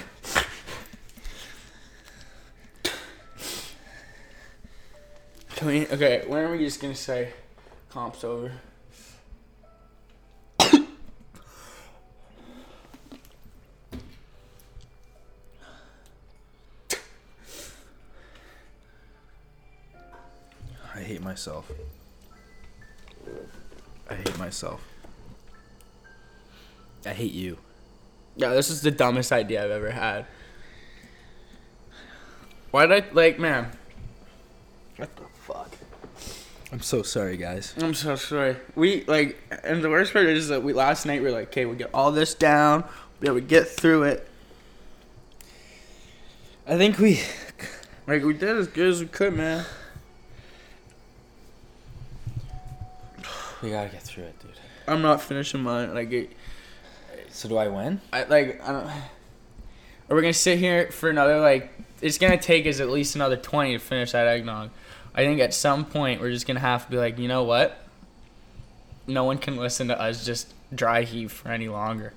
Can 5.56 5.68
we? 5.68 5.88
Okay, 5.88 6.24
when 6.28 6.44
are 6.44 6.52
we 6.52 6.60
just 6.60 6.80
gonna 6.80 6.94
say 6.94 7.34
comps 7.90 8.24
over? 8.24 8.52
Myself. 21.30 21.72
I 24.10 24.16
hate 24.16 24.40
myself. 24.40 24.84
I 27.06 27.10
hate 27.10 27.34
you. 27.34 27.60
Yeah, 28.36 28.50
this 28.50 28.72
is 28.72 28.82
the 28.82 28.90
dumbest 28.90 29.32
idea 29.32 29.64
I've 29.64 29.70
ever 29.70 29.92
had. 29.92 30.26
Why 32.72 32.88
did 32.88 33.04
I 33.04 33.14
like, 33.14 33.38
man? 33.38 33.70
What 34.98 35.16
the 35.16 35.22
fuck? 35.46 35.72
I'm 36.72 36.82
so 36.82 37.04
sorry, 37.04 37.38
guys. 37.38 37.76
I'm 37.80 37.94
so 37.94 38.16
sorry. 38.16 38.56
We 38.74 39.04
like, 39.04 39.38
and 39.64 39.84
the 39.84 39.90
worst 39.90 40.14
part 40.14 40.26
is 40.26 40.48
that 40.48 40.64
we 40.64 40.74
last 40.74 41.06
night 41.06 41.22
we 41.22 41.28
are 41.28 41.32
like, 41.32 41.50
okay, 41.50 41.66
we 41.66 41.76
get 41.76 41.92
all 41.94 42.12
this 42.12 42.34
down, 42.34 42.86
be 43.20 43.28
able 43.28 43.38
to 43.38 43.46
get 43.46 43.68
through 43.68 44.04
it. 44.04 44.28
I 46.66 46.76
think 46.76 46.98
we. 46.98 47.22
Like 48.08 48.24
we 48.24 48.34
did 48.34 48.58
as 48.58 48.68
good 48.68 48.90
as 48.90 49.00
we 49.00 49.06
could, 49.06 49.36
man. 49.36 49.64
We 53.62 53.72
gotta 53.72 53.90
get 53.90 54.02
through 54.02 54.24
it, 54.26 54.40
dude. 54.40 54.52
I'm 54.88 55.02
not 55.02 55.22
finishing 55.22 55.62
mine. 55.62 55.94
Like, 55.94 56.12
it, 56.12 56.32
So 57.30 57.50
do 57.50 57.58
I 57.58 57.68
win? 57.68 58.00
I 58.14 58.24
like, 58.24 58.62
I 58.68 58.72
don't. 58.72 58.86
Are 60.10 60.16
we 60.16 60.22
gonna 60.22 60.34
sit 60.34 60.58
here 60.60 60.90
for 60.92 61.10
another 61.10 61.40
like? 61.40 61.72
It's 62.02 62.18
gonna 62.18 62.38
take 62.40 62.66
us 62.66 62.80
at 62.80 62.90
least 62.90 63.16
another 63.16 63.36
twenty 63.38 63.74
to 63.74 63.80
finish 63.80 64.14
that 64.14 64.28
eggnog. 64.28 64.70
I 65.14 65.26
think 65.26 65.40
at 65.42 65.54
some 65.54 65.86
point 65.86 66.22
we're 66.22 66.32
just 66.32 66.48
gonna 66.48 66.60
have 66.62 66.86
to 66.86 66.92
be 66.92 66.98
like, 66.98 67.20
you 67.20 67.28
know 67.28 67.44
what? 67.44 67.84
No 69.08 69.24
one 69.26 69.38
can 69.38 69.58
listen 69.58 69.88
to 69.90 70.00
us 70.00 70.26
just 70.26 70.54
dry 70.74 71.02
heave 71.04 71.32
for 71.32 71.50
any 71.50 71.68
longer. 71.68 72.14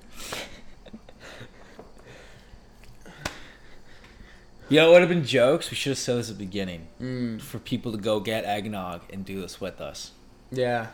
You 4.69 4.77
know, 4.79 4.89
it 4.89 4.91
would 4.93 5.01
have 5.01 5.09
been 5.09 5.25
jokes. 5.25 5.69
We 5.69 5.75
should 5.75 5.91
have 5.91 5.97
said 5.99 6.17
this 6.17 6.29
at 6.31 6.37
the 6.37 6.45
beginning 6.45 6.87
Mm, 7.01 7.41
for 7.41 7.59
people 7.59 7.91
to 7.91 7.97
go 7.97 8.19
get 8.19 8.45
eggnog 8.45 9.01
and 9.11 9.25
do 9.25 9.41
this 9.41 9.59
with 9.61 9.81
us. 9.81 10.11
yeah. 10.51 10.87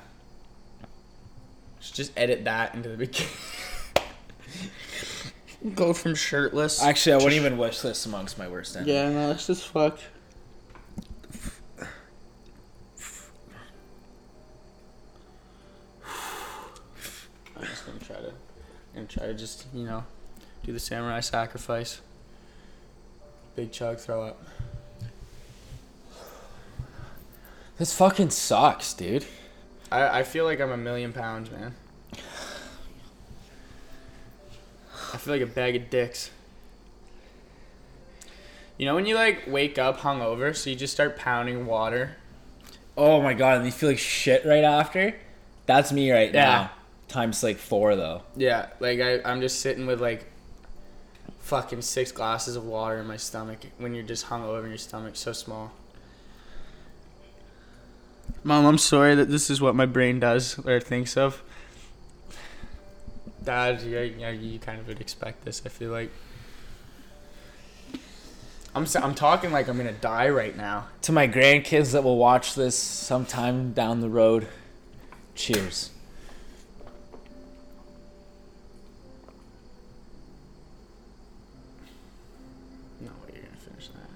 Just- 1.80 1.96
Just 1.96 2.12
edit 2.18 2.44
that 2.46 2.76
into 2.76 2.90
the 2.90 2.98
beginning. 2.98 3.32
Go 5.76 5.94
from 5.94 6.16
shirtless. 6.16 6.82
Actually, 6.82 7.14
I 7.14 7.16
wouldn't 7.18 7.34
even 7.34 7.58
wish 7.58 7.82
this 7.82 8.06
amongst 8.06 8.38
my 8.38 8.48
worst 8.48 8.76
enemies. 8.78 8.94
yeah, 8.94 9.10
no, 9.10 9.28
that's 9.28 9.46
just 9.48 9.68
fucked. 9.68 10.04
I'm 17.58 17.64
just 17.66 17.86
gonna 17.86 18.00
try 18.00 18.16
to, 18.18 18.34
gonna 18.94 19.08
try 19.08 19.26
to 19.28 19.34
just 19.34 19.66
you 19.74 19.84
know, 19.86 20.04
do 20.64 20.72
the 20.72 20.80
samurai 20.80 21.20
sacrifice. 21.20 22.02
Big 23.56 23.72
chug, 23.72 23.98
throw 24.00 24.24
up. 24.24 24.42
This 27.78 27.94
fucking 27.94 28.30
sucks, 28.32 28.94
dude. 28.94 29.26
I 29.92 30.20
I 30.20 30.24
feel 30.24 30.46
like 30.46 30.60
I'm 30.60 30.72
a 30.72 30.78
million 30.78 31.14
pounds, 31.14 31.50
man. 31.52 31.76
I 35.14 35.18
feel 35.18 35.34
like 35.34 35.42
a 35.42 35.48
bag 35.48 35.76
of 35.76 35.90
dicks. 35.90 36.30
You 38.78 38.86
know 38.86 38.96
when 38.96 39.06
you 39.06 39.16
like 39.16 39.44
wake 39.48 39.78
up 39.78 40.00
hungover, 40.00 40.56
so 40.56 40.70
you 40.70 40.76
just 40.76 40.94
start 40.94 41.18
pounding 41.18 41.66
water. 41.66 42.16
Oh 42.98 43.22
my 43.22 43.34
god, 43.34 43.58
and 43.58 43.66
you 43.66 43.72
feel 43.72 43.90
like 43.90 43.98
shit 44.00 44.46
right 44.46 44.64
after? 44.64 45.16
That's 45.66 45.92
me 45.92 46.12
right 46.12 46.34
Yeah. 46.34 46.44
now. 46.46 46.72
Times 47.08 47.44
like 47.44 47.58
four 47.58 47.96
though. 47.96 48.24
Yeah, 48.36 48.68
like 48.80 49.00
I, 49.00 49.20
I'm 49.24 49.42
just 49.42 49.60
sitting 49.62 49.88
with 49.88 50.00
like 50.00 50.26
fucking 51.40 51.82
six 51.82 52.12
glasses 52.12 52.56
of 52.56 52.64
water 52.66 52.98
in 53.00 53.08
my 53.08 53.18
stomach 53.18 53.60
when 53.80 53.96
you're 53.96 54.04
just 54.06 54.28
hungover 54.28 54.60
and 54.60 54.70
your 54.70 54.78
stomach's 54.78 55.20
so 55.20 55.34
small. 55.34 55.72
Mom, 58.44 58.66
I'm 58.66 58.78
sorry 58.78 59.16
that 59.16 59.30
this 59.30 59.50
is 59.50 59.62
what 59.62 59.76
my 59.76 59.86
brain 59.86 60.20
does 60.20 60.58
or 60.66 60.80
thinks 60.80 61.18
of. 61.18 61.44
Dad, 63.44 63.82
yeah, 63.82 64.02
yeah, 64.02 64.30
you 64.32 64.60
kind 64.60 64.80
of 64.80 64.88
would 64.88 65.02
expect 65.02 65.46
this. 65.46 65.62
I 65.66 65.70
feel 65.70 65.92
like 65.92 66.12
I'm 68.76 68.84
s- 68.84 68.96
I'm 68.96 69.16
talking 69.16 69.52
like 69.52 69.68
I'm 69.68 69.78
gonna 69.78 69.92
die 69.92 70.30
right 70.30 70.56
now. 70.56 70.88
To 71.04 71.12
my 71.12 71.28
grandkids 71.28 71.92
that 71.94 72.04
will 72.04 72.18
watch 72.18 72.56
this 72.56 72.78
sometime 72.78 73.74
down 73.74 74.02
the 74.02 74.10
road, 74.10 74.48
cheers. 75.36 75.90
No 83.02 83.08
way 83.24 83.34
you're 83.34 83.44
gonna 83.44 83.56
finish 83.58 83.88
that. 83.90 84.10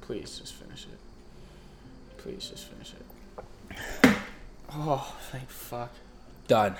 Please 0.00 0.38
just 0.38 0.54
finish 0.54 0.84
it. 0.84 0.98
Please 2.18 2.48
just 2.50 2.64
finish 2.64 2.70
it. 2.72 2.73
Oh, 4.76 5.14
thank 5.30 5.48
fuck. 5.48 5.92
Done. 6.48 6.74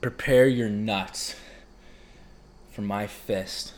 Prepare 0.00 0.46
your 0.46 0.68
nuts 0.68 1.34
for 2.70 2.82
my 2.82 3.08
fist. 3.08 3.74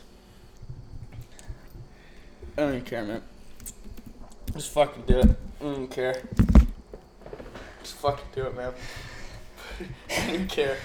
I 2.55 2.61
don't 2.61 2.73
even 2.73 2.85
care, 2.85 3.03
man. 3.03 3.23
Just 4.53 4.71
fucking 4.71 5.03
do 5.07 5.17
it. 5.17 5.29
I 5.59 5.63
don't 5.63 5.73
even 5.73 5.87
care. 5.87 6.21
Just 7.81 7.95
fucking 7.95 8.25
do 8.35 8.43
it, 8.43 8.55
man. 8.55 8.73
I 10.11 10.15
don't 10.15 10.35
even 10.35 10.47
care. 10.47 10.77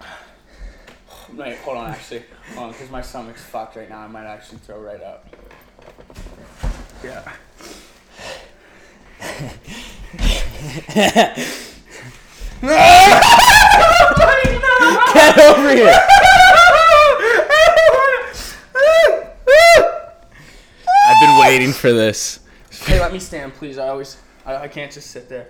Wait, 1.34 1.56
hold 1.58 1.76
on, 1.76 1.90
actually. 1.90 2.22
Hold 2.54 2.66
on, 2.66 2.72
because 2.72 2.90
my 2.90 3.02
stomach's 3.02 3.42
fucked 3.42 3.76
right 3.76 3.90
now. 3.90 3.98
I 3.98 4.06
might 4.08 4.24
actually 4.24 4.58
throw 4.58 4.80
right 4.80 5.02
up. 5.02 5.28
Yeah. 7.04 7.30
Get 15.14 15.38
over 15.38 15.74
here! 15.74 16.00
I've 21.06 21.20
been 21.20 21.38
waiting 21.40 21.72
for 21.72 21.92
this. 21.92 22.40
Hey, 22.70 23.00
let 23.00 23.12
me 23.12 23.18
stand, 23.18 23.54
please. 23.54 23.78
I 23.78 23.88
always, 23.88 24.16
I, 24.44 24.56
I 24.56 24.68
can't 24.68 24.90
just 24.92 25.10
sit 25.10 25.28
there. 25.28 25.48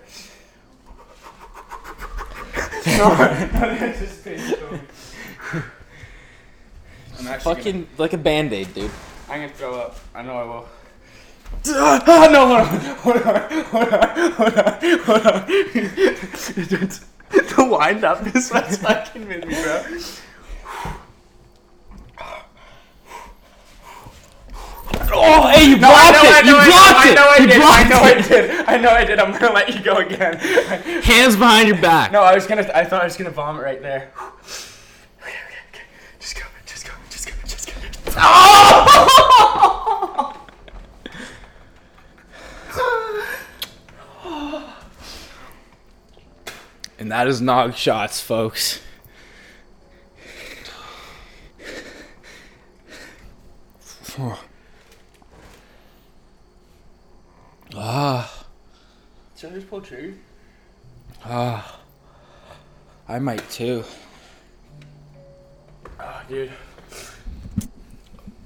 no, 2.87 3.07
I 3.07 3.97
just 3.99 4.25
I'm 7.19 7.29
actually 7.29 7.55
Fucking 7.55 7.89
like 7.97 8.13
a 8.13 8.19
band 8.19 8.53
aid, 8.53 8.75
dude. 8.75 8.91
I'm 9.29 9.41
gonna 9.41 9.53
throw 9.53 9.75
up. 9.75 9.99
I 10.15 10.23
know 10.23 10.37
I 10.37 10.45
will. 10.45 10.69
Ah, 11.67 12.29
no, 12.31 12.47
hold 12.47 12.61
on, 12.61 12.67
hold 12.97 13.17
on, 13.17 13.65
hold 13.65 13.89
on, 13.93 14.03
hold 14.33 14.57
on, 14.59 14.73
hold 15.05 15.27
on. 15.27 15.47
the 17.35 17.69
wind 17.71 18.05
up 18.05 18.27
is 18.35 18.51
what's 18.51 18.77
fucking 18.77 19.27
with 19.27 19.47
me, 19.47 19.55
bro. 19.63 19.83
Oh, 25.17 25.49
hey, 25.49 25.69
you 25.71 25.77
No, 25.79 25.89
I 25.91 26.11
blocked 26.11 26.25
know, 26.25 26.31
I 26.31 26.39
it! 26.39 26.47
You 26.47 26.57
I 26.57 26.67
blocked 26.67 27.07
know, 27.07 27.13
it! 27.13 27.15
I 27.15 27.15
know 27.15 27.29
I 27.29 27.39
You 27.39 27.47
did. 27.47 27.63
I 27.63 27.89
know 27.89 28.01
I 28.01 28.15
did. 28.21 28.51
I 28.67 28.77
know 28.79 28.91
I 28.91 29.05
did. 29.05 29.19
I'm 29.19 29.33
gonna 29.33 29.53
let 29.53 29.75
you 29.75 29.81
go 29.83 29.97
again. 29.97 30.37
Hands 31.03 31.37
behind 31.37 31.69
your 31.69 31.81
back. 31.81 32.13
No, 32.13 32.23
I 32.23 32.35
was 32.35 32.47
gonna. 32.47 32.69
I 32.75 32.85
thought 32.85 33.03
I 33.03 33.05
was 33.05 33.17
gonna 33.17 33.31
vomit 33.31 33.63
right 33.63 33.81
there. 33.81 34.13
Okay, 34.17 34.31
okay, 35.23 35.59
okay. 35.71 35.85
Just 36.19 36.37
go, 36.37 36.43
just 36.67 36.87
go, 36.87 36.93
just 37.09 37.27
go, 37.27 37.33
just 37.45 37.67
go. 37.67 37.73
And 46.99 47.11
that 47.11 47.27
is 47.27 47.41
nog 47.41 47.75
shots, 47.75 48.21
folks. 48.21 48.81
Ah, 57.77 58.47
Should 59.37 59.51
I 59.51 59.55
just 59.55 59.69
pull 59.71 59.81
trigger? 59.81 60.15
ah. 61.25 61.81
I 63.07 63.19
might 63.19 63.49
too. 63.51 63.85
Oh, 66.01 66.23
dude. 66.29 66.51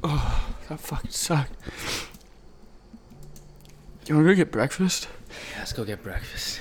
Oh, 0.03 0.51
that 0.68 0.80
fucking 0.80 1.11
sucked. 1.11 1.53
You 4.07 4.16
wanna 4.16 4.28
go 4.28 4.34
get 4.34 4.51
breakfast? 4.51 5.07
Yeah, 5.53 5.59
let's 5.61 5.72
go 5.72 5.84
get 5.84 6.03
breakfast. 6.03 6.59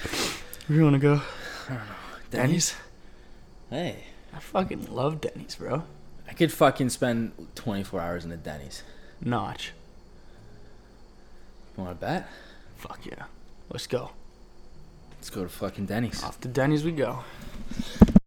Where 0.67 0.75
do 0.75 0.75
you 0.75 0.83
wanna 0.83 0.99
go? 0.99 1.21
Denny's? 2.31 2.75
Hey, 3.69 4.05
I 4.33 4.39
fucking 4.39 4.93
love 4.93 5.21
Denny's, 5.21 5.55
bro. 5.55 5.83
I 6.27 6.33
could 6.33 6.51
fucking 6.51 6.89
spend 6.89 7.31
24 7.55 7.99
hours 7.99 8.25
in 8.25 8.31
a 8.31 8.37
Denny's. 8.37 8.83
Notch. 9.21 9.71
You 11.77 11.83
want 11.83 11.99
to 11.99 12.05
bet? 12.05 12.29
Fuck 12.75 13.05
yeah. 13.05 13.25
Let's 13.69 13.87
go. 13.87 14.11
Let's 15.17 15.29
go 15.29 15.43
to 15.43 15.49
fucking 15.49 15.85
Denny's. 15.85 16.23
Off 16.23 16.39
to 16.41 16.47
Denny's 16.47 16.83
we 16.83 16.91
go. 16.91 17.23